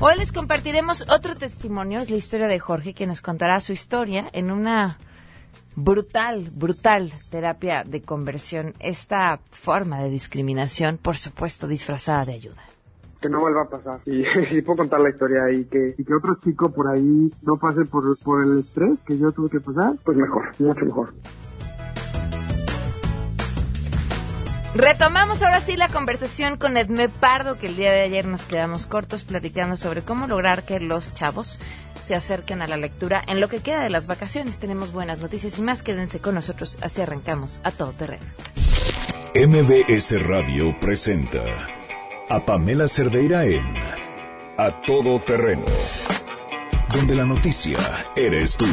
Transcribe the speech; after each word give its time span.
Hoy 0.00 0.14
les 0.16 0.30
compartiremos 0.30 1.04
otro 1.12 1.34
testimonio, 1.34 1.98
es 1.98 2.08
la 2.08 2.16
historia 2.16 2.46
de 2.46 2.60
Jorge, 2.60 2.94
que 2.94 3.08
nos 3.08 3.20
contará 3.20 3.60
su 3.60 3.72
historia 3.72 4.30
en 4.32 4.52
una 4.52 4.96
brutal, 5.74 6.52
brutal 6.54 7.12
terapia 7.32 7.82
de 7.82 8.00
conversión, 8.02 8.74
esta 8.78 9.40
forma 9.50 10.00
de 10.00 10.10
discriminación, 10.10 10.98
por 10.98 11.16
supuesto, 11.16 11.66
disfrazada 11.66 12.26
de 12.26 12.34
ayuda 12.34 12.62
que 13.20 13.28
no 13.28 13.40
vuelva 13.40 13.62
a 13.62 13.68
pasar. 13.68 14.00
Y 14.06 14.22
puedo 14.62 14.76
contar 14.76 15.00
la 15.00 15.10
historia 15.10 15.50
y 15.50 15.64
que, 15.64 15.96
y 15.98 16.04
que 16.04 16.14
otro 16.14 16.36
chico 16.44 16.70
por 16.70 16.86
ahí 16.86 17.32
no 17.42 17.56
pase 17.56 17.84
por, 17.84 18.16
por 18.18 18.44
el 18.44 18.60
estrés 18.60 18.96
que 19.04 19.18
yo 19.18 19.32
tuve 19.32 19.50
que 19.50 19.58
pasar, 19.58 19.94
pues 20.04 20.16
mejor, 20.16 20.44
mucho 20.60 20.84
mejor. 20.84 21.12
Retomamos 24.74 25.42
ahora 25.42 25.60
sí 25.60 25.76
la 25.76 25.88
conversación 25.88 26.58
con 26.58 26.76
Edme 26.76 27.08
Pardo, 27.08 27.58
que 27.58 27.66
el 27.66 27.76
día 27.76 27.90
de 27.90 28.02
ayer 28.02 28.26
nos 28.26 28.42
quedamos 28.42 28.86
cortos 28.86 29.22
platicando 29.22 29.76
sobre 29.76 30.02
cómo 30.02 30.26
lograr 30.26 30.64
que 30.64 30.78
los 30.78 31.14
chavos 31.14 31.58
se 32.06 32.14
acerquen 32.14 32.62
a 32.62 32.68
la 32.68 32.76
lectura 32.76 33.22
en 33.26 33.40
lo 33.40 33.48
que 33.48 33.60
queda 33.60 33.82
de 33.82 33.90
las 33.90 34.06
vacaciones. 34.06 34.58
Tenemos 34.58 34.92
buenas 34.92 35.20
noticias 35.20 35.58
y 35.58 35.62
más. 35.62 35.82
Quédense 35.82 36.20
con 36.20 36.34
nosotros, 36.34 36.78
así 36.82 37.00
arrancamos 37.00 37.60
a 37.64 37.70
todo 37.70 37.92
terreno. 37.92 38.24
MBS 39.34 40.22
Radio 40.26 40.78
presenta 40.80 41.42
a 42.28 42.44
Pamela 42.44 42.88
Cerdeira 42.88 43.44
en 43.44 43.64
A 44.58 44.80
Todo 44.86 45.20
Terreno, 45.22 45.66
donde 46.94 47.14
la 47.14 47.24
noticia 47.24 47.78
eres 48.16 48.56
tú. 48.56 48.66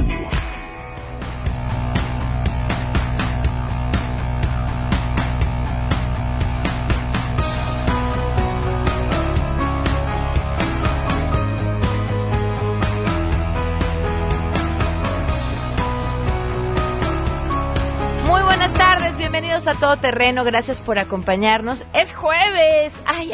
A 19.67 19.73
Todo 19.73 19.97
Terreno, 19.97 20.43
gracias 20.43 20.79
por 20.79 20.99
acompañarnos. 20.99 21.85
Es 21.93 22.13
jueves. 22.13 22.93
Ay, 23.05 23.31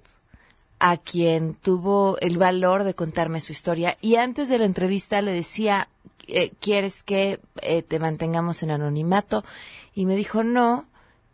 a 0.80 0.98
quien 0.98 1.56
tuvo 1.56 2.18
el 2.20 2.38
valor 2.38 2.84
de 2.84 2.94
contarme 2.94 3.40
su 3.40 3.54
historia. 3.54 3.98
Y 4.02 4.16
antes 4.16 4.50
de 4.50 4.58
la 4.58 4.66
entrevista 4.66 5.22
le 5.22 5.32
decía, 5.32 5.88
eh, 6.28 6.52
¿quieres 6.60 7.04
que 7.04 7.40
eh, 7.62 7.82
te 7.82 8.00
mantengamos 8.00 8.64
en 8.64 8.72
anonimato? 8.72 9.46
Y 9.96 10.06
me 10.06 10.18
dijo, 10.18 10.44
no. 10.44 10.86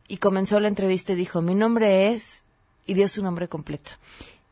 Y 0.07 0.17
comenzó 0.17 0.59
la 0.59 0.67
entrevista 0.67 1.13
y 1.13 1.15
dijo, 1.15 1.41
mi 1.41 1.55
nombre 1.55 2.09
es, 2.09 2.45
y 2.85 2.93
dio 2.93 3.09
su 3.09 3.23
nombre 3.23 3.47
completo. 3.47 3.93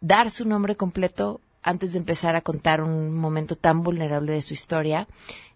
Dar 0.01 0.31
su 0.31 0.45
nombre 0.45 0.75
completo 0.75 1.41
antes 1.63 1.94
de 1.94 2.00
empezar 2.00 2.35
a 2.35 2.41
contar 2.41 2.81
un 2.81 3.13
momento 3.13 3.56
tan 3.56 3.84
vulnerable 3.84 4.34
de 4.34 4.41
su 4.41 4.53
historia, 4.53 5.07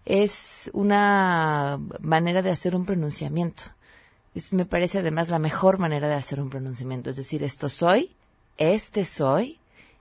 es 0.04 0.70
una 0.72 1.78
manera 2.00 2.42
de 2.42 2.50
hacer 2.50 2.74
un 2.74 2.84
pronunciamiento. 2.84 3.64
Es, 4.34 4.52
me 4.52 4.64
parece 4.64 4.98
además 4.98 5.28
la 5.28 5.38
mejor 5.38 5.78
manera 5.78 6.08
de 6.08 6.14
hacer 6.14 6.40
un 6.40 6.48
pronunciamiento. 6.48 7.10
Es 7.10 7.16
decir, 7.16 7.42
esto 7.42 7.68
soy, 7.68 8.16
este 8.56 9.04
soy 9.04 9.58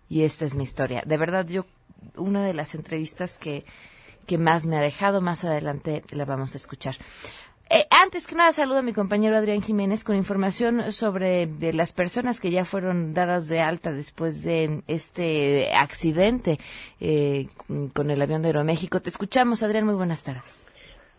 y 0.09 0.23
esta 0.23 0.45
es 0.45 0.55
mi 0.55 0.63
historia. 0.63 1.03
De 1.05 1.17
verdad, 1.17 1.45
yo, 1.45 1.65
una 2.15 2.43
de 2.43 2.53
las 2.53 2.73
entrevistas 2.73 3.37
que, 3.37 3.65
que 4.25 4.37
más 4.37 4.65
me 4.65 4.77
ha 4.77 4.81
dejado, 4.81 5.21
más 5.21 5.43
adelante 5.43 6.03
la 6.11 6.25
vamos 6.25 6.53
a 6.53 6.57
escuchar. 6.57 6.95
Eh, 7.69 7.83
antes 7.91 8.27
que 8.27 8.35
nada, 8.35 8.53
saludo 8.53 8.79
a 8.79 8.81
mi 8.81 8.93
compañero 8.93 9.35
Adrián 9.35 9.61
Jiménez 9.61 10.05
con 10.05 10.15
información 10.15 10.93
sobre 10.93 11.47
de 11.47 11.73
las 11.73 11.91
personas 11.91 12.39
que 12.39 12.49
ya 12.49 12.63
fueron 12.63 13.13
dadas 13.13 13.49
de 13.49 13.59
alta 13.59 13.91
después 13.91 14.41
de 14.43 14.83
este 14.87 15.75
accidente 15.75 16.59
eh, 17.01 17.47
con 17.93 18.09
el 18.09 18.21
avión 18.21 18.41
de 18.41 18.49
Aeroméxico. 18.49 19.01
Te 19.01 19.09
escuchamos, 19.09 19.63
Adrián. 19.63 19.85
Muy 19.85 19.95
buenas 19.95 20.23
tardes. 20.23 20.65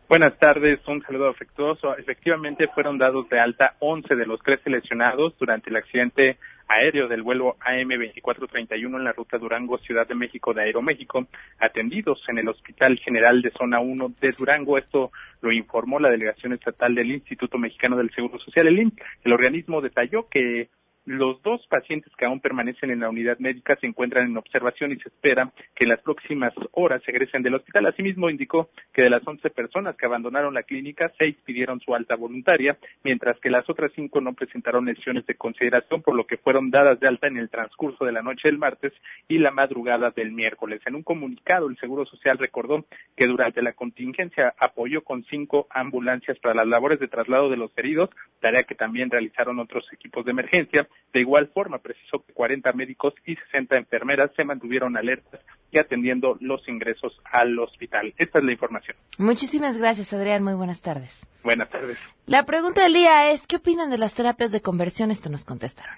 Buenas 0.09 0.39
tardes, 0.39 0.81
un 0.89 1.03
saludo 1.03 1.29
afectuoso. 1.29 1.95
Efectivamente, 1.99 2.67
fueron 2.69 2.97
dados 2.97 3.29
de 3.29 3.39
alta 3.39 3.75
11 3.81 4.17
de 4.17 4.25
los 4.25 4.41
13 4.41 4.71
lesionados 4.71 5.37
durante 5.39 5.69
el 5.69 5.77
accidente 5.77 6.39
aéreo 6.69 7.09
del 7.09 7.23
vuelo 7.23 7.57
AM2431 7.61 8.97
en 8.97 9.05
la 9.05 9.13
ruta 9.13 9.39
Durango-Ciudad 9.39 10.07
de 10.07 10.15
México 10.15 10.53
de 10.53 10.63
Aeroméxico, 10.63 11.27
atendidos 11.59 12.23
en 12.29 12.39
el 12.39 12.49
Hospital 12.49 12.99
General 12.99 13.41
de 13.41 13.51
Zona 13.51 13.81
1 13.81 14.15
de 14.21 14.31
Durango. 14.31 14.77
Esto 14.79 15.11
lo 15.41 15.51
informó 15.51 15.99
la 15.99 16.11
delegación 16.11 16.53
estatal 16.53 16.95
del 16.95 17.11
Instituto 17.11 17.59
Mexicano 17.59 17.97
del 17.97 18.11
Seguro 18.11 18.39
Social, 18.39 18.69
el 18.69 18.79
INSS. 18.79 18.97
El 19.25 19.33
organismo 19.33 19.81
detalló 19.81 20.29
que 20.29 20.69
los 21.09 21.43
dos 21.43 21.67
pacientes 21.69 22.13
que 22.17 22.27
aún 22.27 22.41
permanecen 22.41 22.91
en 22.91 23.01
la 23.01 23.09
unidad 23.09 23.39
médica 23.39 23.77
se 23.81 23.87
encuentran 23.87 24.27
en 24.27 24.37
observación 24.37 24.93
y 24.93 24.97
se 24.97 25.09
espera 25.09 25.51
que 25.75 25.85
en 25.85 25.91
las 25.91 26.03
próximas 26.03 26.53
horas 26.73 27.03
egresen 27.07 27.43
del 27.43 27.55
hospital. 27.55 27.87
Asimismo, 27.87 28.29
indicó 28.29 28.69
que 28.93 29.03
de 29.03 29.11
las 29.11 29.27
11 29.27 29.49
personas 29.51 29.97
que 29.97 30.05
abandonaron 30.05 30.53
la 30.53 30.65
clínica, 30.65 31.11
seis 31.19 31.35
pidieron 31.47 31.81
su 31.81 31.95
alta 31.95 32.15
voluntaria, 32.15 32.77
mientras 33.05 33.41
que 33.41 33.49
las 33.49 33.69
otras 33.71 33.91
cinco 33.95 34.21
no 34.21 34.35
presentaron 34.35 34.85
lesiones 34.85 35.25
de 35.25 35.35
consideración, 35.35 36.03
por 36.03 36.15
lo 36.15 36.27
que 36.27 36.37
fueron 36.37 36.71
dadas 36.71 37.01
de 37.01 37.09
alta 37.09 37.27
en 37.27 37.39
el 37.39 37.49
transcurso 37.49 38.05
de 38.05 38.13
la 38.13 38.23
noche 38.23 38.49
del 38.49 38.59
martes 38.59 38.93
y 39.29 39.39
la 39.39 39.51
madrugada 39.51 40.11
del 40.11 40.33
miércoles. 40.33 40.83
En 40.85 40.95
un 40.95 41.03
comunicado, 41.03 41.71
el 41.71 41.79
Seguro 41.79 42.05
Social 42.05 42.37
recordó 42.37 42.85
que 43.17 43.27
durante 43.27 43.63
la 43.63 43.73
contingencia 43.73 44.55
apoyó 44.59 45.03
con 45.03 45.25
cinco 45.25 45.69
ambulancias 45.71 46.39
para 46.39 46.55
las 46.55 46.67
labores 46.67 47.01
de 47.01 47.09
traslado 47.09 47.49
de 47.49 47.57
los 47.57 47.71
heridos, 47.79 48.11
tarea 48.41 48.65
que 48.65 48.75
también 48.75 49.11
realizaron 49.11 49.59
otros 49.59 49.91
equipos 49.91 50.27
de 50.27 50.33
emergencia 50.33 50.87
de 51.13 51.21
igual 51.21 51.51
forma, 51.55 51.79
precisó 51.79 52.23
que 52.25 52.33
40 52.33 52.73
médicos 52.73 53.15
y 53.27 53.35
60 53.37 53.77
enfermeras 53.77 54.31
se 54.37 54.45
mantuvieron 54.45 54.97
alertas 54.97 55.41
y 55.71 55.79
atendiendo 55.79 56.37
los 56.41 56.67
ingresos 56.69 57.19
al 57.25 57.59
hospital. 57.59 58.15
Esta 58.19 58.39
es 58.39 58.45
la 58.45 58.53
información. 58.53 58.97
Muchísimas 59.19 59.79
gracias, 59.79 60.13
Adrián. 60.13 60.43
Muy 60.43 60.55
buenas 60.55 60.83
tardes. 60.83 61.27
Buenas 61.43 61.71
tardes. 61.71 61.99
La 62.27 62.45
pregunta 62.45 62.83
del 62.83 62.93
día 62.93 63.31
es, 63.31 63.47
¿qué 63.47 63.57
opinan 63.57 63.91
de 63.91 63.99
las 63.99 64.15
terapias 64.15 64.53
de 64.53 64.61
conversión? 64.61 65.11
Esto 65.11 65.31
nos 65.31 65.45
contestaron. 65.45 65.97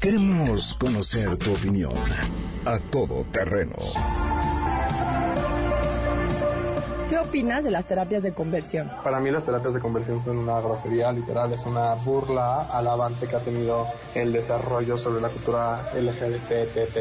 Queremos 0.00 0.74
conocer 0.74 1.36
tu 1.36 1.52
opinión 1.54 1.92
a 2.64 2.78
todo 2.90 3.24
terreno 3.30 3.76
opinas 7.32 7.64
de 7.64 7.70
las 7.70 7.86
terapias 7.86 8.22
de 8.22 8.34
conversión? 8.34 8.90
Para 9.02 9.18
mí 9.18 9.30
las 9.30 9.42
terapias 9.42 9.72
de 9.72 9.80
conversión 9.80 10.22
son 10.22 10.36
una 10.36 10.60
grosería 10.60 11.10
literal, 11.12 11.50
es 11.50 11.64
una 11.64 11.94
burla 11.94 12.66
al 12.70 12.86
avance 12.86 13.26
que 13.26 13.34
ha 13.34 13.38
tenido 13.38 13.86
el 14.14 14.34
desarrollo 14.34 14.98
sobre 14.98 15.22
la 15.22 15.30
cultura 15.30 15.80
LGBT, 15.94 16.98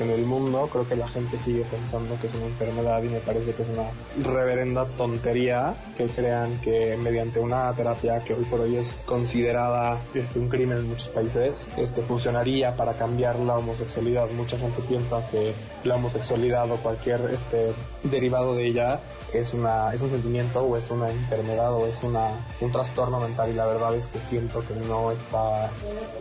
en 0.00 0.10
el 0.10 0.26
mundo. 0.26 0.68
Creo 0.72 0.88
que 0.88 0.96
la 0.96 1.06
gente 1.06 1.38
sigue 1.38 1.62
pensando 1.62 2.16
que 2.20 2.26
es 2.26 2.34
una 2.34 2.46
enfermedad 2.46 3.04
y 3.04 3.08
me 3.08 3.20
parece 3.20 3.52
que 3.52 3.62
es 3.62 3.68
una 3.68 4.32
reverenda 4.32 4.84
tontería 4.98 5.74
que 5.96 6.06
crean 6.06 6.60
que 6.60 6.96
mediante 6.96 7.38
una 7.38 7.72
terapia 7.72 8.18
que 8.18 8.34
hoy 8.34 8.44
por 8.46 8.62
hoy 8.62 8.78
es 8.78 8.92
considerada 9.06 9.96
este, 10.12 10.40
un 10.40 10.48
crimen 10.48 10.78
en 10.78 10.88
muchos 10.88 11.08
países, 11.10 11.54
este, 11.76 12.02
funcionaría 12.02 12.76
para 12.76 12.94
cambiar 12.94 13.38
la 13.38 13.58
homosexualidad. 13.58 14.28
Mucha 14.30 14.58
gente 14.58 14.82
piensa 14.88 15.24
que 15.30 15.54
la 15.84 15.94
homosexualidad 15.94 16.68
o 16.68 16.78
cualquier 16.78 17.20
este, 17.32 17.70
derivado 18.02 18.54
de 18.54 18.66
ella 18.66 19.00
es, 19.32 19.52
una, 19.54 19.92
es 19.94 20.00
un 20.00 20.10
sentimiento 20.10 20.62
o 20.62 20.76
es 20.76 20.90
una 20.90 21.10
enfermedad 21.10 21.72
o 21.74 21.86
es 21.86 22.02
una, 22.02 22.30
un 22.60 22.72
trastorno 22.72 23.20
mental 23.20 23.50
y 23.50 23.54
la 23.54 23.66
verdad 23.66 23.94
es 23.94 24.06
que 24.06 24.18
siento 24.28 24.64
que 24.66 24.74
no 24.74 25.10
está, 25.12 25.70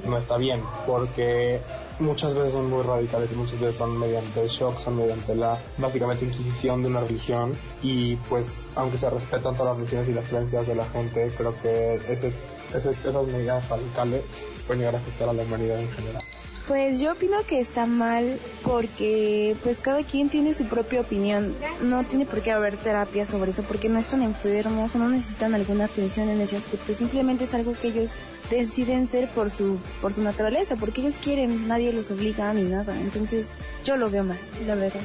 no 0.06 0.18
está 0.18 0.38
bien 0.38 0.62
porque 0.86 1.60
muchas 2.00 2.34
veces 2.34 2.54
son 2.54 2.70
muy 2.70 2.84
radicales 2.84 3.31
y 3.31 3.36
muchas 3.36 3.60
veces 3.60 3.78
son 3.78 3.98
mediante 3.98 4.42
el 4.42 4.48
shock, 4.48 4.80
son 4.80 4.98
mediante 4.98 5.36
la 5.36 5.58
básicamente 5.78 6.26
inquisición 6.26 6.81
de 6.81 6.90
una 6.90 7.02
religión 7.02 7.58
y 7.81 8.16
pues 8.16 8.60
aunque 8.76 8.98
se 8.98 9.10
respetan 9.10 9.56
todas 9.56 9.68
las 9.68 9.78
religiones 9.78 10.10
y 10.10 10.14
las 10.14 10.26
creencias 10.26 10.68
de 10.68 10.76
la 10.76 10.86
gente, 10.86 11.31
creo 11.36 11.54
que 11.62 11.96
ese, 11.96 12.34
ese, 12.74 12.92
esas 12.92 13.28
medidas 13.28 13.68
radicales 13.70 14.24
pueden 14.68 14.81
llegar 14.81 14.96
a 14.96 15.00
afectar 15.00 15.30
a 15.30 15.34
la 15.34 15.44
humanidad 15.44 15.80
en 15.80 15.92
general. 15.92 16.24
Pues 16.69 17.01
yo 17.01 17.13
opino 17.13 17.38
que 17.48 17.60
está 17.60 17.88
mal 17.88 18.39
porque 18.63 19.56
pues 19.63 19.81
cada 19.81 20.04
quien 20.04 20.30
tiene 20.30 20.54
su 20.54 20.66
propia 20.66 21.01
opinión. 21.01 21.56
No 21.81 22.04
tiene 22.04 22.27
por 22.27 22.44
qué 22.44 22.51
haber 22.51 22.77
terapia 22.77 23.25
sobre 23.25 23.50
eso 23.50 23.63
porque 23.63 23.89
no 23.89 23.98
están 23.98 24.21
enfermos 24.21 24.94
o 24.94 25.00
no 25.00 25.10
necesitan 25.10 25.56
alguna 25.56 25.86
atención 25.86 26.30
en 26.30 26.39
ese 26.42 26.57
aspecto. 26.57 26.94
Simplemente 26.94 27.45
es 27.45 27.56
algo 27.56 27.74
que 27.74 27.88
ellos 27.88 28.12
deciden 28.51 29.07
ser 29.07 29.30
por 29.30 29.50
su 29.50 29.80
por 30.00 30.13
su 30.13 30.21
naturaleza, 30.21 30.75
porque 30.75 31.01
ellos 31.01 31.18
quieren, 31.18 31.68
nadie 31.68 31.92
los 31.92 32.12
obliga 32.12 32.54
ni 32.54 32.62
nada. 32.62 32.95
Entonces, 33.01 33.48
yo 33.83 33.98
lo 33.98 34.12
veo 34.12 34.24
mal, 34.24 34.38
la 34.68 34.75
verdad. 34.75 35.01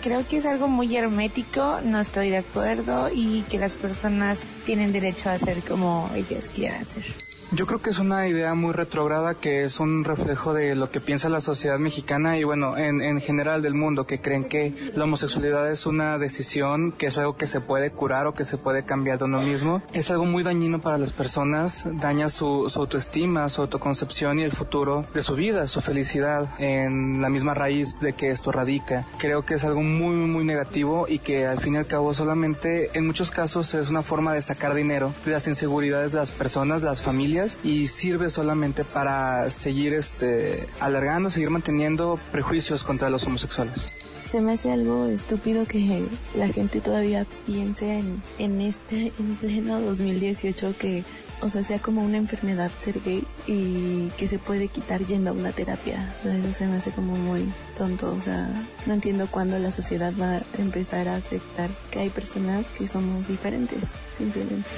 Creo 0.00 0.24
que 0.28 0.36
es 0.36 0.46
algo 0.46 0.68
muy 0.68 0.96
hermético, 0.96 1.80
no 1.82 1.98
estoy 1.98 2.30
de 2.30 2.36
acuerdo 2.36 3.10
y 3.12 3.42
que 3.50 3.58
las 3.58 3.72
personas 3.72 4.42
tienen 4.64 4.92
derecho 4.92 5.28
a 5.28 5.38
ser 5.38 5.58
como 5.64 6.08
ellas 6.14 6.48
quieran 6.54 6.86
ser. 6.86 7.33
Yo 7.52 7.66
creo 7.66 7.80
que 7.80 7.90
es 7.90 7.98
una 7.98 8.26
idea 8.26 8.54
muy 8.54 8.72
retrógrada 8.72 9.34
que 9.34 9.62
es 9.64 9.78
un 9.78 10.04
reflejo 10.04 10.54
de 10.54 10.74
lo 10.74 10.90
que 10.90 11.00
piensa 11.00 11.28
la 11.28 11.40
sociedad 11.40 11.78
mexicana 11.78 12.36
y 12.38 12.44
bueno, 12.44 12.76
en, 12.76 13.00
en, 13.00 13.20
general 13.20 13.62
del 13.62 13.74
mundo, 13.74 14.06
que 14.06 14.20
creen 14.20 14.44
que 14.44 14.74
la 14.94 15.04
homosexualidad 15.04 15.70
es 15.70 15.86
una 15.86 16.18
decisión, 16.18 16.92
que 16.92 17.06
es 17.06 17.18
algo 17.18 17.36
que 17.36 17.46
se 17.46 17.60
puede 17.60 17.90
curar 17.90 18.26
o 18.26 18.34
que 18.34 18.44
se 18.44 18.58
puede 18.58 18.84
cambiar 18.84 19.18
de 19.18 19.26
uno 19.26 19.40
mismo. 19.40 19.82
Es 19.92 20.10
algo 20.10 20.24
muy 20.24 20.42
dañino 20.42 20.80
para 20.80 20.98
las 20.98 21.12
personas, 21.12 21.86
daña 22.00 22.28
su, 22.28 22.68
su 22.68 22.80
autoestima, 22.80 23.48
su 23.48 23.62
autoconcepción 23.62 24.38
y 24.38 24.42
el 24.42 24.52
futuro 24.52 25.04
de 25.14 25.22
su 25.22 25.34
vida, 25.36 25.68
su 25.68 25.80
felicidad 25.80 26.48
en 26.58 27.20
la 27.20 27.28
misma 27.28 27.54
raíz 27.54 28.00
de 28.00 28.14
que 28.14 28.30
esto 28.30 28.52
radica. 28.52 29.06
Creo 29.18 29.44
que 29.44 29.54
es 29.54 29.64
algo 29.64 29.82
muy, 29.82 30.16
muy 30.16 30.44
negativo 30.44 31.06
y 31.08 31.18
que 31.18 31.46
al 31.46 31.60
fin 31.60 31.74
y 31.74 31.76
al 31.78 31.86
cabo 31.86 32.14
solamente 32.14 32.90
en 32.94 33.06
muchos 33.06 33.30
casos 33.30 33.74
es 33.74 33.90
una 33.90 34.02
forma 34.02 34.32
de 34.32 34.42
sacar 34.42 34.74
dinero 34.74 35.12
de 35.24 35.32
las 35.32 35.46
inseguridades 35.46 36.12
de 36.12 36.18
las 36.18 36.30
personas, 36.30 36.80
de 36.80 36.86
las 36.86 37.02
familias 37.02 37.33
y 37.62 37.88
sirve 37.88 38.30
solamente 38.30 38.84
para 38.84 39.50
seguir 39.50 39.94
este, 39.94 40.66
alargando, 40.80 41.30
seguir 41.30 41.50
manteniendo 41.50 42.18
prejuicios 42.32 42.84
contra 42.84 43.10
los 43.10 43.26
homosexuales. 43.26 43.86
Se 44.24 44.40
me 44.40 44.54
hace 44.54 44.72
algo 44.72 45.06
estúpido 45.06 45.66
que 45.66 46.06
la 46.34 46.48
gente 46.48 46.80
todavía 46.80 47.26
piense 47.44 47.98
en, 47.98 48.22
en 48.38 48.60
este, 48.62 49.12
en 49.18 49.36
pleno 49.36 49.80
2018 49.80 50.74
que 50.78 51.04
o 51.42 51.48
sea, 51.50 51.62
sea 51.62 51.78
como 51.78 52.02
una 52.02 52.16
enfermedad 52.16 52.70
ser 52.82 53.00
gay 53.02 53.22
y 53.46 54.08
que 54.16 54.28
se 54.28 54.38
puede 54.38 54.68
quitar 54.68 55.04
yendo 55.04 55.30
a 55.30 55.32
una 55.34 55.52
terapia. 55.52 56.14
Eso 56.24 56.52
se 56.52 56.66
me 56.66 56.76
hace 56.76 56.90
como 56.90 57.16
muy 57.16 57.46
tonto, 57.76 58.14
o 58.14 58.20
sea, 58.20 58.48
no 58.86 58.94
entiendo 58.94 59.26
cuándo 59.30 59.58
la 59.58 59.70
sociedad 59.70 60.12
va 60.20 60.36
a 60.36 60.42
empezar 60.58 61.06
a 61.08 61.16
aceptar 61.16 61.70
que 61.90 61.98
hay 62.00 62.08
personas 62.08 62.66
que 62.78 62.88
somos 62.88 63.28
diferentes, 63.28 63.88
simplemente 64.16 64.68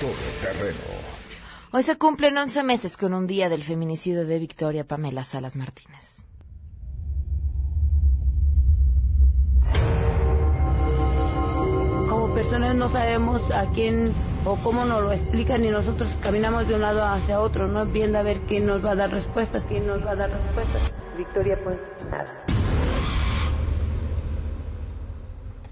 todo 0.00 0.12
terreno. 0.40 0.78
Hoy 1.72 1.82
se 1.82 1.96
cumplen 1.96 2.36
11 2.36 2.62
meses 2.64 2.96
con 2.96 3.14
un 3.14 3.26
día 3.26 3.48
del 3.48 3.62
feminicidio 3.62 4.26
de 4.26 4.38
Victoria 4.38 4.86
Pamela 4.86 5.24
Salas 5.24 5.56
Martínez. 5.56 6.26
Como 12.08 12.34
personas 12.34 12.74
no 12.74 12.88
sabemos 12.90 13.40
a 13.50 13.70
quién 13.72 14.12
o 14.44 14.56
cómo 14.62 14.84
nos 14.84 15.02
lo 15.02 15.12
explican 15.12 15.64
y 15.64 15.70
nosotros 15.70 16.10
caminamos 16.20 16.68
de 16.68 16.74
un 16.74 16.82
lado 16.82 17.04
hacia 17.04 17.40
otro, 17.40 17.68
no 17.68 17.86
viendo 17.86 18.18
a 18.18 18.22
ver 18.22 18.40
quién 18.42 18.66
nos 18.66 18.84
va 18.84 18.90
a 18.90 18.96
dar 18.96 19.10
respuestas, 19.10 19.64
quién 19.66 19.86
nos 19.86 20.04
va 20.04 20.10
a 20.10 20.16
dar 20.16 20.30
respuestas. 20.30 20.92
Victoria, 21.16 21.58
pues 21.64 21.78
nada. 22.10 22.51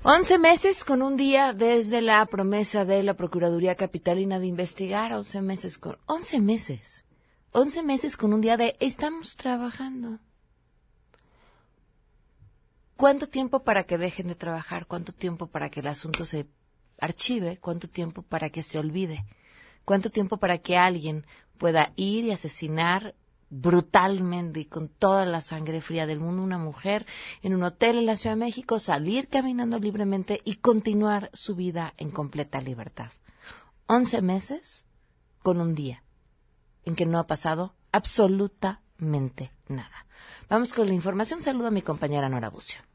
Once 0.02 0.38
meses 0.38 0.82
con 0.82 1.02
un 1.02 1.18
día 1.18 1.52
desde 1.52 2.00
la 2.00 2.24
promesa 2.24 2.86
de 2.86 3.02
la 3.02 3.12
Procuraduría 3.12 3.74
Capitalina 3.74 4.40
de 4.40 4.46
investigar, 4.46 5.12
once 5.12 5.42
meses 5.42 5.76
con, 5.76 5.98
once 6.06 6.40
meses, 6.40 7.04
once 7.52 7.82
meses 7.82 8.16
con 8.16 8.32
un 8.32 8.40
día 8.40 8.56
de 8.56 8.78
estamos 8.80 9.36
trabajando. 9.36 10.18
¿Cuánto 12.96 13.28
tiempo 13.28 13.62
para 13.62 13.84
que 13.84 13.98
dejen 13.98 14.28
de 14.28 14.34
trabajar? 14.34 14.86
¿Cuánto 14.86 15.12
tiempo 15.12 15.48
para 15.48 15.68
que 15.68 15.80
el 15.80 15.88
asunto 15.88 16.24
se 16.24 16.46
archive? 16.98 17.58
¿Cuánto 17.58 17.86
tiempo 17.86 18.22
para 18.22 18.48
que 18.48 18.62
se 18.62 18.78
olvide? 18.78 19.26
¿Cuánto 19.84 20.08
tiempo 20.08 20.38
para 20.38 20.56
que 20.56 20.78
alguien 20.78 21.26
pueda 21.58 21.92
ir 21.96 22.24
y 22.24 22.30
asesinar 22.30 23.14
brutalmente 23.50 24.60
y 24.60 24.64
con 24.64 24.88
toda 24.88 25.26
la 25.26 25.40
sangre 25.40 25.80
fría 25.80 26.06
del 26.06 26.20
mundo 26.20 26.42
una 26.42 26.58
mujer 26.58 27.04
en 27.42 27.54
un 27.54 27.64
hotel 27.64 27.98
en 27.98 28.06
la 28.06 28.16
Ciudad 28.16 28.36
de 28.36 28.40
México, 28.44 28.78
salir 28.78 29.28
caminando 29.28 29.78
libremente 29.78 30.40
y 30.44 30.56
continuar 30.56 31.30
su 31.32 31.56
vida 31.56 31.92
en 31.98 32.10
completa 32.10 32.60
libertad. 32.60 33.10
Once 33.86 34.22
meses 34.22 34.86
con 35.42 35.60
un 35.60 35.74
día 35.74 36.04
en 36.84 36.94
que 36.94 37.06
no 37.06 37.18
ha 37.18 37.26
pasado 37.26 37.74
absolutamente 37.92 39.52
nada. 39.68 40.06
Vamos 40.48 40.72
con 40.72 40.86
la 40.86 40.94
información. 40.94 41.42
Saludo 41.42 41.68
a 41.68 41.72
mi 41.72 41.82
compañera 41.82 42.28
Nora 42.28 42.50
Bucio. 42.50 42.89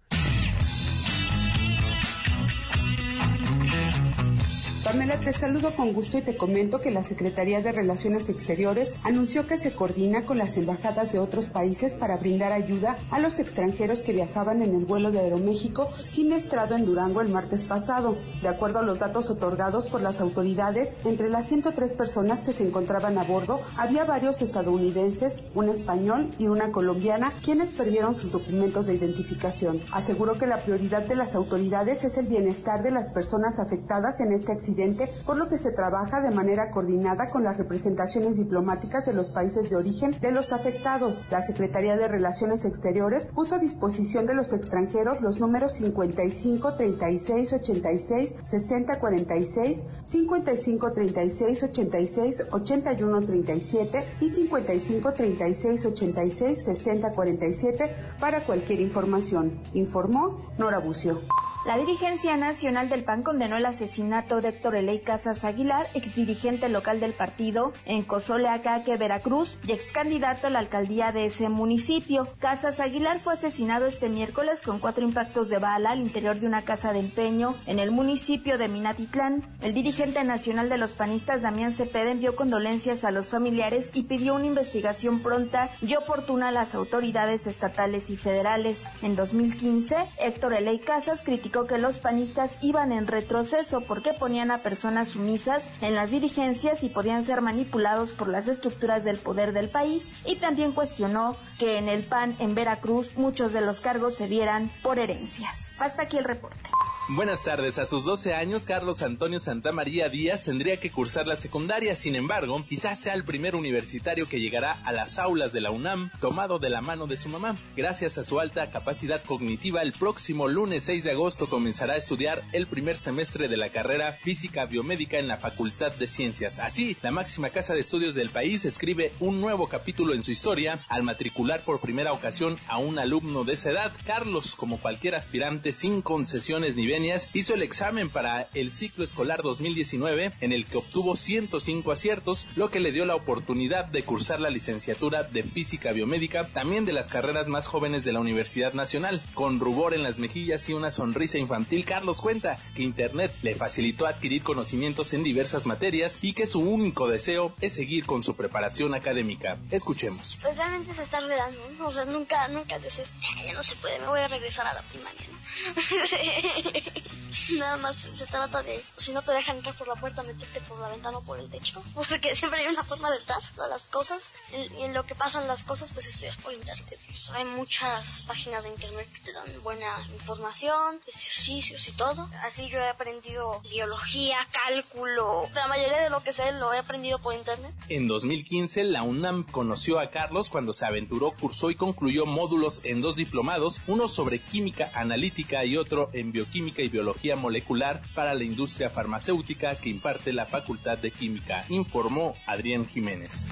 Pamela, 4.95 5.19
te 5.19 5.33
saludo 5.33 5.75
con 5.75 5.92
gusto 5.92 6.18
y 6.18 6.21
te 6.21 6.37
comento 6.37 6.80
que 6.80 6.90
la 6.90 7.04
Secretaría 7.04 7.59
de 7.59 7.73
Relaciones 7.73 8.30
Exteriores 8.30 8.95
anunció 9.04 9.45
que 9.45 9.57
se 9.57 9.75
coordina 9.75 10.25
con 10.25 10.37
las 10.37 10.56
embajadas 10.56 11.11
de 11.11 11.19
otros 11.19 11.49
países 11.49 11.95
para 11.95 12.16
brindar 12.16 12.54
ayuda 12.54 12.97
a 13.11 13.19
los 13.19 13.40
extranjeros 13.40 14.04
que 14.04 14.14
viajaban 14.14 14.61
en 14.61 14.73
el 14.73 14.85
vuelo 14.85 15.11
de 15.11 15.19
Aeroméxico 15.19 15.90
siniestrado 16.07 16.78
en 16.78 16.85
Durango 16.85 17.19
el 17.19 17.28
martes 17.28 17.66
pasado. 17.66 18.16
De 18.42 18.47
acuerdo 18.47 18.80
a 18.80 18.83
los 18.83 18.99
datos 18.99 19.30
otorgados 19.30 19.87
por 19.87 20.02
las 20.02 20.21
autoridades, 20.21 20.95
entre 21.04 21.30
las 21.30 21.45
103 21.47 21.94
personas 21.95 22.44
que 22.44 22.54
se 22.54 22.66
encontraban 22.66 23.18
a 23.18 23.25
bordo 23.25 23.59
había 23.75 24.06
varios 24.06 24.42
estadounidenses, 24.42 25.44
un 25.56 25.68
español 25.68 26.30
y 26.37 26.47
una 26.47 26.71
colombiana, 26.71 27.33
quienes 27.44 27.73
perdieron 27.73 28.16
sus 28.16 28.31
documentos 28.31 28.87
de 28.87 28.94
identificación. 28.94 29.81
Aseguró 29.92 30.35
que 30.35 30.47
la 30.47 30.59
prioridad 30.59 31.04
de 31.04 31.18
las 31.18 31.35
autoridades 31.35 32.06
es 32.06 32.18
el 32.18 32.28
bienestar 32.28 32.81
de 32.81 32.92
las 32.92 33.09
personas 33.09 33.59
afectadas 33.59 34.21
en 34.21 34.31
este 34.31 34.54
accidente 34.54 34.84
por 35.25 35.37
lo 35.37 35.49
que 35.49 35.57
se 35.57 35.71
trabaja 35.71 36.21
de 36.21 36.30
manera 36.30 36.69
coordinada 36.69 37.30
con 37.30 37.44
las 37.44 37.57
representaciones 37.57 38.37
diplomáticas 38.37 39.06
de 39.06 39.13
los 39.13 39.31
países 39.31 39.69
de 39.69 39.75
origen 39.75 40.15
de 40.21 40.31
los 40.31 40.54
afectados. 40.54 41.25
La 41.31 41.42
Secretaría 41.42 41.97
de 41.97 42.07
Relaciones 42.07 42.65
Exteriores 42.65 43.27
puso 43.27 43.56
a 43.56 43.59
disposición 43.59 44.25
de 44.27 44.35
los 44.35 44.54
extranjeros 44.54 45.21
los 45.21 45.39
números 45.39 45.73
55 45.73 46.75
36 46.75 47.54
86 47.54 48.35
60 48.44 48.99
46, 48.99 49.83
55 50.04 50.92
36 50.92 51.63
86 51.63 52.44
81 52.51 53.21
37 53.21 54.06
y 54.21 54.30
55 54.30 55.13
36 55.13 55.85
86 55.85 56.65
60 56.65 57.11
47 57.13 57.95
para 58.19 58.45
cualquier 58.45 58.81
información. 58.81 59.59
Informó 59.73 60.51
Nora 60.57 60.80
Bucio. 60.80 61.19
La 61.66 61.80
dirigencia 61.80 62.38
nacional 62.38 62.90
del 62.90 63.04
PAN 63.04 63.24
condenó 63.24 63.57
el 63.57 63.66
asesinato 63.66 64.40
de 64.40 64.50
Héctor 64.50 64.76
Eley 64.76 65.00
Casas 65.00 65.44
Aguilar, 65.44 65.88
exdirigente 65.95 66.69
local 66.69 67.00
del 67.00 67.14
partido 67.14 67.74
en 67.86 68.04
Cozoleacaque, 68.04 68.98
Veracruz, 68.98 69.57
y 69.66 69.72
ex 69.72 69.92
candidato 69.92 70.45
a 70.45 70.52
la 70.52 70.60
alcaldía 70.60 71.12
de 71.12 71.26
ese 71.26 71.50
municipio. 71.50 72.28
Casas 72.38 72.80
Aguilar 72.80 73.18
fue 73.18 73.34
asesinado 73.34 73.88
este 73.88 74.10
miércoles 74.10 74.62
con 74.62 74.78
cuatro 74.78 75.04
impactos 75.04 75.50
de 75.50 75.57
bala 75.57 75.90
al 75.90 76.02
interior 76.02 76.36
de 76.36 76.45
una 76.45 76.62
casa 76.62 76.94
de 76.94 77.00
empeño 77.00 77.56
en 77.66 77.80
el 77.80 77.90
municipio 77.90 78.60
de 78.60 78.68
Minatitlán. 78.68 79.42
El 79.64 79.74
dirigente 79.74 80.24
nacional 80.24 80.69
de 80.69 80.78
los 80.78 80.92
panistas, 80.92 81.42
Damián 81.42 81.74
Cepeda, 81.74 82.12
envió 82.12 82.36
condolencias 82.36 83.04
a 83.04 83.10
los 83.10 83.30
familiares 83.30 83.90
y 83.95 84.04
pidió 84.04 84.36
una 84.36 84.45
investigación 84.45 85.24
pronta 85.24 85.72
y 85.81 85.95
oportuna 85.95 86.50
a 86.50 86.52
las 86.52 86.76
autoridades 86.76 87.48
estatales 87.48 88.12
y 88.12 88.18
federales. 88.18 88.84
En 89.02 89.16
2015, 89.16 89.95
Héctor 90.19 90.54
Eley 90.54 90.78
Casas 90.78 91.22
criticó 91.24 91.55
que 91.64 91.78
los 91.78 91.97
panistas 91.97 92.52
iban 92.62 92.92
en 92.92 93.07
retroceso 93.07 93.81
porque 93.81 94.12
ponían 94.12 94.52
a 94.52 94.59
personas 94.59 95.07
sumisas 95.07 95.64
en 95.80 95.95
las 95.95 96.12
dirigencias 96.12 96.83
y 96.83 96.90
podían 96.90 97.24
ser 97.24 97.40
manipulados 97.42 98.12
por 98.12 98.28
las 98.28 98.50
estructuras 98.50 99.06
del 99.06 99.19
poder 99.19 99.54
del 99.54 99.69
país 99.69 100.04
y 100.26 100.35
también 100.35 100.74
cuestionó 100.74 101.38
que 101.57 101.78
en 101.78 101.88
el 101.88 102.04
PAN 102.04 102.35
en 102.40 102.54
Veracruz 102.54 103.16
muchos 103.18 103.54
de 103.54 103.62
los 103.62 103.80
cargos 103.80 104.16
se 104.16 104.28
dieran 104.28 104.69
por 104.83 105.00
herencias. 105.00 105.69
Hasta 105.80 106.04
aquí 106.04 106.18
el 106.18 106.26
reporte. 106.26 106.69
Buenas 107.07 107.44
tardes. 107.44 107.78
A 107.78 107.85
sus 107.85 108.04
12 108.04 108.33
años, 108.33 108.66
Carlos 108.66 109.04
Antonio 109.04 109.40
Santamaría 109.40 110.09
Díaz 110.09 110.44
tendría 110.44 110.78
que 110.78 110.90
cursar 110.90 111.28
la 111.28 111.35
secundaria. 111.35 111.95
Sin 111.95 112.16
embargo, 112.16 112.57
quizás 112.68 113.00
sea 113.00 113.14
el 113.14 113.24
primer 113.24 113.56
universitario 113.56 114.28
que 114.28 114.40
llegará 114.40 114.71
a 114.83 114.92
las 114.92 115.19
aulas 115.19 115.54
de 115.54 115.62
la 115.62 115.69
UNAM 115.69 116.09
tomado 116.19 116.57
de 116.57 116.71
la 116.71 116.81
mano 116.81 117.06
de 117.06 117.16
su 117.16 117.30
mamá. 117.30 117.57
Gracias 117.78 118.18
a 118.18 118.24
su 118.24 118.40
alta 118.40 118.71
capacidad 118.71 119.24
cognitiva, 119.24 119.83
el 119.83 119.94
próximo 119.94 120.47
lunes 120.47 120.85
6 120.85 121.04
de 121.04 121.12
agosto 121.12 121.47
comenzará 121.47 121.94
a 121.94 121.97
estudiar 121.97 122.44
el 122.54 122.66
primer 122.66 122.97
semestre 122.97 123.47
de 123.50 123.57
la 123.57 123.71
carrera 123.71 124.12
Física 124.12 124.66
Biomédica 124.66 125.19
en 125.19 125.28
la 125.28 125.38
Facultad 125.38 125.92
de 125.92 126.07
Ciencias. 126.07 126.57
Así, 126.57 126.97
la 127.04 127.12
máxima 127.12 127.52
casa 127.52 127.76
de 127.76 127.81
estudios 127.81 128.16
del 128.16 128.31
país 128.31 128.66
escribe 128.66 129.14
un 129.19 129.42
nuevo 129.42 129.69
capítulo 129.69 130.16
en 130.16 130.24
su 130.24 130.31
historia 130.31 130.80
al 130.90 131.04
matricular 131.04 131.62
por 131.62 131.81
primera 131.81 132.14
ocasión 132.14 132.57
a 132.68 132.80
un 132.80 132.97
alumno 132.97 133.44
de 133.44 133.54
esa 133.54 133.69
edad. 133.69 133.94
Carlos, 134.07 134.56
como 134.56 134.80
cualquier 134.80 135.14
aspirante 135.14 135.71
sin 135.71 136.02
concesiones 136.02 136.76
ni 136.76 136.94
hizo 137.33 137.54
el 137.54 137.61
examen 137.61 138.09
para 138.09 138.47
el 138.54 138.71
ciclo 138.71 139.04
escolar 139.04 139.42
2019 139.44 140.31
en 140.42 140.54
el 140.54 140.66
que 140.66 140.78
obtuvo 140.78 141.16
105 141.16 141.92
aciertos, 141.92 142.47
lo 142.56 142.69
que 142.69 142.80
le 142.80 142.92
dio 142.92 143.06
la 143.06 143.16
oportunidad 143.16 143.85
de 143.85 144.04
cursar 144.04 144.40
la 144.40 144.49
licenciatura 144.49 145.23
de 145.23 145.44
Física 145.44 145.92
Biomédica, 145.92 146.47
también 146.47 146.85
de 146.85 146.94
las 146.94 147.09
carreras 147.09 147.47
más 147.47 147.68
jóvenes 147.68 148.06
de 148.06 148.14
la 148.14 148.19
Universidad 148.19 148.73
Nacional. 148.73 149.21
Con 149.33 149.59
rubor 149.59 149.94
en 149.94 150.04
las 150.04 150.19
mejillas 150.19 150.68
y 150.69 150.73
una 150.73 150.92
sonrisa 150.92 151.37
infantil, 151.37 151.85
Carlos 151.85 152.21
cuenta 152.21 152.57
que 152.75 152.83
Internet 152.83 153.33
le 153.42 153.56
facilitó 153.56 154.07
adquirir 154.07 154.44
conocimientos 154.44 155.14
en 155.14 155.23
diversas 155.23 155.66
materias 155.66 156.19
y 156.21 156.33
que 156.33 156.47
su 156.47 156.59
único 156.59 157.07
deseo 157.07 157.54
es 157.61 157.73
seguir 157.73 158.06
con 158.06 158.23
su 158.23 158.35
preparación 158.35 158.94
académica. 158.94 159.57
Escuchemos. 159.71 160.37
Pues 160.42 160.57
realmente 160.57 160.94
se 160.94 161.04
está 161.04 161.19
olvidando, 161.19 161.59
o 161.85 161.92
sea, 161.92 162.06
nunca, 162.06 162.47
nunca 162.47 162.80
dices, 162.80 163.09
ya 163.45 163.54
no 163.54 163.64
se 163.64 163.75
puede, 163.75 163.99
me 163.99 164.07
voy 164.07 164.19
a 164.19 164.28
regresar 164.28 164.68
a 164.68 164.73
la 164.73 164.81
primaria, 164.83 165.28
¿no? 165.30 165.35
Nada 167.57 167.77
más 167.77 167.95
se 167.95 168.25
trata 168.27 168.63
de, 168.63 168.81
si 168.95 169.11
no 169.11 169.21
te 169.21 169.31
dejan 169.31 169.57
entrar 169.57 169.75
por 169.75 169.87
la 169.87 169.95
puerta, 169.95 170.23
meterte 170.23 170.61
por 170.61 170.80
la 170.80 170.89
ventana 170.89 171.18
o 171.18 171.21
por 171.21 171.39
el 171.39 171.49
techo, 171.49 171.83
porque 171.94 172.35
siempre 172.35 172.61
hay 172.61 172.68
una 172.68 172.83
forma 172.83 173.11
de 173.11 173.18
entrar 173.18 173.42
a 173.59 173.68
las 173.68 173.83
cosas. 173.83 174.31
Y 174.51 174.83
en 174.83 174.94
lo 174.94 175.06
que 175.06 175.15
pasan 175.15 175.47
las 175.47 175.63
cosas, 175.63 175.92
pues 175.92 176.07
estudias 176.07 176.37
por 176.37 176.54
internet. 176.54 176.99
Pues, 177.07 177.31
hay 177.31 177.45
muchas 177.45 178.23
páginas 178.23 178.63
de 178.63 178.71
internet 178.71 179.07
que 179.13 179.19
te 179.19 179.33
dan 179.33 179.45
buena 179.63 180.07
información, 180.13 180.99
ejercicios 181.07 181.87
y 181.87 181.92
todo. 181.94 182.30
Así 182.44 182.69
yo 182.69 182.80
he 182.80 182.89
aprendido 182.89 183.61
biología, 183.61 184.37
cálculo, 184.51 185.49
la 185.54 185.68
mayoría 185.68 186.04
de 186.04 186.09
lo 186.09 186.21
que 186.21 186.33
sé 186.33 186.51
lo 186.54 186.73
he 186.73 186.77
aprendido 186.77 187.19
por 187.19 187.33
internet. 187.33 187.73
En 187.89 188.07
2015, 188.07 188.83
la 188.85 189.04
UNAM 189.04 189.44
conoció 189.44 189.99
a 189.99 190.11
Carlos 190.11 190.49
cuando 190.49 190.73
se 190.73 190.85
aventuró, 190.85 191.31
cursó 191.31 191.69
y 191.69 191.75
concluyó 191.75 192.25
módulos 192.25 192.81
en 192.83 193.01
dos 193.01 193.15
diplomados, 193.15 193.81
uno 193.87 194.07
sobre 194.07 194.39
química 194.39 194.92
analítica 194.94 195.65
y 195.65 195.77
otro 195.77 196.09
en 196.13 196.31
bioquímica 196.31 196.74
y 196.83 196.89
biología 196.89 197.35
molecular 197.35 198.01
para 198.13 198.33
la 198.33 198.44
industria 198.44 198.89
farmacéutica 198.89 199.75
que 199.75 199.89
imparte 199.89 200.33
la 200.33 200.45
Facultad 200.45 200.97
de 200.97 201.11
Química, 201.11 201.63
informó 201.69 202.35
Adrián 202.45 202.87
Jiménez. 202.87 203.47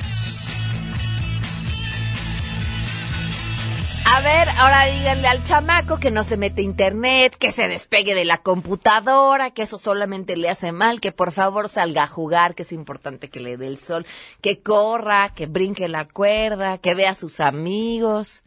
A 4.06 4.22
ver, 4.22 4.48
ahora 4.50 4.86
díganle 4.86 5.28
al 5.28 5.44
chamaco 5.44 5.98
que 5.98 6.12
no 6.12 6.24
se 6.24 6.38
mete 6.38 6.62
internet, 6.62 7.36
que 7.36 7.52
se 7.52 7.68
despegue 7.68 8.14
de 8.14 8.26
la 8.26 8.38
computadora, 8.38 9.52
que 9.52 9.64
eso 9.64 9.80
solamente 9.80 10.38
le 10.38 10.50
hace 10.50 10.72
mal, 10.72 11.02
que 11.02 11.12
por 11.12 11.32
favor 11.32 11.68
salga 11.68 12.04
a 12.04 12.08
jugar, 12.08 12.54
que 12.54 12.62
es 12.62 12.72
importante 12.74 13.30
que 13.30 13.40
le 13.40 13.58
dé 13.58 13.66
el 13.66 13.80
sol, 13.80 14.06
que 14.42 14.62
corra, 14.62 15.34
que 15.34 15.48
brinque 15.48 15.88
la 15.88 16.08
cuerda, 16.08 16.78
que 16.78 16.94
vea 16.94 17.12
a 17.12 17.16
sus 17.16 17.40
amigos. 17.40 18.44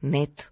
Neto. 0.00 0.44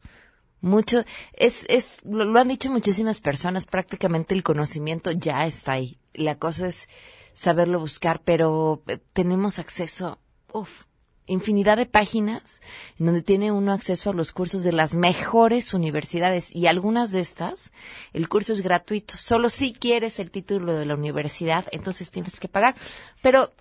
Mucho, 0.61 1.05
es, 1.35 1.65
es, 1.69 1.99
lo, 2.05 2.39
han 2.39 2.49
dicho 2.49 2.71
muchísimas 2.71 3.21
personas, 3.21 3.67
prácticamente 3.67 4.35
el 4.35 4.43
conocimiento 4.43 5.13
ya 5.13 5.47
está 5.47 5.73
ahí. 5.73 5.99
La 6.15 6.37
cosa 6.37 6.67
es 6.67 6.89
saberlo 7.33 7.79
buscar, 7.79 8.21
pero 8.25 8.83
eh, 8.89 8.99
tenemos 9.13 9.61
acceso, 9.61 10.19
uff, 10.53 10.83
infinidad 11.29 11.77
de 11.77 11.87
páginas 11.87 12.61
en 12.99 13.07
donde 13.07 13.23
tiene 13.23 13.53
uno 13.53 13.73
acceso 13.73 14.11
a 14.11 14.15
los 14.15 14.33
cursos 14.33 14.65
de 14.65 14.73
las 14.73 14.95
mejores 14.95 15.75
universidades 15.75 16.55
y 16.55 16.67
algunas 16.67 17.13
de 17.13 17.21
estas, 17.21 17.73
el 18.13 18.29
curso 18.29 18.53
es 18.53 18.61
gratuito. 18.61 19.17
Solo 19.17 19.51
si 19.51 19.73
quieres 19.73 20.19
el 20.19 20.33
título 20.33 20.75
de 20.75 20.87
la 20.87 20.95
universidad, 20.95 21.67
entonces 21.71 22.11
tienes 22.11 22.41
que 22.41 22.49
pagar. 22.49 22.75
Pero, 23.23 23.53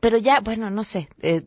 pero 0.00 0.18
ya, 0.18 0.40
bueno, 0.40 0.68
no 0.68 0.84
sé, 0.84 1.08
eh, 1.22 1.46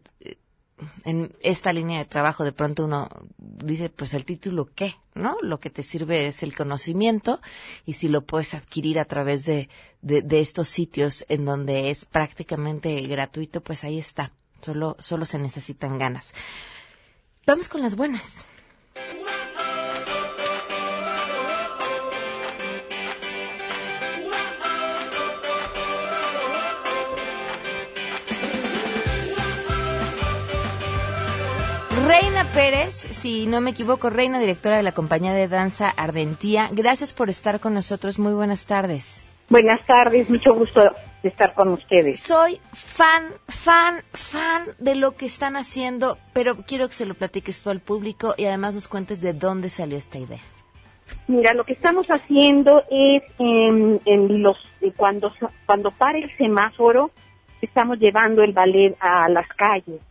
en 1.05 1.35
esta 1.41 1.73
línea 1.73 1.99
de 1.99 2.05
trabajo 2.05 2.43
de 2.43 2.51
pronto 2.51 2.85
uno 2.85 3.09
dice, 3.37 3.89
pues 3.89 4.13
el 4.13 4.25
título 4.25 4.69
qué, 4.75 4.95
¿no? 5.15 5.37
Lo 5.41 5.59
que 5.59 5.69
te 5.69 5.83
sirve 5.83 6.27
es 6.27 6.43
el 6.43 6.55
conocimiento 6.55 7.41
y 7.85 7.93
si 7.93 8.07
lo 8.07 8.25
puedes 8.25 8.53
adquirir 8.53 8.99
a 8.99 9.05
través 9.05 9.45
de, 9.45 9.69
de, 10.01 10.39
estos 10.39 10.67
sitios 10.67 11.25
en 11.29 11.45
donde 11.45 11.89
es 11.89 12.05
prácticamente 12.05 13.01
gratuito, 13.07 13.61
pues 13.61 13.83
ahí 13.83 13.97
está. 13.97 14.31
Solo, 14.61 14.95
solo 14.99 15.25
se 15.25 15.39
necesitan 15.39 15.97
ganas. 15.97 16.33
Vamos 17.45 17.69
con 17.69 17.81
las 17.81 17.95
buenas. 17.95 18.45
Reina 32.19 32.45
Pérez, 32.45 32.95
si 32.95 33.45
no 33.45 33.61
me 33.61 33.69
equivoco, 33.69 34.09
Reina, 34.09 34.39
directora 34.39 34.77
de 34.77 34.81
la 34.81 34.91
compañía 34.91 35.33
de 35.33 35.47
danza 35.47 35.87
Ardentía, 35.89 36.67
gracias 36.71 37.13
por 37.13 37.29
estar 37.29 37.59
con 37.59 37.75
nosotros. 37.75 38.17
Muy 38.17 38.33
buenas 38.33 38.65
tardes. 38.65 39.23
Buenas 39.49 39.85
tardes, 39.85 40.27
mucho 40.27 40.55
gusto 40.55 40.81
de 41.21 41.29
estar 41.29 41.53
con 41.53 41.67
ustedes. 41.69 42.19
Soy 42.19 42.59
fan, 42.73 43.25
fan, 43.47 44.01
fan 44.13 44.63
de 44.79 44.95
lo 44.95 45.11
que 45.11 45.27
están 45.27 45.55
haciendo, 45.57 46.17
pero 46.33 46.55
quiero 46.55 46.87
que 46.87 46.95
se 46.95 47.05
lo 47.05 47.13
platiques 47.13 47.61
tú 47.61 47.69
al 47.69 47.81
público 47.81 48.33
y 48.35 48.45
además 48.45 48.73
nos 48.73 48.87
cuentes 48.87 49.21
de 49.21 49.33
dónde 49.33 49.69
salió 49.69 49.95
esta 49.95 50.17
idea. 50.17 50.41
Mira, 51.27 51.53
lo 51.53 51.65
que 51.65 51.73
estamos 51.73 52.07
haciendo 52.07 52.83
es 52.89 53.21
en, 53.37 54.01
en 54.05 54.41
los 54.41 54.57
cuando 54.95 55.31
cuando 55.67 55.91
para 55.91 56.17
el 56.17 56.35
semáforo 56.35 57.11
estamos 57.61 57.99
llevando 57.99 58.41
el 58.41 58.53
ballet 58.53 58.95
a 58.99 59.29
las 59.29 59.47
calles 59.49 60.01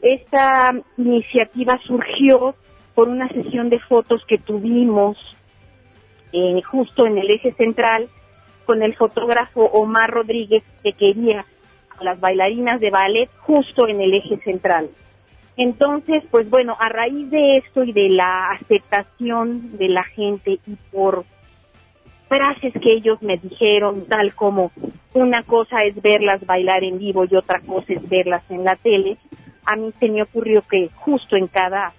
esta 0.00 0.74
iniciativa 0.96 1.78
surgió 1.86 2.54
por 2.94 3.08
una 3.08 3.28
sesión 3.28 3.70
de 3.70 3.78
fotos 3.80 4.22
que 4.26 4.38
tuvimos 4.38 5.16
eh, 6.32 6.60
justo 6.62 7.06
en 7.06 7.18
el 7.18 7.30
eje 7.30 7.52
central 7.54 8.08
con 8.64 8.82
el 8.82 8.94
fotógrafo 8.96 9.64
Omar 9.64 10.10
Rodríguez 10.10 10.62
que 10.82 10.92
quería 10.92 11.44
a 11.98 12.04
las 12.04 12.20
bailarinas 12.20 12.80
de 12.80 12.90
ballet 12.90 13.30
justo 13.38 13.88
en 13.88 14.00
el 14.00 14.14
eje 14.14 14.38
central. 14.38 14.90
Entonces, 15.56 16.22
pues 16.30 16.48
bueno, 16.48 16.76
a 16.78 16.88
raíz 16.88 17.30
de 17.30 17.56
esto 17.56 17.82
y 17.82 17.92
de 17.92 18.08
la 18.10 18.50
aceptación 18.50 19.76
de 19.76 19.88
la 19.88 20.04
gente 20.04 20.60
y 20.66 20.76
por 20.92 21.24
frases 22.28 22.72
que 22.74 22.92
ellos 22.92 23.20
me 23.22 23.38
dijeron, 23.38 24.06
tal 24.06 24.34
como 24.34 24.70
una 25.14 25.42
cosa 25.42 25.82
es 25.82 26.00
verlas 26.00 26.44
bailar 26.46 26.84
en 26.84 26.98
vivo 26.98 27.24
y 27.24 27.34
otra 27.34 27.60
cosa 27.60 27.92
es 27.92 28.08
verlas 28.08 28.42
en 28.50 28.64
la 28.64 28.76
tele, 28.76 29.16
a 29.68 29.76
mí 29.76 29.92
se 30.00 30.08
me 30.08 30.22
ocurrió 30.22 30.62
que 30.62 30.88
justo 30.96 31.36
en 31.36 31.46
cada 31.46 31.92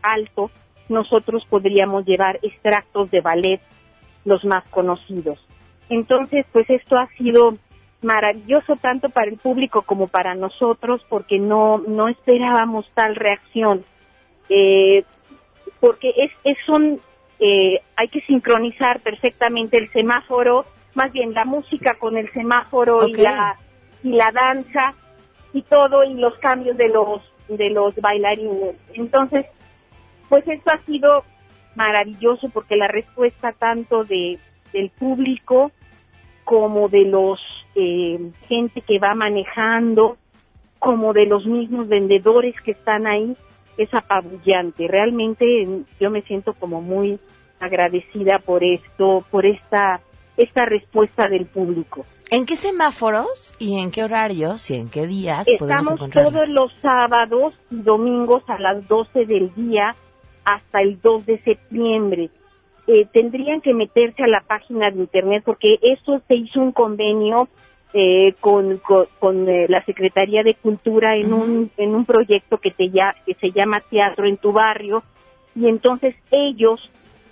alto 0.00 0.50
nosotros 0.88 1.44
podríamos 1.48 2.06
llevar 2.06 2.38
extractos 2.42 3.10
de 3.10 3.20
ballet, 3.20 3.60
los 4.24 4.42
más 4.46 4.64
conocidos. 4.70 5.38
Entonces, 5.90 6.46
pues 6.52 6.70
esto 6.70 6.96
ha 6.96 7.06
sido 7.18 7.58
maravilloso 8.00 8.76
tanto 8.76 9.10
para 9.10 9.30
el 9.30 9.36
público 9.36 9.82
como 9.82 10.08
para 10.08 10.34
nosotros 10.34 11.02
porque 11.10 11.38
no, 11.38 11.82
no 11.86 12.08
esperábamos 12.08 12.86
tal 12.94 13.14
reacción. 13.14 13.84
Eh, 14.48 15.04
porque 15.80 16.14
es, 16.16 16.30
es 16.44 16.56
son, 16.64 16.98
eh, 17.40 17.80
hay 17.94 18.08
que 18.08 18.22
sincronizar 18.22 19.00
perfectamente 19.00 19.76
el 19.76 19.92
semáforo, 19.92 20.64
más 20.94 21.12
bien 21.12 21.34
la 21.34 21.44
música 21.44 21.94
con 21.96 22.16
el 22.16 22.32
semáforo 22.32 23.06
y 23.06 23.12
la 23.14 23.58
y 24.02 24.12
la 24.12 24.32
danza 24.32 24.94
y 25.52 25.62
todo 25.62 26.04
y 26.04 26.14
los 26.14 26.36
cambios 26.38 26.76
de 26.76 26.88
los 26.88 27.20
de 27.48 27.70
los 27.70 27.94
bailarines. 27.96 28.76
Entonces, 28.94 29.46
pues 30.28 30.46
esto 30.48 30.70
ha 30.70 30.84
sido 30.84 31.24
maravilloso 31.74 32.48
porque 32.50 32.76
la 32.76 32.88
respuesta 32.88 33.52
tanto 33.52 34.04
de 34.04 34.38
del 34.72 34.90
público 34.90 35.70
como 36.44 36.88
de 36.88 37.04
los 37.04 37.38
eh, 37.74 38.18
gente 38.48 38.80
que 38.80 38.98
va 38.98 39.14
manejando 39.14 40.16
como 40.78 41.12
de 41.12 41.26
los 41.26 41.46
mismos 41.46 41.88
vendedores 41.88 42.54
que 42.62 42.72
están 42.72 43.06
ahí 43.06 43.36
es 43.76 43.92
apabullante. 43.94 44.88
Realmente 44.88 45.44
yo 46.00 46.10
me 46.10 46.22
siento 46.22 46.54
como 46.54 46.80
muy 46.80 47.18
agradecida 47.60 48.38
por 48.40 48.64
esto, 48.64 49.24
por 49.30 49.46
esta, 49.46 50.00
esta 50.36 50.66
respuesta 50.66 51.28
del 51.28 51.46
público. 51.46 52.04
¿En 52.30 52.46
qué 52.46 52.56
semáforos 52.56 53.52
y 53.58 53.78
en 53.80 53.90
qué 53.90 54.04
horarios 54.04 54.70
y 54.70 54.76
en 54.76 54.88
qué 54.88 55.06
días 55.06 55.46
podemos 55.58 55.80
Estamos 55.80 55.92
encontrarlas? 55.92 56.32
todos 56.32 56.48
los 56.50 56.72
sábados 56.80 57.54
y 57.70 57.82
domingos 57.82 58.42
a 58.48 58.58
las 58.58 58.86
12 58.88 59.26
del 59.26 59.54
día 59.54 59.94
hasta 60.44 60.80
el 60.80 61.00
2 61.00 61.26
de 61.26 61.42
septiembre. 61.42 62.30
Eh, 62.86 63.06
tendrían 63.12 63.60
que 63.60 63.74
meterse 63.74 64.24
a 64.24 64.28
la 64.28 64.40
página 64.40 64.90
de 64.90 65.00
internet 65.00 65.42
porque 65.44 65.78
eso 65.82 66.20
se 66.26 66.36
hizo 66.36 66.60
un 66.60 66.72
convenio 66.72 67.48
eh, 67.94 68.34
con, 68.40 68.78
con, 68.78 69.06
con, 69.18 69.48
eh, 69.48 69.66
la 69.68 69.84
Secretaría 69.84 70.42
de 70.42 70.54
Cultura 70.54 71.14
en 71.14 71.32
un 71.32 71.70
en 71.76 71.94
un 71.94 72.06
proyecto 72.06 72.58
que 72.58 72.70
te 72.70 72.88
ya, 72.88 73.14
que 73.26 73.34
se 73.34 73.52
llama 73.52 73.82
Teatro 73.88 74.26
en 74.26 74.38
tu 74.38 74.52
barrio 74.52 75.04
y 75.54 75.68
entonces 75.68 76.16
ellos 76.30 76.80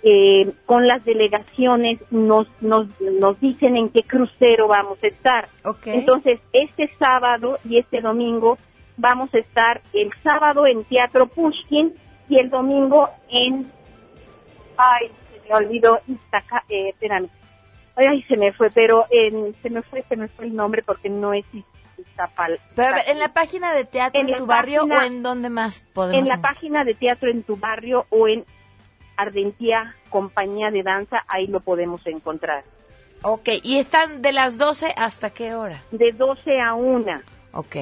eh, 0.03 0.51
con 0.65 0.87
las 0.87 1.03
delegaciones 1.05 1.99
nos, 2.09 2.47
nos 2.61 2.87
nos 2.99 3.39
dicen 3.39 3.77
en 3.77 3.89
qué 3.89 4.01
crucero 4.03 4.67
vamos 4.67 4.97
a 5.03 5.07
estar. 5.07 5.47
Entonces 5.85 6.39
este 6.53 6.89
sábado 6.97 7.59
y 7.67 7.77
este 7.77 8.01
domingo 8.01 8.57
vamos 8.97 9.33
a 9.33 9.37
estar 9.39 9.81
el 9.93 10.09
sábado 10.23 10.65
en 10.67 10.83
Teatro 10.85 11.27
Pushkin 11.27 11.93
y 12.29 12.37
el 12.39 12.49
domingo 12.49 13.09
en 13.29 13.71
ay 14.77 15.09
se 15.31 15.49
me 15.49 15.55
olvidó 15.55 15.99
Iztaca, 16.07 16.63
eh, 16.69 16.89
espérame. 16.89 17.29
Ay 17.95 18.23
se 18.23 18.37
me 18.37 18.53
fue 18.53 18.69
pero 18.73 19.05
en, 19.11 19.55
se 19.61 19.69
me 19.69 19.81
fue 19.83 20.03
se 20.09 20.15
me 20.15 20.27
fue 20.29 20.45
el 20.45 20.55
nombre 20.55 20.81
porque 20.83 21.09
no 21.09 21.33
es 21.33 21.45
Iztapal 21.97 22.57
Pero 22.75 22.95
ver, 22.95 23.03
¿en 23.09 23.19
la 23.19 23.33
página 23.33 23.73
de 23.73 23.85
teatro 23.85 24.19
en, 24.21 24.29
En 24.29 24.35
tu 24.35 24.45
barrio 24.45 24.81
página- 24.87 24.97
o 24.99 25.01
en 25.03 25.21
dónde 25.23 25.49
más 25.49 25.81
podemos 25.93 26.23
en 26.23 26.27
la 26.27 26.41
página 26.41 26.83
de 26.83 26.95
teatro 26.95 27.29
en 27.29 27.43
tu 27.43 27.57
barrio 27.57 28.05
o 28.09 28.27
en 28.27 28.45
Ardentía 29.21 29.95
Compañía 30.09 30.69
de 30.69 30.83
Danza 30.83 31.23
ahí 31.27 31.47
lo 31.47 31.59
podemos 31.61 32.05
encontrar 32.07 32.63
Ok, 33.23 33.49
¿y 33.63 33.77
están 33.77 34.21
de 34.21 34.31
las 34.31 34.57
12 34.57 34.93
hasta 34.97 35.29
qué 35.29 35.53
hora? 35.53 35.83
de 35.91 36.11
12 36.11 36.59
a 36.59 36.73
1 36.73 37.21
Ok. 37.53 37.75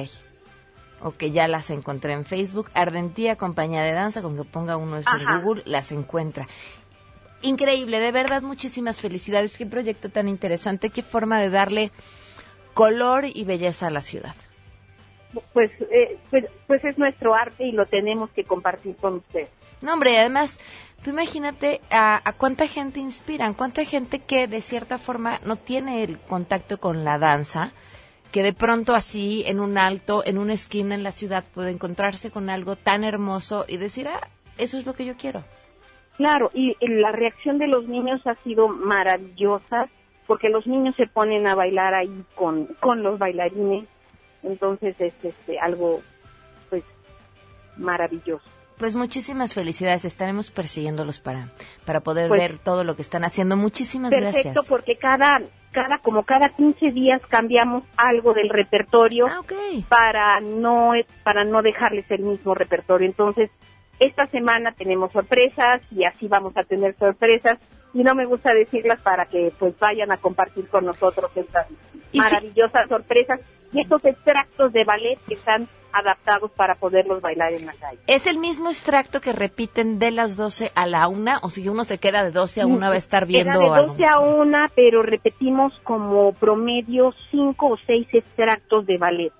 Ok, 1.02 1.24
ya 1.32 1.48
las 1.48 1.70
encontré 1.70 2.12
en 2.12 2.26
Facebook. 2.26 2.70
Ardentía 2.74 3.36
Compañía 3.36 3.82
de 3.82 3.92
Danza, 3.92 4.20
con 4.20 4.36
que 4.36 4.44
ponga 4.44 4.76
uno 4.76 4.98
eso 4.98 5.08
en. 5.16 5.40
Google, 5.42 5.62
las 5.64 5.92
encuentra. 5.92 6.46
Increíble, 7.40 8.00
de 8.00 8.12
verdad, 8.12 8.42
muchísimas 8.42 9.00
felicidades. 9.00 9.56
Qué 9.56 9.64
proyecto 9.64 10.10
tan 10.10 10.28
interesante, 10.28 10.90
qué 10.90 11.02
forma 11.02 11.40
de 11.40 11.48
darle 11.48 11.90
color 12.74 13.24
y 13.24 13.44
belleza 13.44 13.86
a 13.86 13.90
la 13.90 14.02
ciudad. 14.02 14.34
pues, 15.54 15.70
eh, 15.90 16.18
pues 16.28 16.44
pues 16.66 16.84
es 16.84 16.98
nuestro 16.98 17.34
arte 17.34 17.64
y 17.64 17.72
lo 17.72 17.86
tenemos 17.86 18.28
que 18.30 18.44
compartir 18.44 18.96
con 18.96 19.14
usted 19.14 19.48
No, 19.80 19.94
hombre, 19.94 20.18
además, 20.18 20.60
tú 21.02 21.10
imagínate 21.10 21.80
a, 21.90 22.20
a 22.28 22.32
cuánta 22.32 22.66
gente 22.66 23.00
inspiran, 23.00 23.54
cuánta 23.54 23.84
gente 23.84 24.20
que 24.20 24.46
de 24.46 24.60
cierta 24.60 24.98
forma 24.98 25.40
no 25.44 25.56
tiene 25.56 26.04
el 26.04 26.18
contacto 26.18 26.78
con 26.78 27.04
la 27.04 27.18
danza, 27.18 27.72
que 28.32 28.42
de 28.42 28.52
pronto 28.52 28.94
así, 28.94 29.42
en 29.46 29.60
un 29.60 29.76
alto, 29.78 30.22
en 30.24 30.38
una 30.38 30.54
esquina 30.54 30.94
en 30.94 31.02
la 31.02 31.12
ciudad, 31.12 31.44
puede 31.54 31.70
encontrarse 31.70 32.30
con 32.30 32.48
algo 32.48 32.76
tan 32.76 33.04
hermoso 33.04 33.64
y 33.66 33.76
decir, 33.76 34.08
ah, 34.08 34.28
eso 34.58 34.78
es 34.78 34.86
lo 34.86 34.94
que 34.94 35.04
yo 35.04 35.16
quiero. 35.16 35.42
Claro, 36.16 36.50
y 36.52 36.76
la 36.80 37.12
reacción 37.12 37.58
de 37.58 37.66
los 37.66 37.88
niños 37.88 38.20
ha 38.26 38.34
sido 38.44 38.68
maravillosa 38.68 39.88
porque 40.26 40.48
los 40.48 40.66
niños 40.66 40.94
se 40.96 41.06
ponen 41.06 41.46
a 41.46 41.54
bailar 41.54 41.94
ahí 41.94 42.24
con, 42.34 42.66
con 42.78 43.02
los 43.02 43.18
bailarines, 43.18 43.88
entonces 44.42 45.00
es 45.00 45.14
este 45.24 45.58
algo 45.58 46.02
pues 46.68 46.84
maravilloso. 47.76 48.44
Pues 48.80 48.96
muchísimas 48.96 49.52
felicidades, 49.52 50.04
estaremos 50.06 50.50
persiguiéndolos 50.50 51.20
para, 51.20 51.50
para 51.84 52.00
poder 52.00 52.28
Pues- 52.28 52.40
ver 52.40 52.58
todo 52.58 52.82
lo 52.82 52.96
que 52.96 53.02
están 53.02 53.24
haciendo. 53.24 53.56
Muchísimas 53.58 54.10
Perfecto, 54.10 54.42
gracias. 54.42 54.68
porque 54.68 54.96
cada 54.96 55.40
cada 55.72 55.98
como 55.98 56.24
cada 56.24 56.48
15 56.48 56.90
días 56.90 57.20
cambiamos 57.28 57.84
algo 57.96 58.32
del 58.34 58.48
repertorio 58.48 59.26
Ah, 59.28 59.42
para 59.88 60.40
no 60.40 60.92
para 61.22 61.44
no 61.44 61.62
dejarles 61.62 62.10
el 62.10 62.22
mismo 62.22 62.54
repertorio. 62.54 63.06
Entonces, 63.06 63.50
esta 64.00 64.26
semana 64.28 64.72
tenemos 64.72 65.12
sorpresas 65.12 65.80
y 65.92 66.04
así 66.04 66.26
vamos 66.26 66.56
a 66.56 66.64
tener 66.64 66.96
sorpresas 66.96 67.58
y 67.92 68.02
no 68.02 68.14
me 68.14 68.26
gusta 68.26 68.54
decirlas 68.54 69.00
para 69.00 69.26
que 69.26 69.52
pues 69.58 69.78
vayan 69.78 70.12
a 70.12 70.18
compartir 70.18 70.68
con 70.68 70.84
nosotros 70.84 71.30
estas 71.34 71.66
maravillosas 72.12 72.88
sorpresas 72.88 73.40
y 73.72 73.80
estos 73.80 74.04
extractos 74.04 74.72
de 74.72 74.84
ballet 74.84 75.18
que 75.26 75.34
están 75.34 75.68
adaptados 75.92 76.50
para 76.52 76.76
poderlos 76.76 77.20
bailar 77.20 77.52
en 77.52 77.66
la 77.66 77.72
calle. 77.74 77.98
¿Es 78.06 78.26
el 78.26 78.38
mismo 78.38 78.68
extracto 78.68 79.20
que 79.20 79.32
repiten 79.32 79.98
de 79.98 80.10
las 80.10 80.36
12 80.36 80.72
a 80.74 80.86
la 80.86 81.08
1? 81.08 81.40
O 81.42 81.50
si 81.50 81.68
uno 81.68 81.84
se 81.84 81.98
queda 81.98 82.22
de 82.22 82.30
12 82.30 82.62
a 82.62 82.66
1 82.66 82.78
va 82.78 82.92
a 82.92 82.96
estar 82.96 83.26
viendo 83.26 83.58
Era 83.58 83.58
de 83.58 83.80
algo. 83.80 83.94
12 83.94 84.04
a 84.06 84.20
1, 84.20 84.58
pero 84.74 85.02
repetimos 85.02 85.72
como 85.82 86.32
promedio 86.32 87.12
cinco 87.30 87.70
o 87.70 87.76
seis 87.86 88.06
extractos 88.12 88.86
de 88.86 88.98
ballet. 88.98 89.32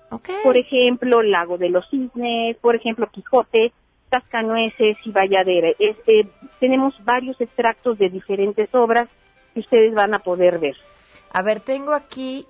Por 0.43 0.57
ejemplo, 0.57 1.21
Lago 1.21 1.57
de 1.57 1.69
los 1.69 1.89
Cisnes, 1.89 2.57
por 2.57 2.75
ejemplo, 2.75 3.07
Quijote, 3.11 3.71
Cascanueces 4.11 4.97
y 5.05 5.11
Valladera. 5.11 5.69
Este, 5.79 6.27
tenemos 6.59 6.93
varios 7.03 7.39
extractos 7.41 7.97
de 7.97 8.09
diferentes 8.09 8.69
obras 8.75 9.07
que 9.53 9.61
ustedes 9.61 9.93
van 9.95 10.13
a 10.13 10.19
poder 10.19 10.59
ver. 10.59 10.75
A 11.33 11.41
ver, 11.41 11.61
tengo 11.61 11.93
aquí 11.93 12.45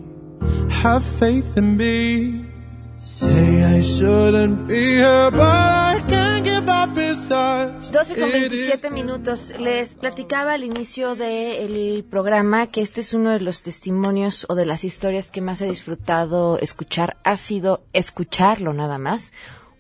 Have 0.83 1.03
faith 1.03 1.57
in 1.57 1.77
me. 1.77 2.53
Say 2.99 3.65
I 3.65 3.83
shouldn't 3.83 4.67
be 4.69 4.95
here, 4.95 5.31
but 5.31 5.41
I 5.41 6.03
can't 6.07 6.45
give 6.45 6.69
up 6.69 6.97
his 6.97 7.23
touch. 7.29 7.91
12 7.91 8.17
con 8.17 8.29
It 8.31 8.51
27 8.51 8.91
minutos. 8.91 9.55
Les 9.59 9.95
platicaba 9.95 10.55
al 10.55 10.65
inicio 10.65 11.17
del 11.17 12.05
programa 12.09 12.69
que 12.69 12.81
este 12.81 13.01
es 13.01 13.13
uno 13.13 13.31
de 13.31 13.41
los 13.41 13.63
testimonios 13.63 14.47
o 14.49 14.55
de 14.55 14.67
las 14.67 14.85
historias 14.85 15.31
que 15.31 15.41
más 15.41 15.61
he 15.63 15.69
disfrutado 15.69 16.59
escuchar. 16.59 17.17
Ha 17.25 17.37
sido 17.37 17.85
escucharlo 17.93 18.73
nada 18.73 18.99
más. 18.99 19.33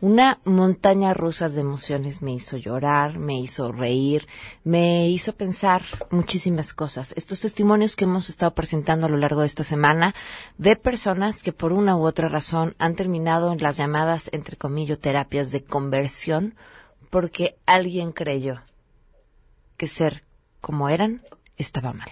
Una 0.03 0.41
montaña 0.45 1.15
rusa 1.15 1.49
de 1.49 1.61
emociones 1.61 2.23
me 2.23 2.33
hizo 2.33 2.57
llorar, 2.57 3.21
me 3.21 3.39
hizo 3.39 3.71
reír, 3.71 4.27
me 4.65 5.09
hizo 5.09 5.33
pensar 5.33 5.85
muchísimas 6.11 6.75
cosas. 6.75 7.15
Estos 7.17 7.39
testimonios 7.39 7.95
que 7.95 8.03
hemos 8.03 8.29
estado 8.29 8.53
presentando 8.53 9.07
a 9.07 9.09
lo 9.09 9.17
largo 9.17 9.43
de 9.43 9.47
esta 9.47 9.63
semana 9.63 10.13
de 10.59 10.75
personas 10.75 11.45
que 11.45 11.53
por 11.53 11.73
una 11.73 11.97
u 11.97 12.05
otra 12.05 12.29
razón 12.29 12.75
han 12.81 12.97
terminado 12.97 13.53
en 13.53 13.63
las 13.63 13.77
llamadas, 13.77 14.29
entre 14.33 14.57
comillas, 14.57 14.99
terapias 14.99 15.53
de 15.53 15.63
conversión 15.63 16.57
porque 17.11 17.55
alguien 17.65 18.11
creyó 18.11 18.61
que 19.77 19.87
ser 19.87 20.25
como 20.61 20.89
eran 20.89 21.23
estaba 21.59 21.93
mal. 21.93 22.11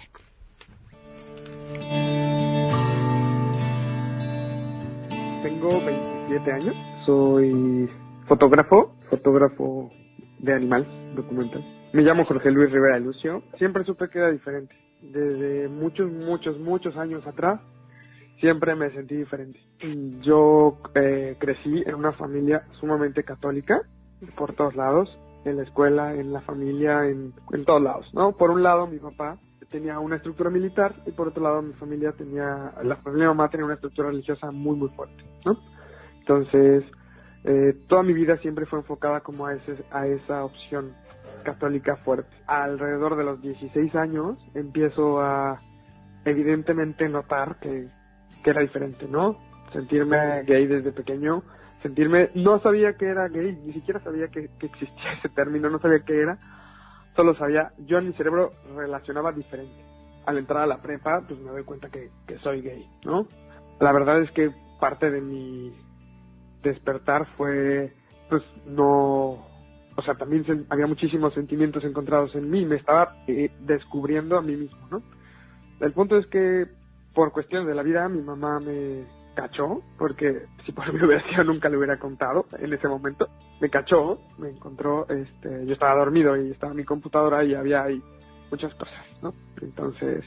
Tengo 5.43 5.81
27 5.83 6.51
años, 6.53 6.75
soy 7.11 7.89
fotógrafo, 8.25 8.95
fotógrafo 9.09 9.89
de 10.39 10.53
animales, 10.53 10.87
documental. 11.13 11.61
Me 11.91 12.03
llamo 12.03 12.23
Jorge 12.23 12.49
Luis 12.51 12.71
Rivera 12.71 12.99
Lucio. 12.99 13.43
Siempre 13.57 13.83
supe 13.83 14.07
que 14.07 14.19
era 14.19 14.31
diferente. 14.31 14.73
Desde 15.01 15.67
muchos, 15.67 16.09
muchos, 16.09 16.57
muchos 16.57 16.95
años 16.95 17.27
atrás, 17.27 17.59
siempre 18.39 18.75
me 18.75 18.91
sentí 18.91 19.17
diferente. 19.17 19.59
Yo 20.21 20.77
eh, 20.95 21.35
crecí 21.37 21.83
en 21.85 21.95
una 21.95 22.13
familia 22.13 22.63
sumamente 22.79 23.25
católica, 23.25 23.81
por 24.37 24.53
todos 24.53 24.77
lados, 24.77 25.09
en 25.43 25.57
la 25.57 25.63
escuela, 25.63 26.13
en 26.13 26.31
la 26.31 26.39
familia, 26.39 27.07
en, 27.07 27.33
en 27.51 27.65
todos 27.65 27.81
lados, 27.81 28.09
¿no? 28.13 28.31
Por 28.37 28.51
un 28.51 28.63
lado, 28.63 28.87
mi 28.87 28.99
papá 28.99 29.37
tenía 29.69 29.99
una 29.99 30.15
estructura 30.15 30.49
militar 30.49 30.95
y 31.05 31.11
por 31.11 31.27
otro 31.27 31.43
lado 31.43 31.61
mi 31.61 31.73
familia 31.73 32.13
tenía, 32.13 32.73
la 32.83 32.95
familia 32.97 33.27
de 33.27 33.33
mamá 33.33 33.49
tenía 33.49 33.65
una 33.65 33.75
estructura 33.75 34.09
religiosa 34.09 34.51
muy 34.51 34.77
muy 34.77 34.89
fuerte, 34.89 35.23
¿no? 35.45 35.57
Entonces, 36.19 36.83
eh, 37.43 37.73
toda 37.87 38.03
mi 38.03 38.13
vida 38.13 38.37
siempre 38.37 38.65
fue 38.65 38.79
enfocada 38.79 39.21
como 39.21 39.47
a, 39.47 39.53
ese, 39.53 39.83
a 39.91 40.05
esa 40.05 40.43
opción 40.43 40.93
católica 41.43 41.95
fuerte. 41.97 42.29
Alrededor 42.45 43.15
de 43.15 43.23
los 43.23 43.41
16 43.41 43.95
años 43.95 44.37
empiezo 44.53 45.21
a 45.21 45.59
evidentemente 46.23 47.09
notar 47.09 47.57
que, 47.59 47.87
era 48.43 48.61
diferente, 48.61 49.07
¿no? 49.07 49.37
Sentirme 49.73 50.43
gay 50.43 50.67
desde 50.67 50.91
pequeño, 50.91 51.43
sentirme, 51.81 52.29
no 52.35 52.59
sabía 52.59 52.93
que 52.93 53.05
era 53.05 53.27
gay, 53.27 53.57
ni 53.65 53.73
siquiera 53.73 53.99
sabía 54.01 54.27
que, 54.27 54.49
existía 54.61 55.13
ese 55.17 55.29
término, 55.29 55.69
no 55.69 55.79
sabía 55.79 55.99
qué 56.05 56.21
era, 56.21 56.37
solo 57.15 57.35
sabía, 57.35 57.71
yo 57.79 57.97
en 57.97 58.07
mi 58.07 58.13
cerebro 58.13 58.51
relacionaba 58.75 59.31
diferente. 59.31 59.85
Al 60.25 60.37
entrar 60.37 60.61
a 60.61 60.67
la 60.67 60.81
prepa, 60.81 61.21
pues 61.27 61.39
me 61.39 61.49
doy 61.49 61.63
cuenta 61.63 61.89
que 61.89 62.11
soy 62.43 62.61
gay, 62.61 62.85
¿no? 63.03 63.27
La 63.79 63.91
verdad 63.91 64.21
es 64.21 64.29
que 64.31 64.51
parte 64.79 65.09
de 65.09 65.21
mi 65.21 65.73
despertar 66.63 67.27
fue, 67.37 67.93
pues 68.29 68.43
no, 68.65 69.45
o 69.95 70.01
sea, 70.03 70.15
también 70.15 70.45
se- 70.45 70.65
había 70.69 70.87
muchísimos 70.87 71.33
sentimientos 71.33 71.83
encontrados 71.83 72.35
en 72.35 72.49
mí, 72.49 72.65
me 72.65 72.75
estaba 72.77 73.15
eh, 73.27 73.51
descubriendo 73.61 74.37
a 74.37 74.41
mí 74.41 74.55
mismo, 74.55 74.79
¿no? 74.89 75.01
El 75.79 75.93
punto 75.93 76.17
es 76.17 76.25
que 76.27 76.67
por 77.13 77.31
cuestiones 77.31 77.67
de 77.67 77.75
la 77.75 77.83
vida 77.83 78.07
mi 78.07 78.21
mamá 78.21 78.59
me 78.59 79.05
cachó, 79.35 79.81
porque 79.97 80.43
si 80.65 80.71
por 80.71 80.91
mí 80.93 81.03
hubiera 81.03 81.27
sido 81.29 81.43
nunca 81.43 81.69
le 81.69 81.77
hubiera 81.77 81.97
contado 81.97 82.45
en 82.59 82.73
ese 82.73 82.87
momento. 82.87 83.27
Me 83.59 83.69
cachó, 83.69 84.19
me 84.37 84.49
encontró, 84.49 85.07
este, 85.09 85.65
yo 85.65 85.73
estaba 85.73 85.99
dormido 85.99 86.35
y 86.37 86.51
estaba 86.51 86.73
mi 86.73 86.83
computadora 86.83 87.43
y 87.43 87.53
había 87.53 87.83
ahí 87.83 88.01
muchas 88.49 88.73
cosas, 88.75 89.05
¿no? 89.21 89.33
Entonces 89.61 90.23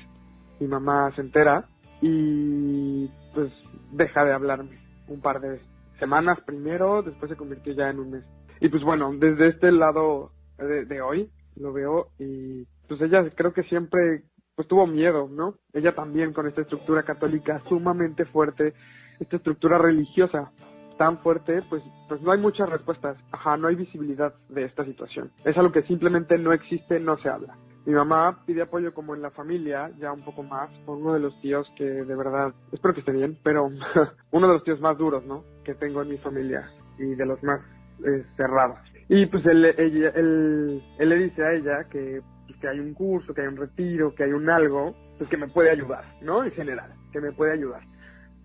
mi 0.60 0.66
mamá 0.68 1.12
se 1.14 1.20
entera 1.20 1.64
y 2.00 3.08
pues 3.34 3.52
deja 3.92 4.24
de 4.24 4.32
hablarme 4.32 4.78
un 5.08 5.20
par 5.20 5.40
de 5.40 5.60
semanas 5.98 6.38
primero, 6.46 7.02
después 7.02 7.30
se 7.30 7.36
convirtió 7.36 7.72
ya 7.72 7.90
en 7.90 8.00
un 8.00 8.10
mes. 8.10 8.24
Y 8.60 8.68
pues 8.68 8.82
bueno, 8.82 9.12
desde 9.14 9.48
este 9.48 9.72
lado 9.72 10.30
de, 10.58 10.84
de 10.84 11.00
hoy 11.00 11.30
lo 11.56 11.72
veo 11.72 12.08
y 12.18 12.66
pues 12.88 13.00
ella 13.00 13.28
creo 13.34 13.52
que 13.52 13.62
siempre 13.64 14.24
pues 14.54 14.68
tuvo 14.68 14.86
miedo, 14.86 15.28
¿no? 15.28 15.56
Ella 15.72 15.94
también 15.94 16.32
con 16.32 16.46
esta 16.46 16.62
estructura 16.62 17.02
católica 17.02 17.60
sumamente 17.68 18.24
fuerte, 18.24 18.74
esta 19.18 19.36
estructura 19.36 19.78
religiosa 19.78 20.52
tan 20.96 21.18
fuerte, 21.18 21.62
pues, 21.68 21.82
pues 22.08 22.20
no 22.22 22.32
hay 22.32 22.40
muchas 22.40 22.68
respuestas. 22.68 23.16
Ajá, 23.32 23.56
no 23.56 23.68
hay 23.68 23.74
visibilidad 23.74 24.34
de 24.48 24.64
esta 24.64 24.84
situación. 24.84 25.30
Es 25.44 25.56
algo 25.56 25.72
que 25.72 25.82
simplemente 25.82 26.38
no 26.38 26.52
existe, 26.52 27.00
no 27.00 27.16
se 27.18 27.28
habla. 27.28 27.56
Mi 27.86 27.92
mamá 27.92 28.40
pide 28.46 28.62
apoyo 28.62 28.94
como 28.94 29.14
en 29.14 29.20
la 29.20 29.30
familia, 29.30 29.90
ya 29.98 30.12
un 30.12 30.24
poco 30.24 30.42
más, 30.42 30.70
por 30.86 30.96
uno 30.96 31.12
de 31.12 31.20
los 31.20 31.38
tíos 31.40 31.70
que 31.76 31.84
de 31.84 32.16
verdad, 32.16 32.54
espero 32.72 32.94
que 32.94 33.00
esté 33.00 33.12
bien, 33.12 33.38
pero 33.42 33.68
uno 34.30 34.48
de 34.48 34.54
los 34.54 34.64
tíos 34.64 34.80
más 34.80 34.96
duros, 34.96 35.24
¿no? 35.26 35.44
Que 35.64 35.74
tengo 35.74 36.02
en 36.02 36.08
mi 36.08 36.18
familia 36.18 36.70
y 36.98 37.14
de 37.14 37.26
los 37.26 37.42
más 37.42 37.60
eh, 38.04 38.24
cerrados. 38.36 38.78
Y 39.08 39.26
pues 39.26 39.44
él, 39.44 39.66
él 39.66 40.82
le 40.98 41.16
dice 41.16 41.44
a 41.44 41.52
ella 41.52 41.84
que, 41.90 42.22
pues, 42.46 42.58
que 42.58 42.68
hay 42.68 42.80
un 42.80 42.94
curso, 42.94 43.34
que 43.34 43.42
hay 43.42 43.48
un 43.48 43.56
retiro, 43.56 44.14
que 44.14 44.24
hay 44.24 44.32
un 44.32 44.48
algo, 44.48 44.94
pues 45.18 45.28
que 45.28 45.36
me 45.36 45.48
puede 45.48 45.70
ayudar, 45.70 46.04
¿no? 46.22 46.42
En 46.42 46.52
general, 46.52 46.90
que 47.12 47.20
me 47.20 47.32
puede 47.32 47.52
ayudar. 47.52 47.82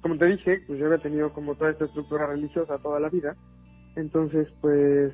Como 0.02 0.17
te 0.17 0.25
dije, 0.25 0.62
pues 0.67 0.80
yo 0.80 0.86
había 0.86 0.99
tenido 0.99 1.32
como 1.34 1.56
toda 1.56 1.71
esta 1.71 1.86
estructura 1.86 2.28
religiosa 2.28 2.78
toda 2.78 2.99
la 2.99 3.10
vida, 3.10 3.36
entonces 3.95 4.47
pues, 4.62 5.13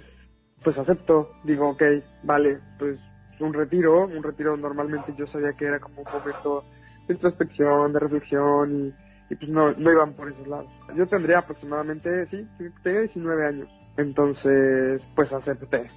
pues 0.63 0.77
acepto, 0.77 1.31
digo, 1.43 1.69
ok, 1.69 1.83
vale, 2.23 2.59
pues 2.77 2.99
un 3.39 3.53
retiro, 3.53 4.05
un 4.05 4.23
retiro 4.23 4.55
normalmente 4.57 5.13
yo 5.17 5.27
sabía 5.27 5.53
que 5.53 5.65
era 5.65 5.79
como 5.79 6.01
un 6.01 6.11
momento 6.11 6.63
de 7.07 7.13
introspección, 7.13 7.93
de 7.93 7.99
reflexión 7.99 8.93
y, 9.29 9.35
pues 9.35 9.49
no, 9.49 9.71
no 9.73 9.91
iban 9.91 10.13
por 10.13 10.29
esos 10.29 10.47
lados. 10.47 10.69
Yo 10.95 11.07
tendría 11.07 11.39
aproximadamente, 11.39 12.27
sí, 12.27 12.47
sí, 12.57 12.65
tenía 12.83 13.01
19 13.01 13.47
años, 13.47 13.69
entonces 13.97 15.01
pues 15.15 15.31
acepté. 15.31 15.89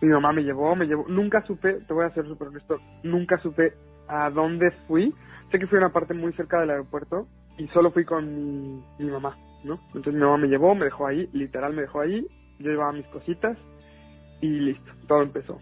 Mi 0.00 0.08
mamá 0.08 0.32
me 0.32 0.42
llevó, 0.42 0.76
me 0.76 0.86
llevó, 0.86 1.06
nunca 1.08 1.40
supe, 1.42 1.74
te 1.86 1.94
voy 1.94 2.04
a 2.04 2.10
ser 2.10 2.26
súper 2.26 2.48
honesto, 2.48 2.78
nunca 3.02 3.38
supe 3.38 3.72
a 4.08 4.30
dónde 4.30 4.70
fui. 4.86 5.14
Sé 5.50 5.58
que 5.58 5.66
fui 5.66 5.78
a 5.78 5.82
una 5.82 5.92
parte 5.92 6.12
muy 6.12 6.32
cerca 6.32 6.60
del 6.60 6.70
aeropuerto 6.70 7.28
y 7.56 7.66
solo 7.68 7.90
fui 7.92 8.04
con 8.04 8.26
mi, 8.26 8.84
mi 8.98 9.10
mamá, 9.10 9.36
¿no? 9.64 9.78
Entonces 9.88 10.14
mi 10.14 10.20
mamá 10.20 10.36
me 10.36 10.48
llevó, 10.48 10.74
me 10.74 10.84
dejó 10.84 11.06
ahí, 11.06 11.28
literal 11.32 11.72
me 11.72 11.82
dejó 11.82 12.00
ahí, 12.00 12.26
yo 12.58 12.70
llevaba 12.70 12.92
mis 12.92 13.06
cositas 13.06 13.56
y 14.40 14.48
listo, 14.48 14.92
todo 15.06 15.22
empezó. 15.22 15.58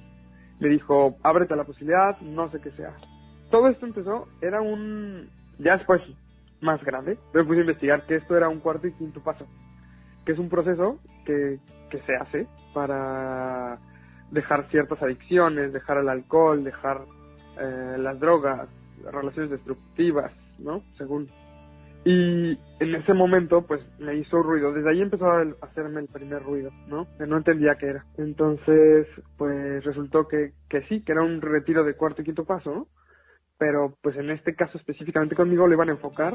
Me 0.64 0.70
dijo, 0.70 1.18
ábrete 1.22 1.52
a 1.52 1.58
la 1.58 1.64
posibilidad, 1.64 2.18
no 2.22 2.50
sé 2.50 2.58
qué 2.58 2.70
sea. 2.70 2.94
Todo 3.50 3.68
esto 3.68 3.84
empezó, 3.84 4.28
era 4.40 4.62
un, 4.62 5.28
ya 5.58 5.76
después, 5.76 6.00
más 6.62 6.82
grande, 6.82 7.18
me 7.34 7.44
puse 7.44 7.58
a 7.58 7.60
investigar 7.60 8.06
que 8.06 8.14
esto 8.14 8.34
era 8.34 8.48
un 8.48 8.60
cuarto 8.60 8.86
y 8.86 8.94
quinto 8.94 9.22
paso, 9.22 9.46
que 10.24 10.32
es 10.32 10.38
un 10.38 10.48
proceso 10.48 11.00
que, 11.26 11.58
que 11.90 11.98
se 12.06 12.16
hace 12.16 12.46
para 12.72 13.78
dejar 14.30 14.66
ciertas 14.70 15.02
adicciones, 15.02 15.74
dejar 15.74 15.98
el 15.98 16.08
alcohol, 16.08 16.64
dejar 16.64 17.02
eh, 17.60 17.96
las 17.98 18.18
drogas, 18.18 18.66
relaciones 19.04 19.50
destructivas, 19.50 20.32
¿no? 20.58 20.82
Según. 20.96 21.28
Y 22.04 22.58
en 22.80 22.94
ese 22.94 23.14
momento, 23.14 23.62
pues 23.66 23.80
me 23.98 24.14
hizo 24.16 24.42
ruido. 24.42 24.72
Desde 24.72 24.90
ahí 24.90 25.00
empezó 25.00 25.26
a 25.26 25.42
hacerme 25.62 26.00
el 26.00 26.08
primer 26.08 26.42
ruido, 26.42 26.70
¿no? 26.88 27.06
Que 27.18 27.26
no 27.26 27.38
entendía 27.38 27.76
qué 27.76 27.86
era. 27.86 28.04
Entonces, 28.18 29.06
pues 29.38 29.82
resultó 29.84 30.28
que, 30.28 30.52
que 30.68 30.82
sí, 30.82 31.02
que 31.02 31.12
era 31.12 31.22
un 31.22 31.40
retiro 31.40 31.82
de 31.84 31.94
cuarto 31.94 32.22
y 32.22 32.24
quinto 32.26 32.44
paso, 32.44 32.74
¿no? 32.74 32.86
Pero, 33.58 33.94
pues 34.02 34.16
en 34.16 34.30
este 34.30 34.54
caso 34.54 34.76
específicamente 34.78 35.36
conmigo 35.36 35.66
lo 35.66 35.74
iban 35.74 35.88
a 35.88 35.92
enfocar 35.92 36.34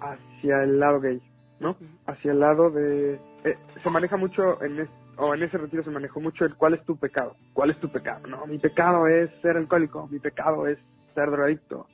hacia 0.00 0.62
el 0.64 0.80
lado 0.80 1.00
gay, 1.00 1.20
¿no? 1.60 1.76
Hacia 2.06 2.32
el 2.32 2.40
lado 2.40 2.70
de... 2.70 3.14
eh, 3.44 3.56
se 3.82 3.90
maneja 3.90 4.16
mucho 4.16 4.62
en 4.62 4.80
es- 4.80 4.90
o 5.16 5.34
en 5.34 5.42
ese 5.42 5.58
retiro 5.58 5.84
se 5.84 5.90
manejó 5.90 6.18
mucho 6.20 6.46
el 6.46 6.54
cuál 6.56 6.74
es 6.74 6.84
tu 6.86 6.96
pecado, 6.96 7.36
cuál 7.52 7.70
es 7.70 7.78
tu 7.78 7.90
pecado, 7.92 8.26
no, 8.26 8.46
mi 8.46 8.58
pecado 8.58 9.06
es 9.06 9.30
ser 9.42 9.58
alcohólico, 9.58 10.08
mi 10.08 10.18
pecado 10.18 10.66
es 10.66 10.78
ser 11.14 11.30
drogadicto. 11.30 11.86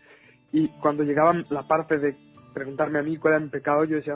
Y 0.53 0.69
cuando 0.81 1.03
llegaba 1.03 1.35
la 1.51 1.65
parte 1.65 1.99
de 1.99 2.17
preguntarme 2.57 2.99
a 2.99 3.03
mí 3.03 3.19
cuál 3.19 3.35
era 3.35 3.45
mi 3.45 3.51
pecado, 3.51 3.85
yo 3.85 3.97
decía, 3.97 4.15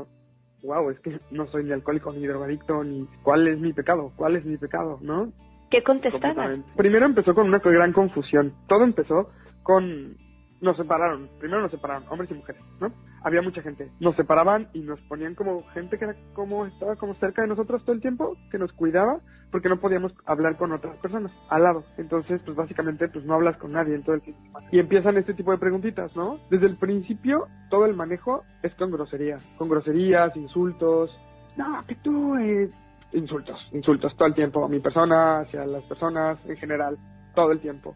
wow, 0.62 0.88
es 0.88 0.98
que 1.00 1.20
no 1.31 1.46
soy 1.48 1.62
ni 1.62 1.72
alcohólico 1.72 2.11
ni 2.11 2.26
drogadicto, 2.26 2.83
ni 2.83 3.07
cuál 3.22 3.46
es 3.46 3.61
mi 3.61 3.74
pecado, 3.74 4.12
cuál 4.16 4.35
es 4.37 4.46
mi 4.46 4.57
pecado, 4.57 4.98
¿no? 5.03 5.31
¿Qué 5.70 5.83
contestabas? 5.83 6.59
Primero 6.74 7.05
empezó 7.05 7.35
con 7.35 7.48
una 7.48 7.59
gran 7.59 7.92
confusión. 7.92 8.55
Todo 8.66 8.85
empezó 8.85 9.29
con... 9.62 10.16
Nos 10.62 10.79
separaron. 10.79 11.29
Primero 11.38 11.61
nos 11.61 11.70
separaron, 11.70 12.05
hombres 12.09 12.31
y 12.31 12.35
mujeres, 12.35 12.62
¿no? 12.81 12.90
Había 13.22 13.42
mucha 13.42 13.62
gente. 13.62 13.90
Nos 14.00 14.16
separaban 14.16 14.68
y 14.72 14.80
nos 14.80 15.00
ponían 15.02 15.35
como 15.35 15.62
gente 15.70 15.98
que 15.98 16.04
era 16.04 16.16
como 16.35 16.66
estaba 16.66 16.96
como 16.96 17.14
cerca 17.14 17.42
de 17.42 17.48
nosotros 17.48 17.85
todo 17.85 17.92
el 17.92 18.00
tiempo, 18.00 18.37
que 18.50 18.59
nos 18.59 18.72
cuidaba, 18.72 19.20
porque 19.50 19.68
no 19.68 19.80
podíamos 19.80 20.12
hablar 20.24 20.56
con 20.56 20.72
otras 20.72 20.96
personas 20.98 21.33
al 21.48 21.62
lado. 21.64 21.85
Entonces, 21.98 22.40
pues 22.44 22.56
básicamente, 22.56 23.09
pues 23.09 23.24
no 23.24 23.35
hablas 23.35 23.56
con 23.59 23.72
nadie 23.72 23.94
en 23.94 24.02
todo 24.02 24.14
el 24.14 24.22
semana. 24.22 24.68
Y 24.70 24.78
empiezan 24.78 25.16
este 25.16 25.35
tipo 25.35 25.50
de 25.50 25.59
preguntitas, 25.59 26.14
¿no? 26.16 26.38
Desde 26.50 26.66
el 26.66 26.76
principio, 26.76 27.46
todo 27.68 27.87
el 27.87 27.94
manejo 27.94 28.42
es 28.62 28.72
con 28.74 28.90
groserías. 28.90 29.42
Con 29.59 29.68
groserías, 29.68 30.37
insultos. 30.37 31.11
No, 31.56 31.85
que 31.87 31.96
tú, 31.96 32.37
eh, 32.37 32.70
insultos, 33.12 33.59
insultos 33.72 34.16
todo 34.16 34.28
el 34.28 34.35
tiempo 34.35 34.64
a 34.64 34.68
mi 34.68 34.78
persona, 34.78 35.40
hacia 35.40 35.66
las 35.66 35.83
personas 35.85 36.38
en 36.48 36.56
general, 36.56 36.96
todo 37.35 37.52
el 37.52 37.61
tiempo. 37.61 37.94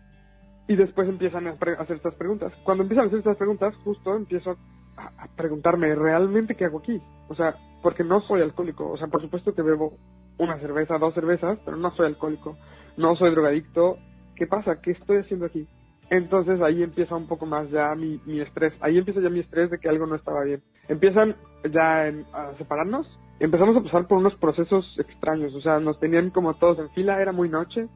Y 0.67 0.77
después 0.77 1.09
empiezan 1.09 1.47
a 1.47 1.51
hacer 1.51 1.97
estas 1.97 2.15
preguntas. 2.15 2.53
Cuando 2.65 2.83
empiezan 2.83 3.05
a 3.05 3.07
hacer 3.09 3.19
estas 3.19 3.37
preguntas, 3.37 3.75
justo 3.85 4.17
empiezo 4.17 4.57
a, 4.97 5.27
preguntarme, 5.37 5.95
¿realmente 5.95 6.55
qué 6.55 6.65
hago 6.67 6.79
aquí? 6.79 7.01
O 7.29 7.35
sea, 7.35 7.55
porque 7.83 8.05
no 8.05 8.21
soy 8.23 8.41
alcohólico. 8.43 8.91
O 8.91 8.97
sea, 8.97 9.09
por 9.09 9.21
supuesto 9.23 9.55
que 9.55 9.63
bebo 9.63 9.95
una 10.39 10.59
cerveza, 10.59 10.99
dos 10.99 11.15
cervezas, 11.15 11.59
pero 11.65 11.77
no 11.77 11.91
soy 11.93 12.07
alcohólico. 12.07 12.57
No 12.97 13.17
soy 13.17 13.31
drogadicto. 13.31 13.97
¿Qué 14.37 14.47
pasa? 14.47 14.81
¿Qué 14.81 14.93
estoy 14.93 15.19
haciendo 15.19 15.47
aquí? 15.47 15.67
Entonces 16.11 16.61
ahí 16.61 16.83
empieza 16.83 17.17
un 17.17 17.27
poco 17.27 17.47
más 17.47 17.71
ya 17.71 17.95
mi, 17.95 18.21
mi 18.27 18.41
estrés. 18.41 18.73
Ahí 18.81 18.99
empieza 18.99 19.21
ya 19.21 19.31
mi 19.31 19.41
estrés 19.41 19.71
de 19.71 19.79
que 19.79 19.89
algo 19.89 20.07
no 20.07 20.17
estaba 20.17 20.43
bien. 20.45 20.63
Empiezan 20.89 21.35
ya 21.71 22.07
en- 22.09 22.27
a 22.33 22.53
separarnos. 22.59 23.07
Empezamos 23.41 23.77
a 23.77 23.83
pasar 23.83 24.07
por 24.07 24.19
unos 24.19 24.35
procesos 24.37 24.85
extraños. 24.99 25.55
O 25.55 25.61
sea, 25.61 25.81
nos 25.81 25.99
tenían 25.99 26.31
como 26.31 26.55
todos 26.55 26.79
en 26.79 26.91
fila. 26.91 27.21
Era 27.21 27.33
muy 27.33 27.49
noche. 27.49 27.89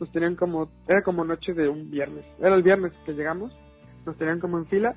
Nos 0.00 0.10
tenían 0.12 0.36
como... 0.36 0.68
Era 0.88 1.02
como 1.02 1.24
noche 1.24 1.54
de 1.54 1.68
un 1.68 1.90
viernes. 1.90 2.24
Era 2.38 2.54
el 2.54 2.62
viernes 2.62 2.92
que 3.06 3.12
llegamos. 3.12 3.52
Nos 4.04 4.16
tenían 4.18 4.40
como 4.40 4.58
en 4.58 4.66
fila. 4.66 4.94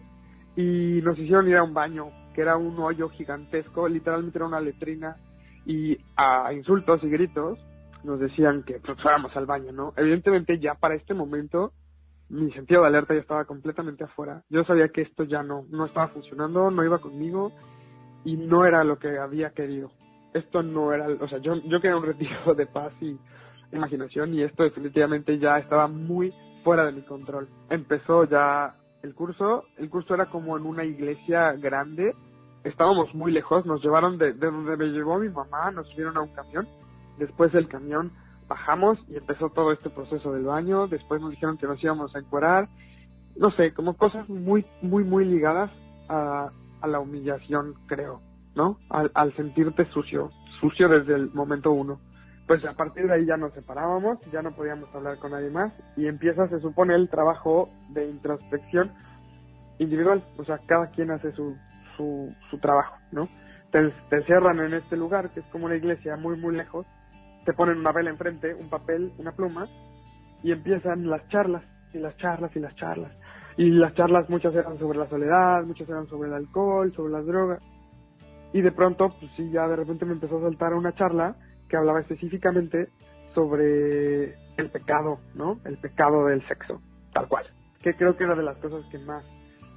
Y 0.57 1.01
nos 1.03 1.17
hicieron 1.17 1.47
ir 1.47 1.55
a 1.55 1.63
un 1.63 1.73
baño. 1.73 2.09
Que 2.35 2.41
era 2.41 2.57
un 2.57 2.77
hoyo 2.77 3.07
gigantesco. 3.07 3.87
Literalmente 3.87 4.37
era 4.37 4.47
una 4.47 4.59
letrina. 4.59 5.15
Y 5.65 5.97
a 6.17 6.51
insultos 6.51 7.01
y 7.03 7.09
gritos 7.09 7.57
nos 8.03 8.19
decían 8.19 8.63
que 8.63 8.79
pues, 8.79 9.01
fuéramos 9.01 9.35
al 9.35 9.45
baño, 9.45 9.71
¿no? 9.71 9.93
Evidentemente 9.95 10.59
ya 10.59 10.75
para 10.75 10.95
este 10.95 11.13
momento 11.13 11.71
mi 12.29 12.51
sentido 12.51 12.81
de 12.81 12.87
alerta 12.87 13.13
ya 13.13 13.21
estaba 13.21 13.45
completamente 13.45 14.03
afuera. 14.03 14.43
Yo 14.49 14.63
sabía 14.63 14.89
que 14.89 15.01
esto 15.01 15.23
ya 15.23 15.43
no, 15.43 15.65
no 15.69 15.85
estaba 15.85 16.09
funcionando, 16.09 16.69
no 16.71 16.83
iba 16.83 16.99
conmigo 16.99 17.51
y 18.25 18.35
no 18.35 18.65
era 18.65 18.83
lo 18.83 18.99
que 18.99 19.17
había 19.17 19.51
querido. 19.51 19.91
Esto 20.33 20.61
no 20.61 20.93
era, 20.93 21.07
o 21.07 21.27
sea, 21.27 21.39
yo, 21.39 21.55
yo 21.55 21.79
quería 21.79 21.97
un 21.97 22.05
retiro 22.05 22.53
de 22.55 22.65
paz 22.65 22.91
y 23.01 23.17
imaginación 23.71 24.33
y 24.33 24.43
esto 24.43 24.63
definitivamente 24.63 25.37
ya 25.39 25.57
estaba 25.57 25.87
muy 25.87 26.33
fuera 26.63 26.85
de 26.85 26.91
mi 26.91 27.01
control. 27.01 27.47
Empezó 27.69 28.25
ya 28.25 28.73
el 29.03 29.13
curso, 29.13 29.65
el 29.77 29.89
curso 29.89 30.13
era 30.13 30.27
como 30.27 30.57
en 30.57 30.65
una 30.65 30.83
iglesia 30.83 31.53
grande, 31.53 32.13
estábamos 32.63 33.13
muy 33.13 33.31
lejos, 33.31 33.65
nos 33.65 33.81
llevaron 33.83 34.17
de, 34.17 34.33
de 34.33 34.51
donde 34.51 34.77
me 34.77 34.85
llevó 34.87 35.19
mi 35.19 35.29
mamá, 35.29 35.71
nos 35.71 35.87
subieron 35.89 36.17
a 36.17 36.21
un 36.21 36.33
camión, 36.33 36.67
después 37.17 37.51
del 37.51 37.67
camión 37.67 38.11
bajamos 38.47 38.97
y 39.09 39.17
empezó 39.17 39.49
todo 39.49 39.71
este 39.71 39.89
proceso 39.89 40.31
del 40.31 40.43
baño, 40.43 40.87
después 40.87 41.21
nos 41.21 41.31
dijeron 41.31 41.57
que 41.57 41.67
nos 41.67 41.83
íbamos 41.83 42.15
a 42.15 42.19
encuerar, 42.19 42.67
no 43.35 43.51
sé, 43.51 43.73
como 43.73 43.95
cosas 43.95 44.27
muy, 44.29 44.65
muy, 44.81 45.03
muy 45.03 45.25
ligadas 45.25 45.69
a, 46.09 46.49
a 46.81 46.87
la 46.87 46.99
humillación, 46.99 47.75
creo, 47.87 48.21
¿no? 48.55 48.77
Al, 48.89 49.11
al 49.13 49.35
sentirte 49.35 49.85
sucio, 49.91 50.29
sucio 50.59 50.87
desde 50.89 51.15
el 51.15 51.31
momento 51.33 51.71
uno. 51.71 51.99
Pues 52.47 52.63
a 52.65 52.73
partir 52.73 53.07
de 53.07 53.13
ahí 53.13 53.25
ya 53.25 53.37
nos 53.37 53.53
separábamos, 53.53 54.19
ya 54.31 54.41
no 54.41 54.51
podíamos 54.51 54.93
hablar 54.95 55.17
con 55.19 55.31
nadie 55.31 55.49
más 55.49 55.73
y 55.97 56.07
empieza, 56.07 56.47
se 56.47 56.59
supone, 56.59 56.95
el 56.95 57.09
trabajo 57.09 57.69
de 57.89 58.07
introspección 58.07 58.91
individual, 59.79 60.23
o 60.37 60.45
sea, 60.45 60.57
cada 60.65 60.89
quien 60.91 61.11
hace 61.11 61.31
su, 61.33 61.55
su, 61.97 62.33
su 62.49 62.57
trabajo, 62.59 62.95
¿no? 63.11 63.27
Te, 63.71 63.91
te 64.09 64.15
encierran 64.15 64.59
en 64.59 64.73
este 64.73 64.95
lugar 64.95 65.29
que 65.31 65.41
es 65.41 65.45
como 65.47 65.65
una 65.65 65.75
iglesia 65.75 66.15
muy, 66.15 66.37
muy 66.37 66.55
lejos 66.55 66.87
te 67.47 67.53
ponen 67.53 67.77
una 67.77 67.93
vela 67.93 68.09
enfrente, 68.09 68.53
un 68.53 68.69
papel, 68.69 69.13
una 69.19 69.31
pluma, 69.31 69.69
y 70.43 70.51
empiezan 70.51 71.09
las 71.09 71.25
charlas, 71.29 71.63
y 71.93 71.97
las 71.97 72.17
charlas, 72.17 72.53
y 72.53 72.59
las 72.59 72.75
charlas. 72.75 73.09
Y 73.55 73.69
las 73.69 73.93
charlas 73.95 74.29
muchas 74.29 74.53
eran 74.53 74.77
sobre 74.77 74.99
la 74.99 75.07
soledad, 75.07 75.63
muchas 75.63 75.87
eran 75.87 76.07
sobre 76.07 76.27
el 76.27 76.35
alcohol, 76.35 76.91
sobre 76.93 77.13
las 77.13 77.25
drogas. 77.25 77.63
Y 78.51 78.59
de 78.59 78.73
pronto, 78.73 79.07
pues 79.17 79.31
sí, 79.37 79.49
ya 79.49 79.65
de 79.65 79.77
repente 79.77 80.03
me 80.03 80.11
empezó 80.11 80.39
a 80.39 80.41
saltar 80.41 80.73
una 80.73 80.91
charla 80.91 81.37
que 81.69 81.77
hablaba 81.77 81.99
específicamente 81.99 82.89
sobre 83.33 84.35
el 84.57 84.69
pecado, 84.71 85.19
¿no? 85.35 85.59
El 85.65 85.77
pecado 85.77 86.25
del 86.25 86.45
sexo, 86.47 86.81
tal 87.13 87.27
cual. 87.27 87.45
Que 87.81 87.93
creo 87.93 88.17
que 88.17 88.23
era 88.23 88.35
de 88.35 88.43
las 88.43 88.57
cosas 88.57 88.85
que 88.91 88.99
más 88.99 89.23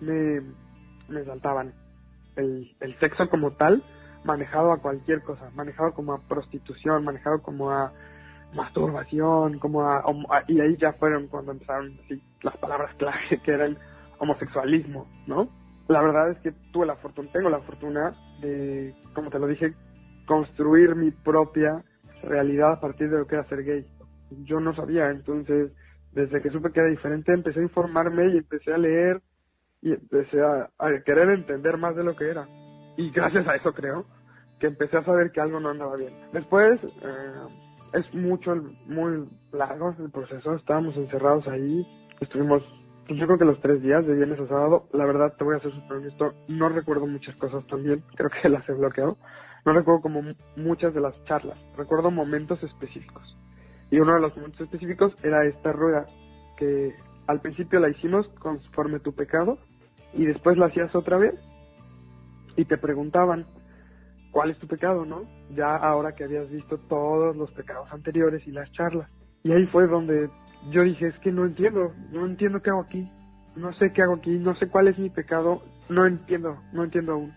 me, 0.00 0.40
me 1.08 1.24
saltaban. 1.24 1.72
El, 2.36 2.74
el 2.80 2.98
sexo 2.98 3.28
como 3.28 3.52
tal, 3.52 3.82
manejado 4.24 4.72
a 4.72 4.78
cualquier 4.78 5.22
cosa, 5.22 5.50
manejado 5.54 5.92
como 5.92 6.14
a 6.14 6.20
prostitución, 6.20 7.04
manejado 7.04 7.42
como 7.42 7.70
a 7.70 7.92
masturbación, 8.54 9.58
como 9.58 9.82
a, 9.82 10.02
y 10.48 10.60
ahí 10.60 10.76
ya 10.76 10.92
fueron 10.94 11.28
cuando 11.28 11.52
empezaron 11.52 11.98
las 12.42 12.56
palabras 12.56 12.94
clave 12.96 13.40
que 13.44 13.52
eran 13.52 13.78
homosexualismo, 14.18 15.06
¿no? 15.26 15.48
La 15.88 16.00
verdad 16.00 16.30
es 16.30 16.38
que 16.38 16.52
tuve 16.72 16.86
la 16.86 16.96
fortuna, 16.96 17.30
tengo 17.32 17.50
la 17.50 17.60
fortuna 17.60 18.12
de, 18.40 18.94
como 19.12 19.30
te 19.30 19.38
lo 19.38 19.46
dije, 19.46 19.74
construir 20.30 20.94
mi 20.94 21.10
propia 21.10 21.82
realidad 22.22 22.74
a 22.74 22.80
partir 22.80 23.10
de 23.10 23.18
lo 23.18 23.26
que 23.26 23.34
era 23.34 23.48
ser 23.48 23.64
gay. 23.64 23.84
Yo 24.44 24.60
no 24.60 24.72
sabía, 24.76 25.10
entonces, 25.10 25.72
desde 26.12 26.40
que 26.40 26.50
supe 26.50 26.70
que 26.70 26.78
era 26.78 26.88
diferente, 26.88 27.32
empecé 27.32 27.58
a 27.58 27.64
informarme 27.64 28.28
y 28.28 28.36
empecé 28.38 28.72
a 28.72 28.78
leer 28.78 29.20
y 29.82 29.92
empecé 29.92 30.40
a, 30.40 30.70
querer 31.04 31.30
entender 31.30 31.78
más 31.78 31.96
de 31.96 32.04
lo 32.04 32.14
que 32.14 32.30
era 32.30 32.46
y 32.96 33.10
gracias 33.10 33.48
a 33.48 33.56
eso 33.56 33.72
creo 33.72 34.04
que 34.60 34.68
empecé 34.68 34.98
a 34.98 35.04
saber 35.04 35.32
que 35.32 35.40
algo 35.40 35.58
no 35.58 35.70
andaba 35.70 35.96
bien. 35.96 36.14
Después 36.32 36.78
eh, 36.84 37.32
es 37.94 38.14
mucho, 38.14 38.54
muy 38.86 39.28
largo 39.50 39.96
el 39.98 40.12
proceso, 40.12 40.54
estábamos 40.54 40.96
encerrados 40.96 41.48
ahí, 41.48 41.84
estuvimos 42.20 42.62
pues 43.08 43.18
yo 43.18 43.26
creo 43.26 43.38
que 43.38 43.44
los 43.44 43.60
tres 43.60 43.82
días 43.82 44.06
de 44.06 44.14
viernes 44.14 44.38
a 44.38 44.46
sábado, 44.46 44.86
la 44.92 45.04
verdad 45.04 45.34
te 45.36 45.42
voy 45.42 45.56
a 45.56 45.60
ser 45.60 45.72
súper 45.72 45.96
honesto, 45.96 46.32
no 46.46 46.68
recuerdo 46.68 47.08
muchas 47.08 47.34
cosas 47.34 47.66
también, 47.66 48.04
creo 48.14 48.30
que 48.30 48.48
las 48.48 48.68
he 48.68 48.72
bloqueado, 48.72 49.16
no 49.64 49.72
recuerdo 49.72 50.02
como 50.02 50.22
muchas 50.56 50.94
de 50.94 51.00
las 51.00 51.22
charlas, 51.24 51.58
recuerdo 51.76 52.10
momentos 52.10 52.62
específicos. 52.62 53.36
Y 53.90 53.98
uno 53.98 54.14
de 54.14 54.20
los 54.20 54.36
momentos 54.36 54.60
específicos 54.60 55.14
era 55.22 55.44
esta 55.46 55.72
rueda 55.72 56.06
que 56.56 56.94
al 57.26 57.40
principio 57.40 57.80
la 57.80 57.88
hicimos 57.88 58.28
conforme 58.38 59.00
tu 59.00 59.14
pecado 59.14 59.58
y 60.14 60.26
después 60.26 60.56
la 60.58 60.66
hacías 60.66 60.94
otra 60.94 61.16
vez 61.16 61.34
y 62.56 62.64
te 62.64 62.76
preguntaban, 62.76 63.46
¿cuál 64.30 64.50
es 64.50 64.58
tu 64.58 64.66
pecado, 64.66 65.04
no? 65.04 65.22
Ya 65.54 65.76
ahora 65.76 66.14
que 66.14 66.24
habías 66.24 66.50
visto 66.50 66.78
todos 66.78 67.36
los 67.36 67.50
pecados 67.52 67.92
anteriores 67.92 68.46
y 68.46 68.52
las 68.52 68.70
charlas. 68.72 69.08
Y 69.42 69.52
ahí 69.52 69.66
fue 69.66 69.86
donde 69.86 70.28
yo 70.70 70.82
dije, 70.82 71.08
es 71.08 71.18
que 71.20 71.32
no 71.32 71.44
entiendo, 71.46 71.92
no 72.10 72.26
entiendo 72.26 72.60
qué 72.60 72.70
hago 72.70 72.82
aquí, 72.82 73.08
no 73.56 73.72
sé 73.74 73.92
qué 73.92 74.02
hago 74.02 74.14
aquí, 74.14 74.38
no 74.38 74.54
sé 74.56 74.68
cuál 74.68 74.88
es 74.88 74.98
mi 74.98 75.10
pecado, 75.10 75.62
no 75.88 76.06
entiendo, 76.06 76.58
no 76.72 76.84
entiendo 76.84 77.12
aún. 77.12 77.32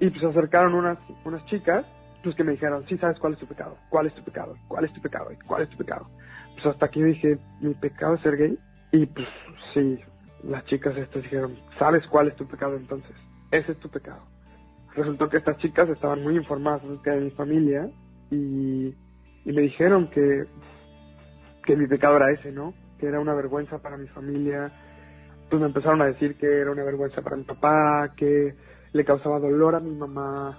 Y 0.00 0.10
pues 0.10 0.20
se 0.20 0.28
acercaron 0.28 0.74
unas, 0.74 0.98
unas 1.24 1.44
chicas, 1.46 1.84
pues 2.22 2.34
que 2.34 2.44
me 2.44 2.52
dijeron, 2.52 2.84
sí 2.88 2.96
sabes 2.98 3.18
cuál 3.18 3.34
es 3.34 3.38
tu 3.38 3.46
pecado, 3.46 3.76
cuál 3.88 4.06
es 4.06 4.14
tu 4.14 4.22
pecado, 4.22 4.56
cuál 4.68 4.84
es 4.84 4.92
tu 4.92 5.00
pecado, 5.00 5.30
cuál 5.46 5.62
es 5.62 5.68
tu 5.70 5.76
pecado. 5.76 6.08
Pues 6.54 6.66
hasta 6.66 6.86
aquí 6.86 7.02
dije, 7.02 7.38
mi 7.60 7.74
pecado 7.74 8.14
es 8.14 8.20
ser 8.20 8.36
gay. 8.36 8.58
Y 8.92 9.06
pues 9.06 9.28
sí, 9.74 9.98
las 10.42 10.64
chicas 10.66 10.96
estas 10.96 11.22
dijeron, 11.22 11.56
¿sabes 11.78 12.06
cuál 12.06 12.28
es 12.28 12.36
tu 12.36 12.46
pecado 12.46 12.76
entonces? 12.76 13.14
ese 13.50 13.72
es 13.72 13.78
tu 13.78 13.88
pecado. 13.88 14.22
Resultó 14.94 15.28
que 15.28 15.38
estas 15.38 15.58
chicas 15.58 15.88
estaban 15.88 16.22
muy 16.22 16.36
informadas 16.36 16.82
acerca 16.84 17.12
de 17.12 17.20
mi 17.20 17.30
familia 17.30 17.88
y, 18.30 18.94
me 19.44 19.62
dijeron 19.62 20.10
que, 20.10 20.44
que 21.64 21.76
mi 21.76 21.86
pecado 21.86 22.16
era 22.16 22.32
ese, 22.32 22.52
¿no? 22.52 22.74
Que 22.98 23.06
era 23.06 23.20
una 23.20 23.34
vergüenza 23.34 23.78
para 23.78 23.96
mi 23.96 24.08
familia. 24.08 24.70
Pues 25.48 25.60
me 25.60 25.68
empezaron 25.68 26.02
a 26.02 26.06
decir 26.06 26.36
que 26.36 26.46
era 26.46 26.70
una 26.70 26.84
vergüenza 26.84 27.22
para 27.22 27.36
mi 27.36 27.44
papá, 27.44 28.12
que 28.16 28.54
le 28.92 29.04
causaba 29.04 29.38
dolor 29.38 29.74
a 29.74 29.80
mi 29.80 29.94
mamá, 29.94 30.58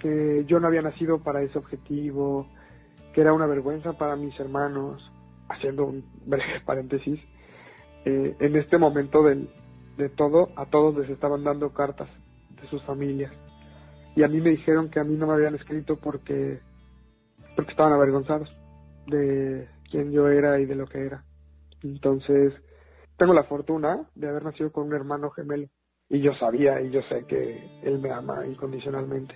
que 0.00 0.44
yo 0.46 0.60
no 0.60 0.66
había 0.66 0.82
nacido 0.82 1.22
para 1.22 1.42
ese 1.42 1.58
objetivo, 1.58 2.46
que 3.12 3.20
era 3.20 3.32
una 3.32 3.46
vergüenza 3.46 3.92
para 3.92 4.16
mis 4.16 4.38
hermanos, 4.40 5.10
haciendo 5.48 5.86
un 5.86 6.04
breve 6.26 6.60
paréntesis, 6.64 7.20
eh, 8.04 8.36
en 8.38 8.56
este 8.56 8.78
momento 8.78 9.22
del, 9.22 9.48
de 9.96 10.08
todo, 10.08 10.48
a 10.56 10.66
todos 10.66 10.96
les 10.96 11.10
estaban 11.10 11.44
dando 11.44 11.72
cartas 11.72 12.08
de 12.60 12.68
sus 12.68 12.82
familias. 12.84 13.32
Y 14.16 14.22
a 14.22 14.28
mí 14.28 14.40
me 14.40 14.50
dijeron 14.50 14.90
que 14.90 15.00
a 15.00 15.04
mí 15.04 15.16
no 15.16 15.26
me 15.26 15.34
habían 15.34 15.54
escrito 15.54 15.96
porque, 15.96 16.60
porque 17.54 17.70
estaban 17.70 17.92
avergonzados 17.92 18.50
de 19.06 19.68
quién 19.90 20.10
yo 20.10 20.28
era 20.28 20.58
y 20.58 20.66
de 20.66 20.74
lo 20.74 20.86
que 20.86 21.04
era. 21.04 21.24
Entonces, 21.82 22.54
tengo 23.16 23.34
la 23.34 23.44
fortuna 23.44 24.08
de 24.14 24.28
haber 24.28 24.44
nacido 24.44 24.72
con 24.72 24.86
un 24.86 24.94
hermano 24.94 25.30
gemelo. 25.30 25.68
Y 26.10 26.20
yo 26.20 26.34
sabía 26.34 26.82
y 26.82 26.90
yo 26.90 27.00
sé 27.02 27.24
que 27.26 27.64
él 27.82 27.98
me 28.00 28.10
ama 28.10 28.46
incondicionalmente. 28.46 29.34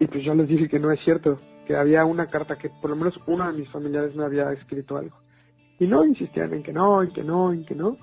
Y 0.00 0.06
pues 0.06 0.24
yo 0.24 0.34
les 0.34 0.48
dije 0.48 0.68
que 0.68 0.78
no 0.78 0.90
es 0.90 1.00
cierto, 1.04 1.38
que 1.66 1.76
había 1.76 2.04
una 2.04 2.26
carta 2.26 2.56
que 2.56 2.68
por 2.68 2.90
lo 2.90 2.96
menos 2.96 3.14
uno 3.26 3.46
de 3.46 3.58
mis 3.58 3.70
familiares 3.70 4.16
me 4.16 4.24
había 4.24 4.50
escrito 4.52 4.96
algo. 4.96 5.16
Y 5.78 5.86
no 5.86 6.04
insistían 6.04 6.52
en 6.54 6.62
que 6.62 6.72
no, 6.72 7.02
en 7.02 7.12
que 7.12 7.22
no, 7.22 7.52
en 7.52 7.64
que 7.64 7.74
no 7.74 7.96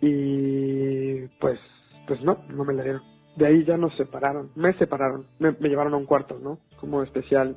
y 0.00 1.26
pues 1.40 1.58
pues 2.06 2.22
no, 2.22 2.38
no 2.48 2.64
me 2.64 2.74
la 2.74 2.82
dieron. 2.82 3.02
De 3.36 3.46
ahí 3.46 3.64
ya 3.64 3.76
nos 3.76 3.94
separaron, 3.96 4.50
me 4.56 4.72
separaron, 4.74 5.26
me, 5.38 5.52
llevaron 5.60 5.94
a 5.94 5.98
un 5.98 6.06
cuarto, 6.06 6.38
¿no? 6.42 6.58
Como 6.80 7.02
especial, 7.02 7.56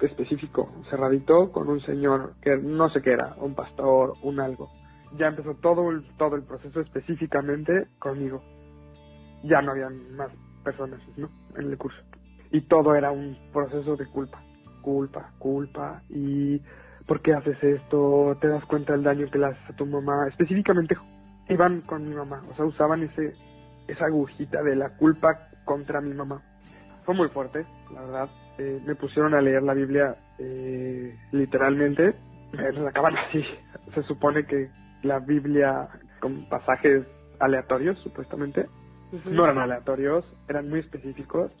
específico, 0.00 0.70
cerradito, 0.88 1.50
con 1.52 1.68
un 1.68 1.80
señor 1.80 2.34
que 2.40 2.56
no 2.56 2.88
sé 2.90 3.02
qué 3.02 3.12
era, 3.12 3.34
un 3.38 3.54
pastor, 3.54 4.14
un 4.22 4.40
algo. 4.40 4.70
Ya 5.18 5.26
empezó 5.26 5.54
todo 5.54 5.90
el, 5.90 6.04
todo 6.16 6.36
el 6.36 6.44
proceso 6.44 6.80
específicamente 6.80 7.88
conmigo. 7.98 8.42
Ya 9.44 9.60
no 9.62 9.72
había 9.72 9.88
más 10.16 10.30
personas, 10.64 11.00
¿no? 11.16 11.28
En 11.56 11.70
el 11.70 11.78
curso. 11.78 11.98
Y 12.50 12.60
todo 12.62 12.94
era 12.94 13.10
un 13.10 13.36
proceso 13.52 13.96
de 13.96 14.06
culpa, 14.06 14.40
culpa, 14.82 15.30
culpa. 15.38 16.02
Y 16.08 16.60
¿por 17.06 17.20
qué 17.22 17.34
haces 17.34 17.62
esto? 17.62 18.36
¿Te 18.40 18.48
das 18.48 18.64
cuenta 18.66 18.92
del 18.92 19.02
daño 19.02 19.30
que 19.30 19.38
le 19.38 19.46
haces 19.46 19.70
a 19.70 19.76
tu 19.76 19.86
mamá? 19.86 20.28
Específicamente 20.28 20.96
iban 21.48 21.80
con 21.82 22.08
mi 22.08 22.14
mamá, 22.14 22.42
o 22.50 22.54
sea, 22.54 22.64
usaban 22.64 23.02
ese 23.02 23.34
esa 23.88 24.06
agujita 24.06 24.62
de 24.62 24.76
la 24.76 24.90
culpa 24.96 25.48
contra 25.64 26.00
mi 26.00 26.14
mamá. 26.14 26.40
Fue 27.04 27.14
muy 27.14 27.28
fuerte, 27.28 27.66
la 27.92 28.00
verdad. 28.02 28.28
Eh, 28.58 28.80
me 28.86 28.94
pusieron 28.94 29.34
a 29.34 29.40
leer 29.40 29.62
la 29.62 29.74
Biblia 29.74 30.14
eh, 30.38 31.16
literalmente, 31.32 32.14
me 32.52 32.72
sacaban 32.84 33.16
así. 33.16 33.42
Se 33.94 34.02
supone 34.04 34.44
que 34.46 34.70
la 35.02 35.18
Biblia 35.18 35.88
con 36.20 36.48
pasajes 36.48 37.04
aleatorios, 37.40 37.98
supuestamente, 38.00 38.66
no 39.26 39.44
eran 39.44 39.58
aleatorios, 39.58 40.24
eran 40.48 40.68
muy 40.68 40.80
específicos, 40.80 41.52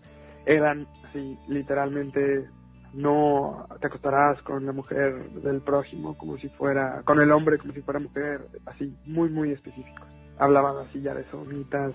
eran 0.46 0.86
así, 1.08 1.38
literalmente 1.48 2.46
no 2.94 3.66
te 3.80 3.86
acostarás 3.86 4.40
con 4.42 4.66
la 4.66 4.72
mujer 4.72 5.30
del 5.42 5.60
prójimo 5.60 6.16
como 6.18 6.36
si 6.36 6.48
fuera, 6.50 7.02
con 7.04 7.20
el 7.20 7.30
hombre 7.32 7.58
como 7.58 7.72
si 7.72 7.80
fuera 7.80 8.00
mujer, 8.00 8.42
así, 8.66 8.96
muy, 9.06 9.30
muy 9.30 9.50
específicos. 9.52 10.06
Hablaban 10.38 10.86
así 10.86 11.00
ya 11.00 11.14
de 11.14 11.24
sonitas 11.24 11.92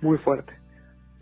muy 0.00 0.18
fuerte. 0.18 0.52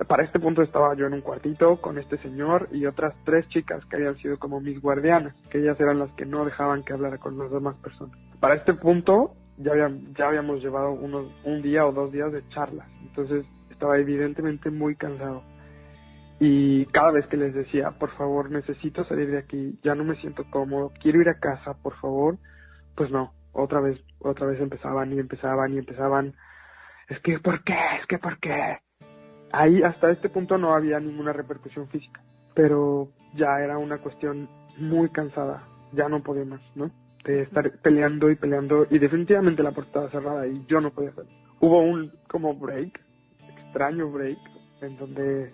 Para 0.09 0.25
este 0.25 0.41
punto 0.41 0.63
estaba 0.63 0.95
yo 0.97 1.07
en 1.07 1.15
un 1.15 1.21
cuartito 1.21 1.81
con 1.81 1.99
este 1.99 2.19
señor 2.19 2.69
y 2.73 2.87
otras 2.87 3.15
tres 3.25 3.47
chicas 3.49 3.85
que 3.87 3.97
habían 3.97 4.17
sido 4.17 4.39
como 4.39 4.61
mis 4.61 4.81
guardianas, 4.81 5.35
que 5.51 5.59
ellas 5.59 5.79
eran 5.79 5.99
las 5.99 6.11
que 6.13 6.27
no 6.27 6.45
dejaban 6.45 6.83
que 6.83 6.93
hablara 6.93 7.19
con 7.19 7.39
las 7.39 7.51
demás 7.51 7.77
personas. 7.77 8.19
Para 8.41 8.55
este 8.55 8.75
punto 8.75 9.35
ya, 9.59 9.73
ya 10.19 10.27
habíamos 10.27 10.61
llevado 10.63 10.93
unos, 10.93 11.33
un 11.45 11.63
día 11.63 11.87
o 11.87 11.93
dos 11.93 12.11
días 12.11 12.33
de 12.33 12.43
charlas, 12.49 12.89
entonces 13.03 13.45
estaba 13.83 13.99
evidentemente 13.99 14.71
muy 14.71 14.95
cansado. 14.95 15.43
Y 16.39 16.87
cada 16.87 17.11
vez 17.11 17.27
que 17.27 17.37
les 17.37 17.53
decía, 17.53 17.91
por 17.91 18.11
favor, 18.11 18.49
necesito 18.49 19.05
salir 19.05 19.29
de 19.29 19.39
aquí, 19.39 19.77
ya 19.83 19.97
no 19.97 20.05
me 20.05 20.15
siento 20.17 20.45
cómodo, 20.51 20.93
quiero 21.01 21.21
ir 21.21 21.29
a 21.29 21.41
casa, 21.41 21.75
por 21.75 21.97
favor, 21.97 22.39
pues 22.95 23.11
no, 23.11 23.33
otra 23.53 23.81
vez, 23.81 24.01
otra 24.21 24.47
vez 24.47 24.61
empezaban 24.61 25.13
y 25.13 25.19
empezaban 25.19 25.75
y 25.75 25.79
empezaban. 25.79 26.35
Es 27.09 27.19
que, 27.21 27.41
¿por 27.41 27.65
qué? 27.65 27.75
Es 28.01 28.07
que, 28.07 28.19
¿por 28.19 28.39
qué? 28.39 28.79
Ahí, 29.53 29.83
hasta 29.83 30.13
este 30.13 30.29
punto 30.29 30.59
no 30.59 30.75
había 30.75 31.01
ninguna 31.01 31.33
repercusión 31.33 31.89
física, 31.89 32.21
pero 32.55 33.09
ya 33.35 33.59
era 33.61 33.79
una 33.79 33.99
cuestión 33.99 34.49
muy 34.79 35.11
cansada, 35.11 35.65
ya 35.93 36.09
no 36.09 36.23
podía 36.23 36.45
más, 36.45 36.61
¿no? 36.77 36.89
De 37.25 37.43
estar 37.43 37.69
peleando 37.83 38.31
y 38.31 38.37
peleando, 38.37 38.87
y 38.91 38.99
definitivamente 39.01 39.65
la 39.65 39.71
estaba 39.71 40.09
cerrada 40.09 40.47
y 40.47 40.65
yo 40.67 40.81
no 40.81 40.91
podía 40.91 41.11
hacer. 41.11 41.27
Hubo 41.61 41.81
un 41.81 42.13
como 42.29 42.55
break, 42.55 43.01
extraño 43.73 44.11
break, 44.11 44.39
en 44.83 44.99
donde, 44.99 45.51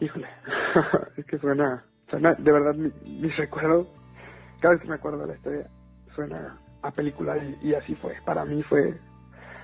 híjole, 0.00 0.26
es 1.18 1.26
que 1.26 1.38
suena, 1.38 1.84
suena, 2.08 2.32
de 2.32 2.50
verdad, 2.50 2.74
mis 2.74 3.36
recuerdos, 3.36 3.86
cada 4.60 4.72
vez 4.72 4.82
que 4.82 4.88
me 4.88 4.94
acuerdo 4.94 5.18
de 5.18 5.26
la 5.26 5.34
historia, 5.34 5.66
suena 6.14 6.58
a 6.80 6.90
película 6.92 7.36
y, 7.62 7.74
así 7.74 7.94
fue. 7.96 8.14
Para 8.24 8.46
mí 8.46 8.62
fue, 8.62 8.98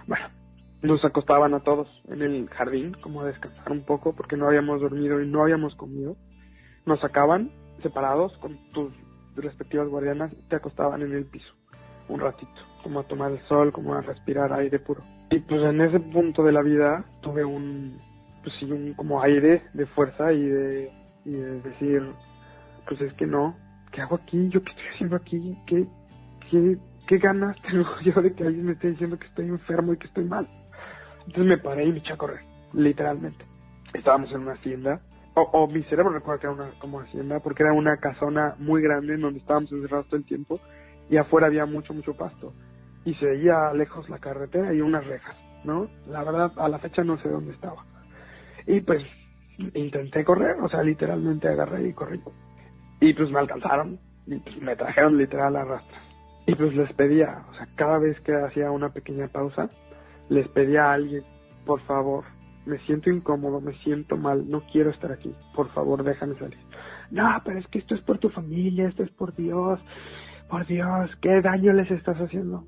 bueno, 0.07 0.27
nos 0.83 1.03
acostaban 1.03 1.55
a 1.55 1.61
todos 1.61 1.89
en 2.09 2.21
el 2.21 2.47
jardín 2.51 2.93
como 3.01 3.23
a 3.23 3.27
descansar 3.27 3.73
un 3.73 3.87
poco 3.87 4.15
porque 4.15 4.37
no 4.37 4.49
habíamos 4.49 4.83
dormido 4.83 5.23
y 5.23 5.27
no 5.27 5.43
habíamos 5.43 5.75
comido. 5.75 6.15
Nos 6.85 7.01
sacaban 7.01 7.51
separados 7.81 8.37
con 8.37 8.59
tus 8.73 8.93
respectivas 9.35 9.89
guardianas 9.89 10.31
te 10.49 10.57
acostaban 10.57 11.01
en 11.01 11.13
el 11.13 11.25
piso 11.25 11.55
un 12.09 12.21
ratito, 12.21 12.53
como 12.83 13.01
a 13.01 13.05
tomar 13.05 13.33
el 13.33 13.41
sol, 13.49 13.73
como 13.73 13.95
a 13.95 14.01
respirar 14.01 14.53
aire 14.53 14.79
puro. 14.79 15.03
Y 15.31 15.39
pues 15.41 15.63
en 15.63 15.81
ese 15.81 16.01
punto 16.01 16.43
de 16.43 16.53
la 16.53 16.63
vida 16.63 17.05
tuve 17.21 17.45
un, 17.45 17.99
pues 18.43 18.55
sí, 18.59 18.71
un 18.71 18.95
como 18.95 19.23
aire 19.23 19.63
de 19.73 19.87
fuerza 19.87 20.33
y 20.33 20.45
de, 20.45 20.91
y 21.25 21.33
de 21.33 21.61
decir, 21.61 22.03
pues 22.87 23.01
es 23.01 23.13
que 23.15 23.27
no, 23.27 23.57
¿qué 23.93 24.03
hago 24.03 24.17
aquí? 24.17 24.49
¿Yo 24.49 24.63
qué 24.63 24.71
estoy 24.71 24.87
haciendo 24.95 25.17
aquí? 25.17 25.53
¿Qué, 25.67 25.87
qué, 26.51 26.79
qué 27.07 27.19
ganas 27.19 27.61
tengo 27.63 27.89
yo 28.05 28.21
de 28.21 28.35
que 28.35 28.45
alguien 28.45 28.67
me 28.67 28.73
esté 28.73 28.91
diciendo 28.91 29.19
que 29.19 29.27
estoy 29.27 29.47
enfermo 29.47 29.93
y 29.93 29.99
que 29.99 30.07
estoy 30.07 30.25
mal. 30.25 30.49
Entonces 31.27 31.47
me 31.47 31.59
paré 31.59 31.87
y 31.87 31.93
me 31.93 31.99
eché 31.99 32.13
a 32.13 32.19
correr, 32.19 32.41
literalmente. 32.73 33.45
Estábamos 33.95 34.31
en 34.33 34.43
una 34.43 34.53
hacienda, 34.53 35.01
o, 35.37 35.67
mi 35.67 35.83
cerebro 35.85 36.13
recuerda 36.13 36.41
que 36.41 36.47
era 36.47 36.55
una 36.55 36.71
como 36.79 37.01
hacienda, 37.01 37.41
porque 37.41 37.65
era 37.65 37.73
una 37.73 37.97
casona 37.97 38.55
muy 38.59 38.83
grande 38.83 39.15
en 39.15 39.21
donde 39.21 39.41
estábamos 39.41 39.73
encerrados 39.73 40.07
todo 40.07 40.17
el 40.17 40.27
tiempo 40.27 40.61
y 41.09 41.17
afuera 41.17 41.47
había 41.47 41.67
mucho, 41.67 41.95
mucho 41.95 42.15
pasto. 42.15 42.53
Y 43.05 43.15
se 43.15 43.27
veía 43.27 43.73
lejos 43.75 44.09
la 44.09 44.19
carretera 44.19 44.73
y 44.73 44.81
unas 44.81 45.07
rejas, 45.07 45.37
¿no? 45.65 45.89
La 46.09 46.25
verdad, 46.25 46.53
a 46.57 46.69
la 46.69 46.79
fecha 46.79 47.05
no 47.05 47.19
sé 47.19 47.29
dónde 47.29 47.53
estaba. 47.53 47.85
Y 48.67 48.81
pues 48.81 49.05
intenté 49.75 50.25
correr, 50.25 50.57
o 50.61 50.69
sea, 50.69 50.83
literalmente 50.83 51.49
agarré 51.49 51.89
y 51.89 51.93
corrí. 51.93 52.21
Y 53.01 53.13
pues 53.15 53.31
me 53.31 53.39
alcanzaron 53.41 53.99
y 54.27 54.39
pues 54.39 54.61
me 54.61 54.77
trajeron 54.77 55.19
literal 55.19 55.57
a 55.57 55.65
rastras. 55.65 56.03
Y 56.47 56.55
pues 56.55 56.75
les 56.75 56.93
pedía, 56.93 57.45
o 57.51 57.55
sea, 57.55 57.69
cada 57.75 57.99
vez 57.99 58.21
que 58.21 58.35
hacía 58.35 58.71
una 58.71 58.91
pequeña 58.91 59.29
pausa, 59.29 59.71
les 60.29 60.49
pedía 60.49 60.87
a 60.87 60.95
alguien, 60.95 61.23
por 61.65 61.81
favor, 61.83 62.25
me 62.67 62.79
siento 62.81 63.11
incómodo, 63.11 63.61
me 63.61 63.75
siento 63.79 64.17
mal, 64.17 64.49
no 64.49 64.63
quiero 64.73 64.91
estar 64.91 65.13
aquí, 65.13 65.35
por 65.55 65.69
favor, 65.71 66.03
déjame 66.03 66.35
salir. 66.37 66.59
No, 67.11 67.41
pero 67.45 67.59
es 67.59 67.67
que 67.69 67.79
esto 67.79 67.95
es 67.95 68.01
por 68.03 68.19
tu 68.19 68.31
familia, 68.31 68.89
esto 68.89 69.03
es 69.03 69.11
por 69.11 69.35
Dios, 69.35 69.81
por 70.49 70.67
Dios, 70.67 71.11
¿qué 71.21 71.41
daño 71.41 71.73
les 71.73 71.91
estás 71.91 72.17
haciendo? 72.19 72.65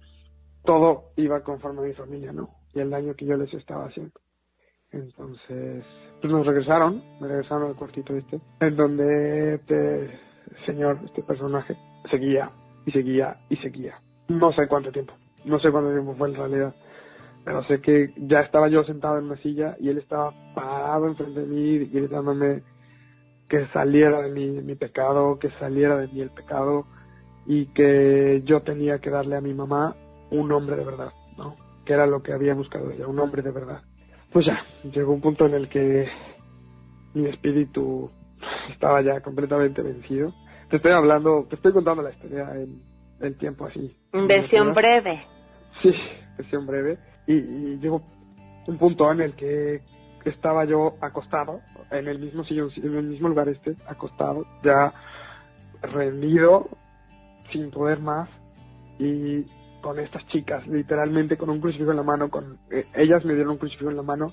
Todo 0.64 1.12
iba 1.16 1.40
conforme 1.42 1.80
a 1.80 1.84
mi 1.84 1.92
familia, 1.92 2.32
¿no? 2.32 2.50
Y 2.74 2.80
el 2.80 2.90
daño 2.90 3.14
que 3.14 3.26
yo 3.26 3.36
les 3.36 3.52
estaba 3.54 3.86
haciendo. 3.86 4.18
Entonces, 4.92 5.84
pues 6.20 6.32
nos 6.32 6.46
regresaron, 6.46 7.02
me 7.20 7.28
regresaron 7.28 7.68
al 7.68 7.76
cuartito 7.76 8.16
este, 8.16 8.40
en 8.60 8.76
donde 8.76 9.54
este 9.54 10.10
señor, 10.64 11.00
este 11.04 11.22
personaje, 11.22 11.76
seguía 12.10 12.50
y 12.86 12.92
seguía 12.92 13.36
y 13.50 13.56
seguía. 13.56 13.94
No 14.28 14.52
sé 14.52 14.66
cuánto 14.68 14.90
tiempo, 14.92 15.12
no 15.44 15.58
sé 15.58 15.70
cuánto 15.70 15.92
tiempo 15.92 16.14
fue 16.14 16.28
en 16.28 16.36
realidad, 16.36 16.74
pero 17.44 17.62
sé 17.64 17.80
que 17.80 18.12
ya 18.16 18.40
estaba 18.40 18.68
yo 18.68 18.84
sentado 18.84 19.18
en 19.18 19.26
una 19.26 19.36
silla 19.36 19.76
y 19.78 19.88
él 19.88 19.98
estaba 19.98 20.32
parado 20.54 21.06
enfrente 21.06 21.40
de 21.40 21.46
mí 21.46 21.78
gritándome 21.86 22.62
que 23.48 23.66
saliera 23.68 24.22
de 24.22 24.30
mí 24.30 24.62
mi 24.62 24.74
pecado, 24.74 25.38
que 25.38 25.50
saliera 25.60 25.96
de 25.96 26.08
mí 26.08 26.20
el 26.20 26.30
pecado 26.30 26.86
y 27.46 27.66
que 27.66 28.42
yo 28.44 28.60
tenía 28.60 28.98
que 28.98 29.10
darle 29.10 29.36
a 29.36 29.40
mi 29.40 29.54
mamá 29.54 29.94
un 30.30 30.50
hombre 30.52 30.76
de 30.76 30.84
verdad, 30.84 31.12
¿no? 31.38 31.56
Que 31.84 31.92
era 31.92 32.06
lo 32.06 32.22
que 32.22 32.32
había 32.32 32.54
buscado 32.54 32.90
ella, 32.90 33.06
un 33.06 33.18
hombre 33.18 33.42
de 33.42 33.52
verdad. 33.52 33.82
Pues 34.32 34.46
ya, 34.46 34.58
llegó 34.90 35.12
un 35.12 35.20
punto 35.20 35.46
en 35.46 35.54
el 35.54 35.68
que 35.68 36.08
mi 37.14 37.26
espíritu 37.26 38.10
estaba 38.70 39.00
ya 39.02 39.20
completamente 39.20 39.82
vencido 39.82 40.32
te 40.68 40.76
estoy 40.76 40.92
hablando, 40.92 41.46
te 41.48 41.56
estoy 41.56 41.72
contando 41.72 42.02
la 42.02 42.10
historia 42.10 42.50
en, 42.54 42.80
el 43.20 43.38
tiempo 43.38 43.66
así. 43.66 43.96
Versión 44.12 44.74
breve. 44.74 45.24
Sí, 45.80 45.94
versión 46.36 46.66
breve. 46.66 46.98
Y, 47.26 47.78
llegó 47.78 48.02
un 48.66 48.78
punto 48.78 49.10
en 49.10 49.20
el 49.20 49.34
que 49.34 49.80
estaba 50.24 50.64
yo 50.64 50.94
acostado, 51.00 51.60
en 51.90 52.08
el 52.08 52.18
mismo 52.18 52.44
sillón, 52.44 52.70
en 52.76 52.96
el 52.96 53.04
mismo 53.04 53.28
lugar 53.28 53.48
este, 53.48 53.76
acostado, 53.86 54.44
ya 54.62 54.92
rendido, 55.82 56.68
sin 57.52 57.70
poder 57.70 58.00
más, 58.00 58.28
y 58.98 59.44
con 59.80 59.98
estas 59.98 60.26
chicas, 60.28 60.66
literalmente 60.66 61.36
con 61.36 61.50
un 61.50 61.60
crucifijo 61.60 61.90
en 61.90 61.98
la 61.98 62.02
mano, 62.02 62.30
con 62.30 62.58
eh, 62.70 62.84
ellas 62.94 63.24
me 63.24 63.34
dieron 63.34 63.52
un 63.52 63.58
crucifijo 63.58 63.90
en 63.90 63.96
la 63.96 64.02
mano, 64.02 64.32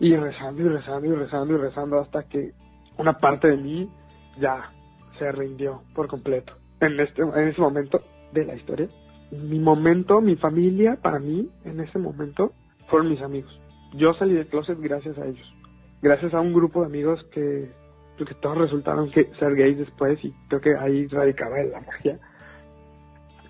y 0.00 0.14
rezando 0.14 0.62
y 0.62 0.68
rezando 0.68 1.06
y 1.08 1.14
rezando 1.14 1.54
y 1.54 1.56
rezando 1.56 1.98
hasta 2.00 2.22
que 2.24 2.52
una 2.96 3.18
parte 3.18 3.48
de 3.48 3.56
mí 3.56 3.90
ya 4.38 4.70
se 5.18 5.32
rindió 5.32 5.82
por 5.94 6.06
completo 6.08 6.52
en 6.80 7.00
este 7.00 7.22
en 7.22 7.48
ese 7.48 7.60
momento 7.60 8.00
de 8.32 8.44
la 8.44 8.54
historia. 8.54 8.88
Mi 9.30 9.58
momento, 9.58 10.20
mi 10.20 10.36
familia, 10.36 10.96
para 11.02 11.18
mí, 11.18 11.50
en 11.64 11.80
ese 11.80 11.98
momento, 11.98 12.52
fueron 12.88 13.10
mis 13.10 13.20
amigos. 13.20 13.60
Yo 13.94 14.14
salí 14.14 14.34
del 14.34 14.46
closet 14.46 14.78
gracias 14.80 15.18
a 15.18 15.26
ellos. 15.26 15.54
Gracias 16.00 16.32
a 16.32 16.40
un 16.40 16.52
grupo 16.52 16.80
de 16.80 16.86
amigos 16.86 17.22
que, 17.32 17.70
que 18.16 18.34
todos 18.34 18.56
resultaron 18.56 19.10
que 19.10 19.24
ser 19.38 19.54
gays 19.54 19.78
después 19.78 20.22
y 20.24 20.32
creo 20.48 20.60
que 20.60 20.76
ahí 20.76 21.06
radicaba 21.08 21.62
la 21.62 21.80
magia. 21.80 22.18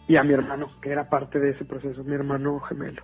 Y 0.08 0.16
a 0.16 0.24
mi 0.24 0.32
hermano, 0.32 0.70
que 0.80 0.90
era 0.90 1.08
parte 1.10 1.38
de 1.38 1.50
ese 1.50 1.66
proceso, 1.66 2.02
mi 2.02 2.14
hermano 2.14 2.58
gemelo. 2.60 3.02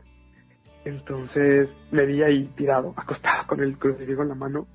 Entonces 0.87 1.69
me 1.91 2.07
vi 2.07 2.23
ahí 2.23 2.47
tirado, 2.57 2.95
acostado 2.97 3.47
con 3.47 3.61
el 3.61 3.79
crucifijo 3.79 4.23
en 4.23 4.31
la 4.31 4.35
mano. 4.35 4.67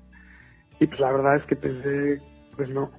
Y 0.78 0.86
pues 0.86 1.00
la 1.00 1.10
verdad 1.12 1.36
es 1.36 1.44
que 1.44 1.56
pensé, 1.56 2.18
pues 2.56 2.68
no, 2.70 2.90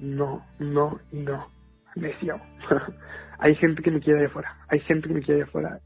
no, 0.00 0.44
no 0.58 1.00
no. 1.12 1.48
Necio. 1.94 2.40
hay 3.38 3.54
gente 3.56 3.82
que 3.82 3.90
me 3.90 4.00
quiere 4.00 4.20
de 4.20 4.26
afuera. 4.26 4.56
Hay 4.68 4.80
gente 4.80 5.08
que 5.08 5.14
me 5.14 5.22
quiere 5.22 5.38
de 5.38 5.44
afuera. 5.44 5.80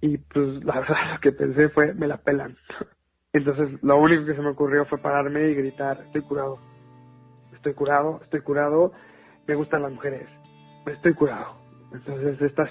Y 0.00 0.18
pues 0.18 0.64
la 0.64 0.80
verdad 0.80 0.96
lo 1.14 1.20
que 1.20 1.32
pensé 1.32 1.68
fue, 1.70 1.92
me 1.94 2.06
la 2.06 2.18
pelan. 2.18 2.56
Entonces 3.32 3.82
lo 3.82 4.00
único 4.00 4.24
que 4.24 4.34
se 4.34 4.42
me 4.42 4.50
ocurrió 4.50 4.86
fue 4.86 4.98
pararme 4.98 5.50
y 5.50 5.54
gritar, 5.54 6.02
estoy 6.06 6.22
curado. 6.22 6.58
Estoy 7.52 7.74
curado, 7.74 8.20
estoy 8.22 8.40
curado. 8.42 8.92
Me 9.48 9.56
gustan 9.56 9.82
las 9.82 9.92
mujeres. 9.92 10.28
Estoy 10.86 11.14
curado. 11.14 11.67
Entonces 11.92 12.40
estas 12.42 12.70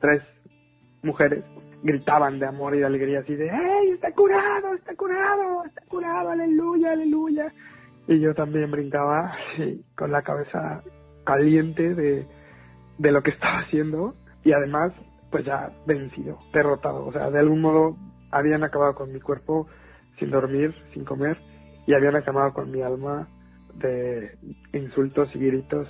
tres 0.00 0.22
mujeres 1.02 1.44
gritaban 1.82 2.38
de 2.38 2.46
amor 2.46 2.74
y 2.74 2.78
de 2.78 2.86
alegría 2.86 3.20
así 3.20 3.34
de, 3.34 3.50
¡Hey, 3.50 3.90
está 3.92 4.10
curado, 4.12 4.74
está 4.74 4.94
curado, 4.94 5.64
está 5.64 5.82
curado, 5.86 6.30
aleluya, 6.30 6.92
aleluya! 6.92 7.52
y 8.06 8.20
yo 8.20 8.34
también 8.34 8.70
brincaba 8.70 9.32
con 9.96 10.12
la 10.12 10.22
cabeza 10.22 10.82
caliente 11.24 11.94
de, 11.94 12.26
de 12.98 13.12
lo 13.12 13.22
que 13.22 13.30
estaba 13.30 13.60
haciendo 13.60 14.14
y 14.42 14.52
además 14.52 14.94
pues 15.30 15.44
ya 15.44 15.70
vencido, 15.86 16.38
derrotado, 16.52 17.06
o 17.06 17.12
sea, 17.12 17.30
de 17.30 17.40
algún 17.40 17.60
modo 17.60 17.96
habían 18.30 18.62
acabado 18.62 18.94
con 18.94 19.12
mi 19.12 19.20
cuerpo 19.20 19.66
sin 20.18 20.30
dormir, 20.30 20.74
sin 20.92 21.04
comer 21.04 21.38
y 21.86 21.94
habían 21.94 22.16
acabado 22.16 22.52
con 22.52 22.70
mi 22.70 22.82
alma 22.82 23.28
de 23.74 24.36
insultos 24.72 25.34
y 25.34 25.38
gritos 25.38 25.88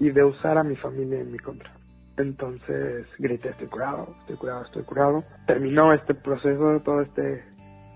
y 0.00 0.10
de 0.10 0.24
usar 0.24 0.58
a 0.58 0.64
mi 0.64 0.74
familia 0.76 1.20
en 1.20 1.30
mi 1.30 1.38
contra. 1.38 1.72
Entonces 2.16 3.06
grité, 3.18 3.50
estoy 3.50 3.68
curado, 3.68 4.14
estoy 4.20 4.36
curado, 4.36 4.64
estoy 4.64 4.82
curado. 4.82 5.24
Terminó 5.46 5.92
este 5.92 6.14
proceso, 6.14 6.80
toda 6.84 7.02
esta 7.02 7.22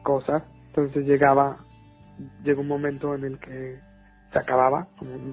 cosa. 0.02 0.44
Entonces 0.68 1.06
llegaba 1.06 1.58
llegó 2.42 2.62
un 2.62 2.68
momento 2.68 3.14
en 3.14 3.24
el 3.24 3.38
que 3.38 3.78
se 4.32 4.38
acababa, 4.38 4.88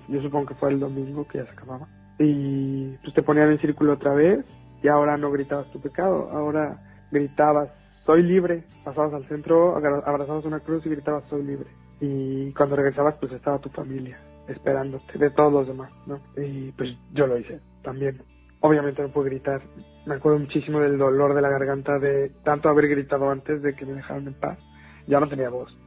yo 0.09 0.21
supongo 0.21 0.47
que 0.47 0.55
fue 0.55 0.69
el 0.69 0.79
domingo 0.79 1.25
que 1.27 1.38
ya 1.39 1.45
se 1.45 1.51
acababa, 1.51 1.88
y 2.19 2.89
pues 3.01 3.13
te 3.13 3.23
ponían 3.23 3.51
en 3.51 3.59
círculo 3.59 3.93
otra 3.93 4.13
vez 4.13 4.45
y 4.81 4.88
ahora 4.88 5.17
no 5.17 5.31
gritabas 5.31 5.71
tu 5.71 5.79
pecado, 5.81 6.29
ahora 6.31 6.77
gritabas 7.09 7.69
soy 8.05 8.23
libre. 8.23 8.63
Pasabas 8.84 9.13
al 9.13 9.27
centro, 9.27 9.77
abrazabas 9.77 10.45
una 10.45 10.59
cruz 10.59 10.86
y 10.86 10.89
gritabas, 10.89 11.23
soy 11.29 11.43
libre. 11.43 11.67
Y 11.99 12.51
cuando 12.53 12.75
regresabas, 12.75 13.15
pues 13.19 13.31
estaba 13.31 13.59
tu 13.59 13.69
familia 13.69 14.19
esperándote, 14.47 15.17
de 15.17 15.29
todos 15.29 15.53
los 15.53 15.67
demás, 15.67 15.89
¿no? 16.05 16.19
Y 16.36 16.71
pues 16.73 16.97
yo 17.13 17.27
lo 17.27 17.38
hice 17.38 17.61
también. 17.81 18.21
Obviamente 18.66 19.01
no 19.01 19.09
pude 19.09 19.30
gritar. 19.30 19.61
Me 20.05 20.16
acuerdo 20.16 20.39
muchísimo 20.39 20.80
del 20.80 20.97
dolor 20.97 21.34
de 21.34 21.41
la 21.41 21.49
garganta 21.49 21.99
de 21.99 22.32
tanto 22.45 22.70
haber 22.70 22.88
gritado 22.88 23.30
antes 23.30 23.61
de 23.61 23.76
que 23.76 23.86
me 23.86 23.91
dejaran 23.91 24.26
en 24.26 24.36
paz. 24.36 24.57
Ya 25.05 25.20
no 25.20 25.28
tenía 25.28 25.49
voz. 25.49 25.78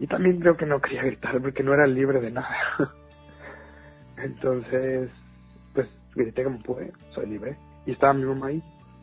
Y 0.00 0.08
también 0.08 0.40
creo 0.40 0.56
que 0.56 0.66
no 0.66 0.80
quería 0.80 1.04
gritar 1.04 1.40
porque 1.40 1.62
no 1.62 1.72
era 1.72 1.86
libre 1.86 2.20
de 2.20 2.32
nada. 2.32 2.56
Entonces, 4.16 5.10
pues 5.74 5.86
grité 6.16 6.42
como 6.42 6.60
pude, 6.60 6.92
soy 7.10 7.26
libre. 7.26 7.56
Y 7.86 7.92
estaba 7.92 8.12
mi 8.14 8.24
mamá 8.24 8.48
ahí. 8.48 8.60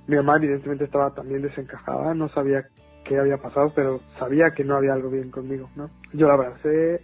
Mi 0.07 0.17
mamá 0.17 0.35
evidentemente 0.35 0.83
estaba 0.83 1.11
también 1.11 1.41
desencajada, 1.41 2.13
no 2.13 2.27
sabía 2.27 2.67
qué 3.05 3.17
había 3.17 3.37
pasado, 3.37 3.71
pero 3.73 4.01
sabía 4.19 4.51
que 4.51 4.65
no 4.65 4.75
había 4.75 4.91
algo 4.91 5.09
bien 5.09 5.31
conmigo, 5.31 5.69
¿no? 5.77 5.89
Yo 6.11 6.27
la 6.27 6.33
abracé 6.33 7.01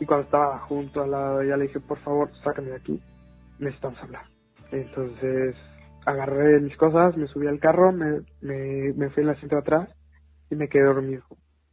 y 0.00 0.06
cuando 0.06 0.24
estaba 0.24 0.60
junto 0.60 1.02
al 1.02 1.10
lado 1.10 1.38
de 1.38 1.44
ella 1.44 1.58
le 1.58 1.66
dije, 1.66 1.80
por 1.80 1.98
favor, 1.98 2.30
sácame 2.42 2.70
de 2.70 2.76
aquí, 2.76 3.02
necesitamos 3.58 4.02
hablar. 4.02 4.31
Entonces 4.72 5.54
agarré 6.04 6.60
mis 6.60 6.76
cosas, 6.76 7.16
me 7.16 7.26
subí 7.28 7.46
al 7.46 7.60
carro, 7.60 7.92
me, 7.92 8.22
me, 8.40 8.92
me 8.94 9.10
fui 9.10 9.22
en 9.22 9.28
el 9.28 9.34
asiento 9.36 9.56
de 9.56 9.60
atrás 9.62 9.88
y 10.50 10.56
me 10.56 10.68
quedé 10.68 10.84
dormido. 10.84 11.22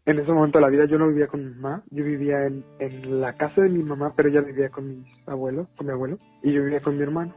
En 0.06 0.20
ese 0.20 0.32
momento 0.32 0.58
de 0.58 0.64
la 0.64 0.70
vida 0.70 0.86
yo 0.86 0.97
no 0.97 1.08
vivía 1.08 1.28
con 1.28 1.43
mi 1.43 1.56
mamá, 1.56 1.84
yo 1.91 2.04
vivía 2.04 2.45
en, 2.47 2.64
en 2.80 3.22
la 3.22 3.34
casa 3.34 3.62
de 3.62 3.70
mi 3.70 3.84
mamá, 3.84 4.14
pero 4.16 4.30
ella 4.30 4.41
vivía 4.41 4.70
con 4.70 4.88
mis 4.88 5.08
abuelos, 5.28 5.68
con 5.78 5.88
mi 5.88 5.93
abuelo, 5.93 6.18
y 6.43 6.52
yo 6.54 6.64
vivía 6.64 6.82
con 6.82 6.97
mi 6.97 7.04
hermano. 7.04 7.34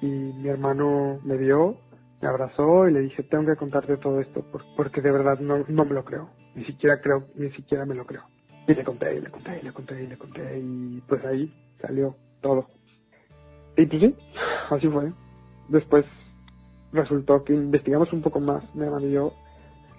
Y 0.00 0.06
mi 0.06 0.48
hermano 0.48 1.20
me 1.24 1.36
vio, 1.36 1.76
me 2.22 2.28
abrazó 2.28 2.88
y 2.88 2.92
le 2.92 3.00
dije, 3.00 3.22
tengo 3.24 3.46
que 3.46 3.56
contarte 3.56 3.96
todo 3.98 4.20
esto, 4.20 4.42
por- 4.50 4.64
porque 4.76 5.00
de 5.00 5.12
verdad 5.12 5.38
no, 5.40 5.64
no 5.68 5.84
me 5.84 5.94
lo 5.94 6.04
creo, 6.04 6.28
ni 6.54 6.64
siquiera 6.64 7.00
creo, 7.00 7.24
ni 7.36 7.50
siquiera 7.50 7.84
me 7.84 7.94
lo 7.94 8.04
creo. 8.06 8.22
Y 8.66 8.74
le 8.74 8.84
conté, 8.84 9.14
y 9.16 9.20
le 9.20 9.30
conté, 9.30 9.58
y 9.60 9.62
le 9.64 9.72
conté, 9.72 10.02
y 10.02 10.06
le 10.06 10.16
conté, 10.16 10.58
y 10.58 11.00
pues 11.08 11.24
ahí 11.24 11.52
salió 11.80 12.16
todo. 12.40 12.66
Y 13.78 13.86
pues 13.86 14.02
sí, 14.02 14.14
así 14.70 14.88
fue. 14.88 15.12
Después 15.68 16.04
resultó 16.92 17.44
que 17.44 17.52
investigamos 17.54 18.12
un 18.12 18.22
poco 18.22 18.40
más, 18.40 18.62
mi 18.74 18.84
hermano 18.84 19.06
y 19.06 19.12
yo, 19.12 19.32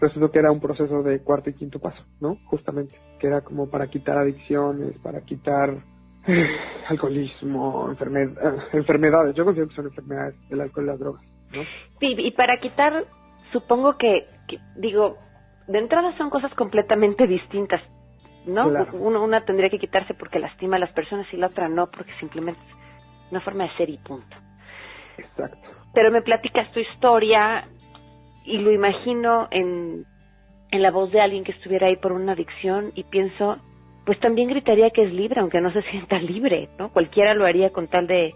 resultó 0.01 0.31
que 0.31 0.39
era 0.39 0.51
un 0.51 0.59
proceso 0.59 1.01
de 1.01 1.23
cuarto 1.23 1.49
y 1.49 1.53
quinto 1.53 1.79
paso, 1.79 2.03
¿no? 2.19 2.35
Justamente, 2.45 2.99
que 3.19 3.27
era 3.27 3.41
como 3.41 3.69
para 3.69 3.87
quitar 3.87 4.17
adicciones, 4.17 4.97
para 4.99 5.21
quitar 5.21 5.77
eh, 6.27 6.45
alcoholismo, 6.89 7.89
enfermed- 7.89 8.37
eh, 8.37 8.61
enfermedades. 8.73 9.33
Yo 9.35 9.45
considero 9.45 9.69
que 9.69 9.75
son 9.75 9.85
enfermedades 9.85 10.35
el 10.49 10.59
alcohol 10.59 10.83
y 10.83 10.87
las 10.87 10.99
drogas, 10.99 11.21
¿no? 11.53 11.63
Sí, 12.01 12.15
y 12.17 12.31
para 12.31 12.57
quitar, 12.59 13.05
supongo 13.53 13.97
que, 13.97 14.27
que- 14.47 14.59
digo, 14.75 15.17
de 15.67 15.79
entrada 15.79 16.17
son 16.17 16.29
cosas 16.29 16.53
completamente 16.55 17.27
distintas, 17.27 17.81
¿no? 18.45 18.69
Claro. 18.69 18.89
Uno- 18.93 19.23
una 19.23 19.45
tendría 19.45 19.69
que 19.69 19.79
quitarse 19.79 20.15
porque 20.15 20.39
lastima 20.39 20.75
a 20.75 20.79
las 20.79 20.91
personas 20.91 21.31
y 21.33 21.37
la 21.37 21.47
otra 21.47 21.69
no, 21.69 21.87
porque 21.87 22.11
simplemente 22.19 22.59
una 23.31 23.41
forma 23.41 23.63
de 23.63 23.71
ser 23.77 23.89
y 23.89 23.97
punto. 23.97 24.35
Exacto. 25.17 25.57
Pero 25.93 26.11
me 26.11 26.21
platicas 26.21 26.71
tu 26.71 26.79
historia 26.79 27.67
y 28.45 28.57
lo 28.57 28.71
imagino 28.71 29.47
en, 29.51 30.05
en 30.71 30.81
la 30.81 30.91
voz 30.91 31.11
de 31.11 31.21
alguien 31.21 31.43
que 31.43 31.51
estuviera 31.51 31.87
ahí 31.87 31.97
por 31.97 32.11
una 32.11 32.33
adicción 32.33 32.91
y 32.95 33.03
pienso, 33.03 33.57
pues 34.05 34.19
también 34.19 34.49
gritaría 34.49 34.89
que 34.91 35.03
es 35.03 35.13
libre, 35.13 35.41
aunque 35.41 35.61
no 35.61 35.71
se 35.71 35.81
sienta 35.83 36.19
libre, 36.19 36.69
¿no? 36.77 36.91
Cualquiera 36.91 37.33
lo 37.33 37.45
haría 37.45 37.71
con 37.71 37.87
tal 37.87 38.07
de, 38.07 38.33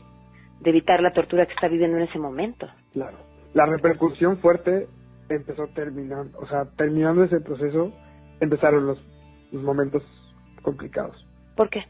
de 0.59 0.69
evitar 0.69 1.01
la 1.01 1.13
tortura 1.13 1.45
que 1.45 1.53
está 1.53 1.67
viviendo 1.67 1.97
en 1.97 2.03
ese 2.03 2.19
momento. 2.19 2.67
Claro. 2.93 3.17
La 3.53 3.65
repercusión 3.65 4.37
fuerte 4.37 4.87
empezó 5.29 5.67
terminando, 5.67 6.37
o 6.39 6.47
sea, 6.47 6.65
terminando 6.75 7.23
ese 7.23 7.39
proceso, 7.39 7.91
empezaron 8.39 8.87
los, 8.87 8.99
los 9.51 9.63
momentos 9.63 10.03
complicados. 10.61 11.25
¿Por 11.55 11.69
qué? 11.69 11.85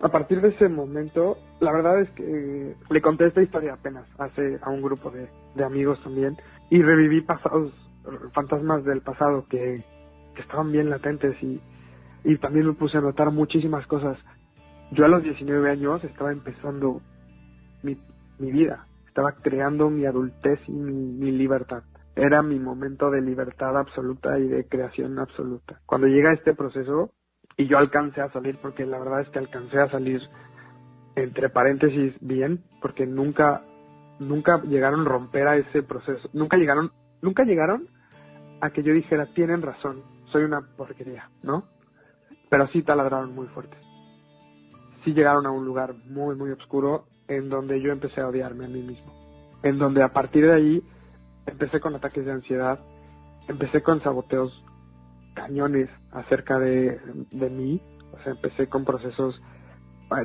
A 0.00 0.08
partir 0.10 0.42
de 0.42 0.48
ese 0.48 0.68
momento, 0.68 1.38
la 1.60 1.72
verdad 1.72 2.00
es 2.00 2.10
que 2.10 2.22
eh, 2.22 2.76
le 2.90 3.00
conté 3.00 3.26
esta 3.26 3.42
historia 3.42 3.74
apenas 3.74 4.04
hace 4.18 4.58
a 4.60 4.70
un 4.70 4.82
grupo 4.82 5.10
de, 5.10 5.28
de 5.54 5.64
amigos 5.64 6.02
también 6.02 6.36
y 6.70 6.82
reviví 6.82 7.22
pasados, 7.22 7.72
fantasmas 8.34 8.84
del 8.84 9.00
pasado 9.00 9.46
que, 9.48 9.82
que 10.34 10.42
estaban 10.42 10.70
bien 10.70 10.90
latentes 10.90 11.42
y, 11.42 11.60
y 12.24 12.36
también 12.38 12.66
me 12.66 12.74
puse 12.74 12.98
a 12.98 13.00
notar 13.00 13.30
muchísimas 13.30 13.86
cosas. 13.86 14.18
Yo 14.92 15.06
a 15.06 15.08
los 15.08 15.22
19 15.22 15.70
años 15.70 16.04
estaba 16.04 16.30
empezando 16.30 17.00
mi, 17.82 17.96
mi 18.38 18.52
vida, 18.52 18.86
estaba 19.08 19.32
creando 19.32 19.88
mi 19.88 20.04
adultez 20.04 20.60
y 20.68 20.72
mi, 20.72 20.92
mi 20.92 21.32
libertad. 21.32 21.82
Era 22.14 22.42
mi 22.42 22.58
momento 22.58 23.10
de 23.10 23.22
libertad 23.22 23.76
absoluta 23.78 24.38
y 24.38 24.46
de 24.46 24.68
creación 24.68 25.18
absoluta. 25.18 25.80
Cuando 25.86 26.06
llega 26.06 26.32
este 26.32 26.54
proceso, 26.54 27.10
y 27.56 27.66
yo 27.66 27.78
alcancé 27.78 28.20
a 28.20 28.30
salir 28.30 28.58
porque 28.60 28.84
la 28.84 28.98
verdad 28.98 29.22
es 29.22 29.28
que 29.30 29.38
alcancé 29.38 29.78
a 29.80 29.90
salir 29.90 30.20
entre 31.14 31.48
paréntesis 31.48 32.14
bien 32.20 32.62
porque 32.82 33.06
nunca 33.06 33.62
nunca 34.18 34.62
llegaron 34.62 35.02
a 35.02 35.10
romper 35.10 35.48
a 35.48 35.56
ese 35.56 35.82
proceso. 35.82 36.28
Nunca 36.32 36.56
llegaron 36.56 36.92
nunca 37.22 37.44
llegaron 37.44 37.88
a 38.60 38.70
que 38.70 38.82
yo 38.82 38.92
dijera 38.92 39.26
tienen 39.34 39.62
razón 39.62 40.02
soy 40.32 40.44
una 40.44 40.60
porquería 40.76 41.30
no 41.42 41.64
pero 42.48 42.68
sí 42.68 42.82
taladraron 42.82 43.34
muy 43.34 43.48
fuerte. 43.48 43.76
Sí 45.04 45.12
llegaron 45.12 45.46
a 45.46 45.50
un 45.50 45.64
lugar 45.64 45.94
muy 46.06 46.36
muy 46.36 46.50
oscuro 46.50 47.06
en 47.28 47.48
donde 47.48 47.80
yo 47.80 47.90
empecé 47.90 48.20
a 48.20 48.28
odiarme 48.28 48.66
a 48.66 48.68
mí 48.68 48.82
mismo. 48.82 49.12
En 49.62 49.78
donde 49.78 50.02
a 50.02 50.12
partir 50.12 50.44
de 50.44 50.54
ahí 50.54 50.82
empecé 51.46 51.80
con 51.80 51.94
ataques 51.94 52.24
de 52.24 52.32
ansiedad 52.32 52.78
empecé 53.48 53.82
con 53.82 54.00
saboteos 54.02 54.62
cañones 55.36 55.88
acerca 56.10 56.58
de, 56.58 56.98
de 57.30 57.50
mí. 57.50 57.80
O 58.12 58.18
sea, 58.22 58.32
empecé 58.32 58.66
con 58.68 58.84
procesos 58.84 59.40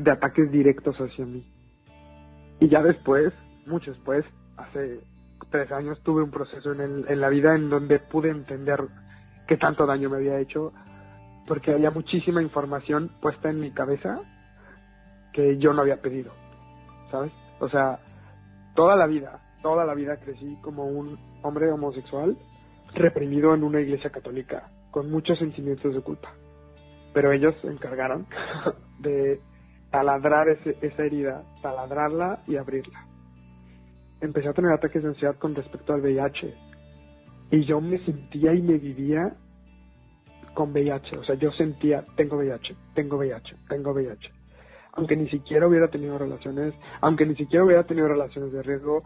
de 0.01 0.12
ataques 0.12 0.51
directos 0.51 0.95
hacia 0.97 1.26
mí. 1.26 1.45
Y 2.59 2.70
ya 2.70 2.82
después, 2.82 3.34
mucho 3.66 3.91
después, 3.91 4.26
hace 4.57 5.01
tres 5.51 5.72
años, 5.72 6.01
tuve 6.03 6.24
un 6.24 6.32
proceso 6.32 6.72
en, 6.72 6.82
el, 6.82 7.05
en 7.07 7.22
la 7.22 7.30
vida 7.30 7.55
en 7.55 7.70
donde 7.70 7.99
pude 7.99 8.30
entender 8.30 8.80
qué 9.47 9.57
tanto 9.57 9.86
daño 9.86 10.09
me 10.09 10.18
había 10.18 10.39
hecho, 10.39 10.72
porque 11.47 11.72
había 11.74 11.91
muchísima 11.91 12.41
información 12.41 13.09
puesta 13.22 13.49
en 13.49 13.59
mi 13.59 13.72
cabeza 13.72 14.20
que 15.34 15.57
yo 15.57 15.74
no 15.74 15.82
había 15.82 16.01
pedido, 16.01 16.32
¿sabes? 17.09 17.32
O 17.59 17.68
sea, 17.68 17.99
toda 18.76 18.95
la 18.95 19.07
vida, 19.07 19.41
toda 19.62 19.86
la 19.86 19.93
vida 19.93 20.18
crecí 20.18 20.57
como 20.62 20.86
un 20.86 21.18
hombre 21.41 21.72
homosexual 21.72 22.38
reprimido 22.93 23.55
en 23.55 23.64
una 23.64 23.82
iglesia 23.82 24.09
católica 24.09 24.70
con 24.92 25.10
muchos 25.10 25.39
sentimientos 25.39 25.94
de 25.94 26.02
culpa. 26.02 26.34
Pero 27.14 27.32
ellos 27.32 27.56
se 27.62 27.68
encargaron 27.68 28.28
de 29.00 29.39
taladrar 29.89 30.50
ese, 30.50 30.78
esa 30.82 31.04
herida, 31.04 31.44
taladrarla 31.62 32.39
y 32.48 32.58
abrirla. 32.58 33.06
Empecé 34.22 34.50
a 34.50 34.54
tener 34.54 34.72
ataques 34.72 35.02
de 35.02 35.10
ansiedad 35.10 35.36
con 35.38 35.56
respecto 35.56 35.94
al 35.94 36.02
VIH. 36.02 36.54
Y 37.52 37.66
yo 37.66 37.82
me 37.82 37.98
sentía 38.06 38.54
y 38.54 38.62
me 38.62 38.78
vivía 38.78 39.36
con 40.54 40.72
VIH. 40.72 41.18
O 41.18 41.24
sea, 41.24 41.36
yo 41.36 41.52
sentía, 41.52 42.06
tengo 42.16 42.38
VIH, 42.38 42.76
tengo 42.94 43.18
VIH, 43.18 43.56
tengo 43.68 43.92
VIH. 43.92 44.32
Aunque 44.94 45.16
ni 45.16 45.30
siquiera 45.30 45.68
hubiera 45.68 45.88
tenido 45.89 46.18
relaciones, 46.18 46.74
aunque 47.00 47.26
ni 47.26 47.36
siquiera 47.36 47.66
hubiera 47.66 47.84
tenido 47.84 48.08
relaciones 48.08 48.52
de 48.52 48.62
riesgo 48.62 49.04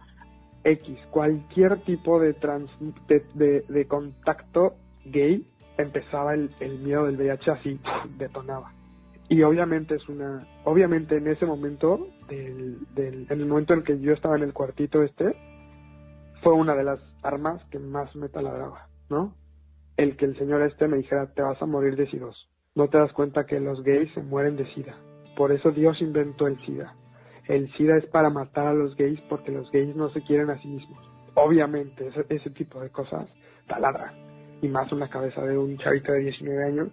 X, 0.63 0.97
cualquier 1.11 1.77
tipo 1.81 2.19
de, 2.19 2.33
trans, 2.33 2.69
de, 3.07 3.85
contacto 3.87 4.73
gay, 5.05 5.45
empezaba 5.77 6.33
el, 6.33 6.49
miedo 6.79 7.05
del 7.05 7.17
VIH 7.17 7.51
así, 7.51 7.79
detonaba. 8.17 8.71
Y 9.27 9.41
obviamente 9.41 9.95
es 9.95 10.07
una, 10.07 10.47
obviamente 10.63 11.17
en 11.17 11.27
ese 11.27 11.45
momento, 11.45 12.07
del, 12.29 12.77
del, 12.93 13.25
en 13.29 13.41
el 13.41 13.47
momento 13.47 13.73
en 13.73 13.83
que 13.83 13.99
yo 13.99 14.13
estaba 14.13 14.35
en 14.35 14.43
el 14.43 14.53
cuartito 14.53 15.01
este, 15.01 15.35
fue 16.43 16.53
una 16.53 16.75
de 16.75 16.83
las 16.83 16.99
armas 17.23 17.63
que 17.71 17.79
más 17.79 18.15
me 18.15 18.29
taladraba, 18.29 18.87
¿no? 19.09 19.33
El 19.97 20.15
que 20.15 20.25
el 20.25 20.37
señor 20.37 20.61
este 20.61 20.87
me 20.87 20.97
dijera, 20.97 21.33
te 21.33 21.41
vas 21.41 21.59
a 21.61 21.65
morir 21.65 21.95
de 21.95 22.07
SIDOS. 22.07 22.49
No 22.75 22.89
te 22.89 22.97
das 22.97 23.13
cuenta 23.13 23.45
que 23.45 23.59
los 23.59 23.81
gays 23.83 24.13
se 24.13 24.21
mueren 24.21 24.57
de 24.57 24.71
SIDA. 24.73 24.95
Por 25.35 25.51
eso 25.51 25.71
Dios 25.71 26.01
inventó 26.01 26.47
el 26.47 26.59
SIDA. 26.65 26.93
El 27.47 27.71
SIDA 27.73 27.97
es 27.97 28.05
para 28.07 28.29
matar 28.29 28.67
a 28.67 28.73
los 28.73 28.95
gays 28.95 29.19
porque 29.29 29.51
los 29.51 29.71
gays 29.71 29.95
no 29.95 30.09
se 30.09 30.21
quieren 30.21 30.49
a 30.49 30.61
sí 30.61 30.67
mismos. 30.67 30.99
Obviamente, 31.35 32.07
ese, 32.07 32.25
ese 32.29 32.49
tipo 32.51 32.81
de 32.81 32.89
cosas 32.89 33.27
taladran 33.67 34.24
y 34.65 34.69
más 34.69 34.91
en 34.91 34.99
la 34.99 35.09
cabeza 35.09 35.41
de 35.41 35.57
un 35.57 35.77
chavito 35.77 36.11
de 36.11 36.19
19 36.19 36.63
años 36.65 36.89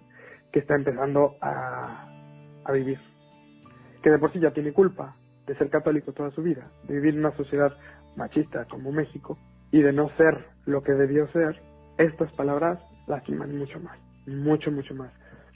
que 0.51 0.59
está 0.59 0.75
empezando 0.75 1.35
a, 1.41 2.07
a 2.63 2.71
vivir. 2.71 2.99
Que 4.01 4.11
de 4.11 4.19
por 4.19 4.31
sí 4.31 4.39
ya 4.39 4.51
tiene 4.51 4.73
culpa 4.73 5.15
de 5.47 5.55
ser 5.55 5.69
católico 5.69 6.13
toda 6.13 6.31
su 6.31 6.41
vida, 6.41 6.69
de 6.87 6.95
vivir 6.95 7.15
en 7.15 7.21
una 7.21 7.35
sociedad 7.35 7.75
machista 8.15 8.65
como 8.65 8.91
México 8.91 9.37
y 9.71 9.81
de 9.81 9.91
no 9.91 10.09
ser 10.17 10.45
lo 10.65 10.83
que 10.83 10.93
debió 10.93 11.27
ser, 11.31 11.59
estas 11.97 12.31
palabras 12.33 12.79
lastiman 13.07 13.57
mucho 13.57 13.79
más, 13.79 13.97
mucho, 14.27 14.71
mucho 14.71 14.93
más. 14.93 15.11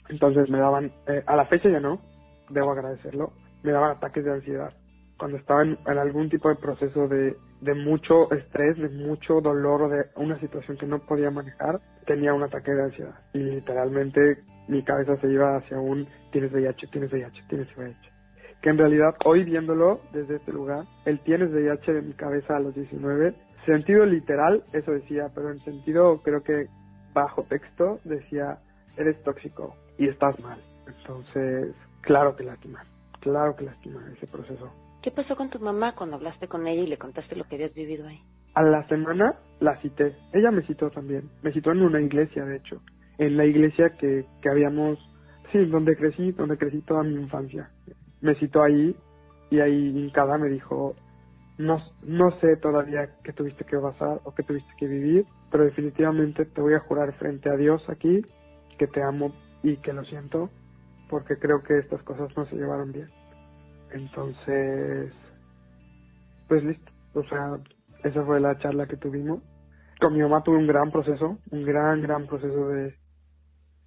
Entonces 0.08 0.50
me 0.50 0.58
daban, 0.58 0.92
eh, 1.06 1.22
a 1.26 1.36
la 1.36 1.46
fecha 1.46 1.68
ya 1.68 1.80
no, 1.80 2.00
debo 2.50 2.72
agradecerlo, 2.72 3.32
me 3.62 3.72
daban 3.72 3.96
ataques 3.96 4.24
de 4.24 4.32
ansiedad. 4.32 4.72
Cuando 5.18 5.36
estaba 5.36 5.62
en, 5.62 5.78
en 5.86 5.98
algún 5.98 6.28
tipo 6.28 6.48
de 6.48 6.56
proceso 6.56 7.08
de, 7.08 7.36
de 7.60 7.74
mucho 7.74 8.30
estrés, 8.32 8.76
de 8.76 8.88
mucho 8.88 9.40
dolor 9.40 9.90
de 9.90 10.06
una 10.16 10.38
situación 10.40 10.76
que 10.76 10.86
no 10.86 11.00
podía 11.00 11.30
manejar, 11.30 11.80
tenía 12.06 12.34
un 12.34 12.42
ataque 12.42 12.72
de 12.72 12.84
ansiedad. 12.84 13.14
Y 13.32 13.38
literalmente 13.38 14.38
mi 14.68 14.82
cabeza 14.82 15.16
se 15.16 15.28
iba 15.28 15.56
hacia 15.56 15.78
un 15.78 16.06
tienes 16.30 16.52
VIH, 16.52 16.86
tienes 16.88 17.12
VIH, 17.12 17.42
tienes 17.48 17.68
VIH. 17.76 17.98
Que 18.62 18.70
en 18.70 18.78
realidad 18.78 19.14
hoy 19.24 19.44
viéndolo 19.44 20.00
desde 20.12 20.36
este 20.36 20.52
lugar, 20.52 20.84
el 21.04 21.20
tienes 21.20 21.50
VIH 21.50 21.92
de 21.92 22.02
mi 22.02 22.12
cabeza 22.12 22.56
a 22.56 22.60
los 22.60 22.74
19, 22.74 23.34
sentido 23.66 24.04
literal, 24.04 24.62
eso 24.72 24.92
decía, 24.92 25.30
pero 25.34 25.50
en 25.50 25.60
sentido 25.60 26.20
creo 26.22 26.42
que 26.42 26.66
bajo 27.12 27.42
texto 27.44 27.98
decía, 28.04 28.58
eres 28.96 29.22
tóxico 29.22 29.74
y 29.96 30.08
estás 30.08 30.38
mal. 30.40 30.60
Entonces, 30.86 31.74
claro 32.02 32.36
que 32.36 32.44
lastima, 32.44 32.84
claro 33.20 33.54
que 33.56 33.64
lastima 33.64 34.02
ese 34.16 34.26
proceso. 34.26 34.72
¿Qué 35.08 35.14
pasó 35.14 35.36
con 35.36 35.48
tu 35.48 35.58
mamá 35.58 35.94
cuando 35.94 36.16
hablaste 36.16 36.48
con 36.48 36.66
ella 36.66 36.82
y 36.82 36.86
le 36.86 36.98
contaste 36.98 37.34
lo 37.34 37.44
que 37.44 37.54
habías 37.54 37.72
vivido 37.72 38.06
ahí? 38.06 38.20
A 38.52 38.62
la 38.62 38.86
semana 38.88 39.36
la 39.58 39.80
cité. 39.80 40.14
Ella 40.34 40.50
me 40.50 40.60
citó 40.64 40.90
también. 40.90 41.30
Me 41.40 41.50
citó 41.50 41.72
en 41.72 41.80
una 41.80 41.98
iglesia, 41.98 42.44
de 42.44 42.56
hecho. 42.58 42.82
En 43.16 43.38
la 43.38 43.46
iglesia 43.46 43.96
que, 43.98 44.26
que 44.42 44.50
habíamos, 44.50 44.98
sí, 45.50 45.64
donde 45.64 45.96
crecí, 45.96 46.32
donde 46.32 46.58
crecí 46.58 46.82
toda 46.82 47.04
mi 47.04 47.14
infancia. 47.14 47.70
Me 48.20 48.34
citó 48.34 48.62
ahí 48.62 48.94
y 49.48 49.60
ahí 49.60 50.10
cada 50.12 50.36
me 50.36 50.50
dijo, 50.50 50.94
no, 51.56 51.78
no 52.02 52.30
sé 52.42 52.58
todavía 52.58 53.08
qué 53.24 53.32
tuviste 53.32 53.64
que 53.64 53.78
pasar 53.78 54.20
o 54.24 54.34
qué 54.34 54.42
tuviste 54.42 54.70
que 54.76 54.88
vivir, 54.88 55.24
pero 55.50 55.64
definitivamente 55.64 56.44
te 56.44 56.60
voy 56.60 56.74
a 56.74 56.80
jurar 56.80 57.14
frente 57.14 57.48
a 57.48 57.56
Dios 57.56 57.82
aquí 57.88 58.26
que 58.76 58.86
te 58.86 59.02
amo 59.02 59.32
y 59.62 59.78
que 59.78 59.94
lo 59.94 60.04
siento 60.04 60.50
porque 61.08 61.38
creo 61.38 61.62
que 61.62 61.78
estas 61.78 62.02
cosas 62.02 62.28
no 62.36 62.44
se 62.44 62.56
llevaron 62.56 62.92
bien. 62.92 63.08
Entonces, 63.92 65.12
pues 66.48 66.64
listo. 66.64 66.92
O 67.14 67.22
sea, 67.24 67.58
esa 68.04 68.24
fue 68.24 68.40
la 68.40 68.58
charla 68.58 68.86
que 68.86 68.96
tuvimos. 68.96 69.42
Con 70.00 70.14
mi 70.14 70.20
mamá 70.20 70.42
tuve 70.42 70.56
un 70.56 70.66
gran 70.66 70.90
proceso, 70.90 71.38
un 71.50 71.64
gran, 71.64 72.02
gran 72.02 72.26
proceso 72.26 72.68
de, 72.68 72.94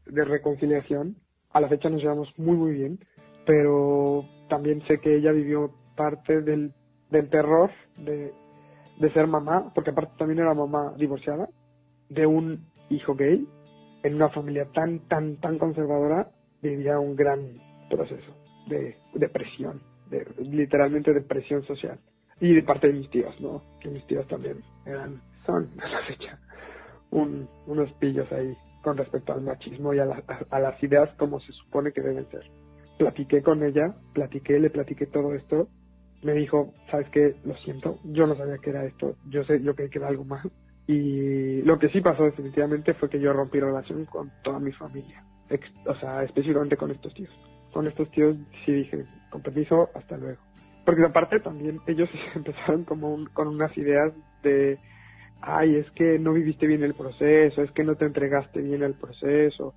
de 0.05 0.25
reconciliación. 0.25 1.15
A 1.51 1.61
la 1.61 1.69
fecha 1.69 1.89
nos 1.89 2.01
llevamos 2.01 2.27
muy, 2.37 2.57
muy 2.57 2.73
bien, 2.73 2.99
pero 3.45 4.25
también 4.49 4.81
sé 4.87 4.99
que 4.99 5.15
ella 5.15 5.31
vivió 5.31 5.71
parte 5.95 6.41
del, 6.41 6.73
del 7.09 7.29
terror 7.29 7.71
de, 7.97 8.33
de 8.99 9.13
ser 9.13 9.27
mamá, 9.27 9.71
porque 9.73 9.91
aparte 9.91 10.13
también 10.17 10.39
era 10.39 10.53
mamá 10.53 10.93
divorciada, 10.97 11.47
de 12.09 12.25
un 12.25 12.65
hijo 12.89 13.15
gay, 13.15 13.47
en 14.03 14.15
una 14.15 14.29
familia 14.29 14.65
tan, 14.73 15.07
tan, 15.07 15.37
tan 15.37 15.57
conservadora, 15.57 16.31
vivía 16.61 16.99
un 16.99 17.15
gran 17.15 17.39
proceso 17.89 18.35
de 18.67 18.97
depresión 19.13 19.90
de, 20.11 20.27
literalmente 20.43 21.13
depresión 21.13 21.63
social. 21.63 21.97
Y 22.39 22.53
de 22.53 22.63
parte 22.63 22.87
de 22.87 22.93
mis 22.93 23.09
tíos, 23.09 23.39
¿no? 23.39 23.63
Que 23.79 23.89
mis 23.89 24.05
tíos 24.05 24.27
también 24.27 24.57
eran, 24.85 25.21
son 25.45 25.69
a 25.81 25.87
la 25.87 26.01
fecha, 26.05 26.37
un, 27.09 27.47
unos 27.65 27.91
pillos 27.93 28.31
ahí 28.31 28.55
con 28.83 28.97
respecto 28.97 29.33
al 29.33 29.41
machismo 29.41 29.93
y 29.93 29.99
a, 29.99 30.05
a, 30.49 30.59
las 30.59 30.83
ideas 30.83 31.09
como 31.17 31.39
se 31.39 31.51
supone 31.53 31.91
que 31.91 32.01
deben 32.01 32.27
ser. 32.29 32.43
Platiqué 32.97 33.41
con 33.41 33.63
ella, 33.63 33.95
platiqué, 34.13 34.59
le 34.59 34.69
platiqué 34.69 35.05
todo 35.05 35.33
esto. 35.33 35.67
Me 36.23 36.33
dijo, 36.33 36.73
¿sabes 36.89 37.07
qué? 37.09 37.35
Lo 37.45 37.55
siento, 37.57 37.99
yo 38.03 38.27
no 38.27 38.35
sabía 38.35 38.57
que 38.57 38.69
era 38.69 38.85
esto, 38.85 39.15
yo 39.29 39.43
sé, 39.43 39.61
yo 39.61 39.75
creí 39.75 39.89
que 39.89 39.99
era 39.99 40.07
algo 40.07 40.23
más. 40.23 40.45
Y 40.87 41.61
lo 41.61 41.79
que 41.79 41.89
sí 41.89 42.01
pasó 42.01 42.23
definitivamente 42.23 42.93
fue 42.95 43.09
que 43.09 43.19
yo 43.19 43.33
rompí 43.33 43.59
relación 43.59 44.05
con 44.05 44.31
toda 44.43 44.59
mi 44.59 44.71
familia, 44.71 45.23
o 45.85 45.95
sea, 45.95 46.23
específicamente 46.23 46.75
con 46.77 46.91
estos 46.91 47.13
tíos 47.13 47.31
con 47.71 47.87
estos 47.87 48.09
tíos 48.11 48.37
sí 48.65 48.71
dije, 48.71 49.05
con 49.29 49.41
permiso, 49.41 49.89
hasta 49.95 50.17
luego. 50.17 50.39
Porque 50.85 51.03
aparte 51.03 51.39
también 51.39 51.79
ellos 51.87 52.09
empezaron 52.35 52.83
como 52.83 53.17
con 53.33 53.47
unas 53.47 53.75
ideas 53.77 54.13
de, 54.43 54.77
ay, 55.41 55.75
es 55.75 55.89
que 55.91 56.19
no 56.19 56.33
viviste 56.33 56.67
bien 56.67 56.83
el 56.83 56.93
proceso, 56.93 57.61
es 57.61 57.71
que 57.71 57.83
no 57.83 57.95
te 57.95 58.05
entregaste 58.05 58.61
bien 58.61 58.83
al 58.83 58.93
proceso, 58.93 59.73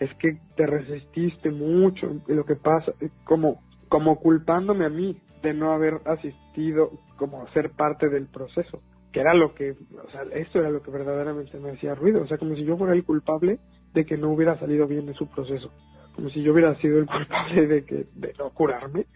es 0.00 0.12
que 0.14 0.38
te 0.56 0.66
resististe 0.66 1.50
mucho, 1.50 2.20
lo 2.26 2.44
que 2.44 2.56
pasa, 2.56 2.92
como, 3.24 3.62
como 3.88 4.18
culpándome 4.20 4.84
a 4.84 4.90
mí 4.90 5.16
de 5.42 5.54
no 5.54 5.72
haber 5.72 6.00
asistido, 6.06 6.90
como 7.16 7.46
ser 7.48 7.70
parte 7.70 8.08
del 8.08 8.26
proceso, 8.26 8.82
que 9.12 9.20
era 9.20 9.34
lo 9.34 9.54
que, 9.54 9.72
o 9.72 10.10
sea, 10.10 10.22
esto 10.34 10.58
era 10.58 10.70
lo 10.70 10.82
que 10.82 10.90
verdaderamente 10.90 11.58
me 11.60 11.70
hacía 11.70 11.94
ruido, 11.94 12.22
o 12.22 12.26
sea, 12.26 12.38
como 12.38 12.56
si 12.56 12.64
yo 12.64 12.76
fuera 12.76 12.94
el 12.94 13.04
culpable 13.04 13.58
de 13.92 14.04
que 14.04 14.16
no 14.16 14.30
hubiera 14.30 14.58
salido 14.58 14.88
bien 14.88 15.06
de 15.06 15.14
su 15.14 15.28
proceso 15.28 15.70
como 16.14 16.30
si 16.30 16.42
yo 16.42 16.52
hubiera 16.52 16.74
sido 16.76 16.98
el 16.98 17.06
culpable 17.06 17.66
de 17.66 17.84
que 17.84 18.06
de 18.14 18.34
no 18.38 18.50
curarme. 18.50 19.06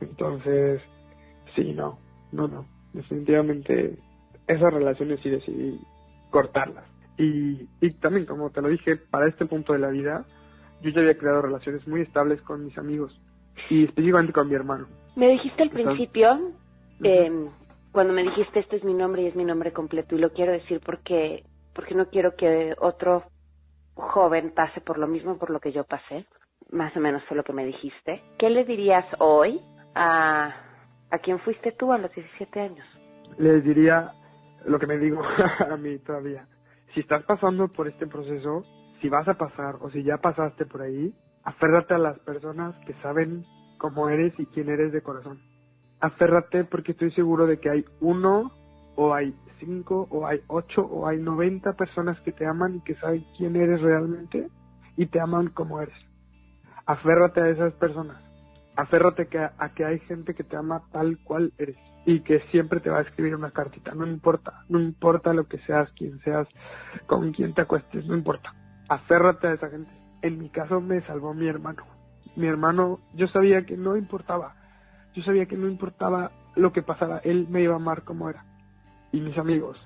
Entonces 0.00 0.82
sí 1.54 1.72
no 1.72 1.98
no 2.32 2.48
no. 2.48 2.66
Definitivamente 2.92 3.96
esas 4.46 4.72
relaciones 4.72 5.20
sí 5.22 5.30
decidí 5.30 5.80
cortarlas. 6.30 6.84
Y, 7.16 7.68
y 7.80 7.90
también 8.00 8.26
como 8.26 8.50
te 8.50 8.60
lo 8.60 8.68
dije 8.68 8.96
para 8.96 9.28
este 9.28 9.46
punto 9.46 9.72
de 9.72 9.78
la 9.78 9.88
vida 9.88 10.24
yo 10.82 10.90
ya 10.90 11.00
había 11.00 11.16
creado 11.16 11.42
relaciones 11.42 11.86
muy 11.86 12.02
estables 12.02 12.40
con 12.42 12.64
mis 12.64 12.76
amigos 12.76 13.18
y 13.70 13.84
específicamente 13.84 14.32
con 14.32 14.48
mi 14.48 14.54
hermano. 14.54 14.86
Me 15.16 15.28
dijiste 15.28 15.62
al 15.62 15.70
principio 15.70 16.52
eh, 17.02 17.48
cuando 17.92 18.12
me 18.12 18.22
dijiste 18.22 18.60
este 18.60 18.76
es 18.76 18.84
mi 18.84 18.92
nombre 18.92 19.22
y 19.22 19.26
es 19.26 19.36
mi 19.36 19.44
nombre 19.44 19.72
completo 19.72 20.14
y 20.14 20.18
lo 20.18 20.32
quiero 20.32 20.52
decir 20.52 20.80
porque 20.84 21.44
porque 21.74 21.94
no 21.94 22.08
quiero 22.08 22.36
que 22.36 22.74
otro 22.78 23.24
joven 23.94 24.52
pase 24.54 24.80
por 24.80 24.98
lo 24.98 25.06
mismo 25.06 25.38
por 25.38 25.50
lo 25.50 25.60
que 25.60 25.72
yo 25.72 25.84
pasé, 25.84 26.26
más 26.70 26.96
o 26.96 27.00
menos 27.00 27.22
fue 27.24 27.36
lo 27.36 27.44
que 27.44 27.52
me 27.52 27.64
dijiste, 27.64 28.22
¿qué 28.38 28.50
le 28.50 28.64
dirías 28.64 29.06
hoy 29.18 29.60
a, 29.94 30.54
a 31.10 31.18
quien 31.18 31.38
fuiste 31.40 31.72
tú 31.72 31.92
a 31.92 31.98
los 31.98 32.12
17 32.14 32.60
años? 32.60 32.86
Les 33.38 33.62
diría 33.64 34.12
lo 34.66 34.78
que 34.78 34.86
me 34.86 34.98
digo 34.98 35.22
a 35.70 35.76
mí 35.76 35.98
todavía. 35.98 36.46
Si 36.94 37.00
estás 37.00 37.24
pasando 37.24 37.68
por 37.68 37.88
este 37.88 38.06
proceso, 38.06 38.64
si 39.00 39.08
vas 39.08 39.26
a 39.28 39.34
pasar 39.34 39.76
o 39.80 39.90
si 39.90 40.02
ya 40.02 40.18
pasaste 40.18 40.64
por 40.66 40.82
ahí, 40.82 41.14
aférrate 41.42 41.94
a 41.94 41.98
las 41.98 42.18
personas 42.20 42.74
que 42.86 42.94
saben 42.94 43.44
cómo 43.78 44.08
eres 44.08 44.32
y 44.38 44.46
quién 44.46 44.68
eres 44.68 44.92
de 44.92 45.02
corazón. 45.02 45.40
Aférrate 46.00 46.64
porque 46.64 46.92
estoy 46.92 47.10
seguro 47.12 47.46
de 47.46 47.58
que 47.58 47.70
hay 47.70 47.84
uno 48.00 48.52
o 48.96 49.14
hay 49.14 49.34
cinco 49.64 50.06
o 50.10 50.26
hay 50.26 50.40
ocho 50.48 50.82
o 50.82 51.06
hay 51.06 51.18
noventa 51.18 51.72
personas 51.72 52.18
que 52.20 52.32
te 52.32 52.46
aman 52.46 52.76
y 52.76 52.80
que 52.80 52.94
saben 52.96 53.24
quién 53.36 53.56
eres 53.56 53.80
realmente 53.80 54.48
y 54.96 55.06
te 55.06 55.20
aman 55.20 55.48
como 55.48 55.80
eres. 55.80 55.94
Aférrate 56.86 57.40
a 57.40 57.48
esas 57.48 57.72
personas. 57.74 58.18
Aférrate 58.76 59.28
a 59.58 59.68
que 59.70 59.84
hay 59.84 60.00
gente 60.00 60.34
que 60.34 60.44
te 60.44 60.56
ama 60.56 60.82
tal 60.92 61.18
cual 61.24 61.52
eres 61.58 61.76
y 62.06 62.20
que 62.20 62.40
siempre 62.50 62.80
te 62.80 62.90
va 62.90 62.98
a 62.98 63.02
escribir 63.02 63.34
una 63.34 63.50
cartita. 63.50 63.94
No 63.94 64.06
importa, 64.06 64.64
no 64.68 64.80
importa 64.80 65.32
lo 65.32 65.46
que 65.46 65.58
seas, 65.58 65.90
quién 65.96 66.18
seas, 66.20 66.46
con 67.06 67.32
quién 67.32 67.54
te 67.54 67.62
acuestes, 67.62 68.04
no 68.06 68.16
importa. 68.16 68.52
Aférrate 68.88 69.46
a 69.46 69.52
esa 69.54 69.70
gente. 69.70 69.90
En 70.22 70.38
mi 70.38 70.50
caso 70.50 70.80
me 70.80 71.00
salvó 71.02 71.34
mi 71.34 71.46
hermano. 71.46 71.84
Mi 72.36 72.46
hermano, 72.46 72.98
yo 73.14 73.28
sabía 73.28 73.64
que 73.64 73.76
no 73.76 73.96
importaba. 73.96 74.54
Yo 75.14 75.22
sabía 75.22 75.46
que 75.46 75.56
no 75.56 75.68
importaba 75.68 76.32
lo 76.56 76.72
que 76.72 76.82
pasara, 76.82 77.18
él 77.18 77.46
me 77.48 77.62
iba 77.62 77.74
a 77.74 77.76
amar 77.76 78.02
como 78.02 78.28
era 78.28 78.44
y 79.14 79.20
mis 79.20 79.38
amigos. 79.38 79.78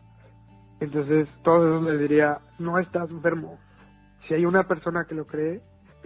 Entonces, 0.81 1.29
todos 1.43 1.67
esos 1.67 1.83
les 1.85 2.01
diría, 2.01 2.39
no 2.59 2.79
estás 2.79 3.11
enfermo. 3.11 3.59
Si 4.27 4.33
hay 4.33 4.47
una 4.47 4.67
persona 4.67 5.05
que 5.05 5.15
lo 5.15 5.27
cree, 5.27 5.61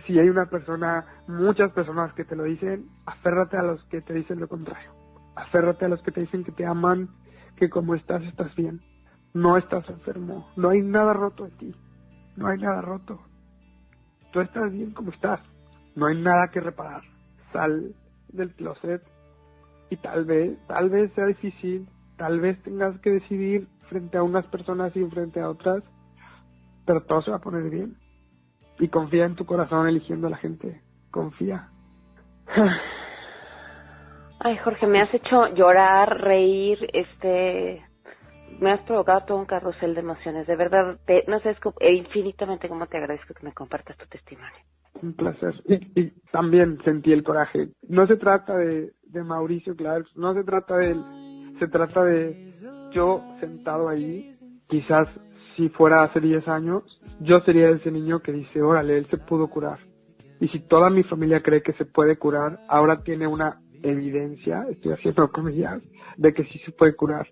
si 0.06 0.18
hay 0.18 0.28
una 0.28 0.46
persona, 0.46 1.04
muchas 1.28 1.70
personas 1.70 2.12
que 2.14 2.24
te 2.24 2.34
lo 2.34 2.42
dicen, 2.42 2.88
aférrate 3.06 3.56
a 3.56 3.62
los 3.62 3.84
que 3.84 4.00
te 4.00 4.12
dicen 4.12 4.40
lo 4.40 4.48
contrario. 4.48 4.90
Aférrate 5.36 5.84
a 5.84 5.88
los 5.88 6.02
que 6.02 6.10
te 6.10 6.22
dicen 6.22 6.42
que 6.42 6.50
te 6.50 6.66
aman, 6.66 7.08
que 7.56 7.70
como 7.70 7.94
estás, 7.94 8.24
estás 8.24 8.52
bien. 8.56 8.80
No 9.34 9.56
estás 9.56 9.88
enfermo. 9.88 10.50
No 10.56 10.70
hay 10.70 10.82
nada 10.82 11.12
roto 11.12 11.46
en 11.46 11.56
ti. 11.58 11.76
No 12.36 12.48
hay 12.48 12.58
nada 12.58 12.80
roto. 12.80 13.20
Tú 14.32 14.40
estás 14.40 14.72
bien 14.72 14.90
como 14.90 15.12
estás. 15.12 15.40
No 15.94 16.06
hay 16.06 16.20
nada 16.20 16.48
que 16.52 16.60
reparar. 16.60 17.02
Sal 17.52 17.94
del 18.32 18.52
closet 18.54 19.02
y 19.90 19.96
tal 19.98 20.24
vez, 20.24 20.58
tal 20.66 20.90
vez 20.90 21.12
sea 21.12 21.26
difícil, 21.26 21.86
Tal 22.22 22.38
vez 22.38 22.62
tengas 22.62 22.96
que 23.00 23.10
decidir 23.10 23.66
frente 23.88 24.16
a 24.16 24.22
unas 24.22 24.46
personas 24.46 24.94
y 24.94 25.04
frente 25.06 25.40
a 25.40 25.50
otras, 25.50 25.82
pero 26.86 27.02
todo 27.02 27.20
se 27.20 27.32
va 27.32 27.38
a 27.38 27.40
poner 27.40 27.68
bien. 27.68 27.96
Y 28.78 28.86
confía 28.86 29.24
en 29.24 29.34
tu 29.34 29.44
corazón 29.44 29.88
eligiendo 29.88 30.28
a 30.28 30.30
la 30.30 30.36
gente. 30.36 30.82
Confía. 31.10 31.66
Ay, 34.38 34.56
Jorge, 34.58 34.86
me 34.86 35.02
has 35.02 35.12
hecho 35.12 35.48
llorar, 35.48 36.20
reír, 36.20 36.78
este, 36.92 37.84
me 38.60 38.70
has 38.70 38.80
provocado 38.82 39.24
todo 39.26 39.38
un 39.38 39.46
carrusel 39.46 39.92
de 39.92 40.02
emociones. 40.02 40.46
De 40.46 40.54
verdad, 40.54 41.00
te, 41.04 41.24
no 41.26 41.40
sé, 41.40 41.56
e 41.80 41.92
infinitamente 41.92 42.68
cómo 42.68 42.86
te 42.86 42.98
agradezco 42.98 43.34
que 43.34 43.44
me 43.44 43.52
compartas 43.52 43.96
tu 43.96 44.06
testimonio. 44.06 44.60
Un 45.02 45.14
placer. 45.14 45.54
Y, 45.66 46.12
también 46.30 46.78
sentí 46.84 47.12
el 47.12 47.24
coraje. 47.24 47.70
No 47.88 48.06
se 48.06 48.14
trata 48.14 48.56
de, 48.56 48.92
de 49.06 49.24
Mauricio 49.24 49.74
Clark, 49.74 50.06
no 50.14 50.34
se 50.34 50.44
trata 50.44 50.76
de 50.76 50.94
se 51.62 51.68
trata 51.68 52.02
de 52.02 52.50
yo 52.90 53.22
sentado 53.38 53.88
ahí, 53.88 54.32
quizás 54.66 55.06
si 55.54 55.68
fuera 55.68 56.02
hace 56.02 56.18
10 56.18 56.48
años, 56.48 56.82
yo 57.20 57.38
sería 57.42 57.70
ese 57.70 57.92
niño 57.92 58.18
que 58.18 58.32
dice, 58.32 58.60
órale, 58.60 58.98
él 58.98 59.04
se 59.06 59.16
pudo 59.16 59.46
curar. 59.46 59.78
Y 60.40 60.48
si 60.48 60.58
toda 60.58 60.90
mi 60.90 61.04
familia 61.04 61.40
cree 61.40 61.62
que 61.62 61.72
se 61.74 61.84
puede 61.84 62.16
curar, 62.16 62.58
ahora 62.68 63.04
tiene 63.04 63.28
una 63.28 63.60
evidencia, 63.80 64.66
estoy 64.70 64.90
haciendo 64.90 65.30
comillas, 65.30 65.80
de 66.16 66.34
que 66.34 66.44
sí 66.46 66.58
se 66.64 66.72
puede 66.72 66.96
curar. 66.96 67.28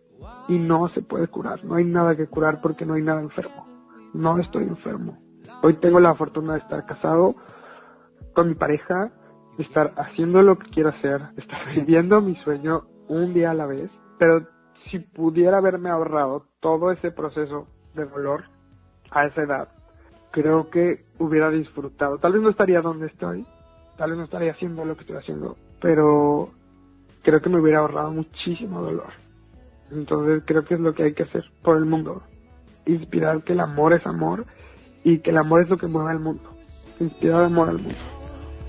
y 0.49 0.59
no 0.59 0.89
se 0.91 1.03
puede 1.03 1.27
curar. 1.27 1.65
No 1.65 1.75
hay 1.75 1.85
nada 1.85 2.15
que 2.15 2.27
curar 2.27 2.61
porque 2.61 2.87
no 2.87 2.95
hay 2.95 3.03
nada 3.03 3.23
enfermo. 3.23 3.67
No 4.15 4.39
estoy 4.39 4.65
enfermo. 4.65 5.19
Hoy 5.63 5.75
tengo 5.81 5.99
la 5.99 6.15
fortuna 6.15 6.53
de 6.53 6.61
estar 6.61 6.87
casado 6.87 7.35
con 8.35 8.49
mi 8.49 8.55
pareja, 8.55 9.11
de 9.57 9.65
estar 9.65 9.93
haciendo 9.97 10.43
lo 10.43 10.57
que 10.59 10.71
quiero 10.71 10.91
hacer, 10.91 11.21
de 11.33 11.43
estar 11.43 11.59
viviendo 11.75 12.21
mi 12.21 12.37
sueño 12.45 12.85
un 13.09 13.35
día 13.35 13.51
a 13.51 13.55
la 13.55 13.67
vez. 13.67 13.91
Pero 14.21 14.47
si 14.91 14.99
pudiera 14.99 15.57
haberme 15.57 15.89
ahorrado 15.89 16.45
todo 16.61 16.93
ese 16.93 17.11
proceso 17.11 17.67
de 17.95 18.05
dolor 18.05 18.45
a 19.11 19.25
esa 19.25 19.43
edad, 19.43 19.69
creo 20.31 20.69
que 20.69 21.07
hubiera 21.19 21.49
disfrutado. 21.49 22.19
Tal 22.19 22.35
vez 22.35 22.43
no 22.43 22.51
estaría 22.51 22.83
donde 22.83 23.07
estoy, 23.07 23.47
tal 23.97 24.11
vez 24.11 24.19
no 24.19 24.25
estaría 24.25 24.53
haciendo 24.53 24.85
lo 24.85 24.95
que 24.95 25.05
estoy 25.05 25.17
haciendo, 25.17 25.57
pero 25.81 26.51
creo 27.23 27.41
que 27.41 27.49
me 27.49 27.61
hubiera 27.63 27.79
ahorrado 27.79 28.11
muchísimo 28.11 28.83
dolor. 28.83 29.11
Entonces 29.91 30.43
creo 30.45 30.67
que 30.67 30.75
es 30.75 30.81
lo 30.81 30.93
que 30.93 31.05
hay 31.05 31.15
que 31.15 31.23
hacer 31.23 31.51
por 31.63 31.79
el 31.79 31.87
mundo. 31.87 32.23
Inspirar 32.85 33.43
que 33.43 33.55
el 33.55 33.61
amor 33.61 33.95
es 33.95 34.07
amor 34.07 34.45
y 35.03 35.21
que 35.21 35.31
el 35.31 35.39
amor 35.39 35.63
es 35.63 35.71
lo 35.71 35.79
que 35.79 35.87
mueve 35.87 36.11
al 36.11 36.21
mundo. 36.21 36.43
Inspirar 37.01 37.45
amor 37.45 37.71
al 37.71 37.79
mundo. 37.79 38.20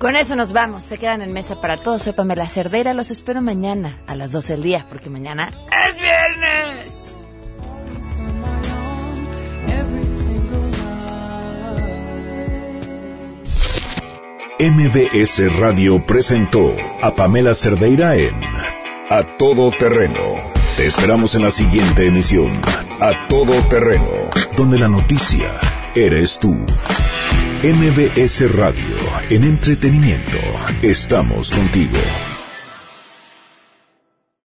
Con 0.02 0.16
eso 0.16 0.36
nos 0.36 0.52
vamos. 0.52 0.84
Se 0.84 0.97
quedan 0.97 1.22
en 1.22 1.32
mesa 1.32 1.62
para 1.62 1.78
todos. 1.78 2.02
Soy 2.02 2.14
Pamela 2.14 2.49
Cerdera. 2.49 2.95
Los 2.95 3.12
espero 3.12 3.39
mañana 3.39 3.99
a 4.08 4.16
las 4.16 4.32
12 4.32 4.54
del 4.54 4.64
día, 4.64 4.88
porque 4.89 5.12
mañana 5.12 5.52
es 5.88 6.02
viernes. 6.02 6.97
MBS 14.60 15.60
Radio 15.60 16.04
presentó 16.04 16.76
a 17.04 17.16
Pamela 17.16 17.54
Cerdeira 17.54 18.16
en 18.16 18.34
A 19.08 19.38
Todo 19.38 19.70
Terreno. 19.70 20.38
Te 20.78 20.88
esperamos 20.88 21.36
en 21.36 21.43
la 21.43 21.52
siguiente 21.52 22.08
emisión, 22.08 22.49
A 22.99 23.28
Todo 23.28 23.54
Terreno, 23.70 24.32
donde 24.58 24.80
la 24.80 24.88
noticia 24.88 25.60
eres 25.93 26.39
tú. 26.39 26.58
MBS 27.64 28.51
Radio, 28.55 28.95
en 29.30 29.43
entretenimiento, 29.43 30.39
estamos 30.82 31.51
contigo. 31.51 31.99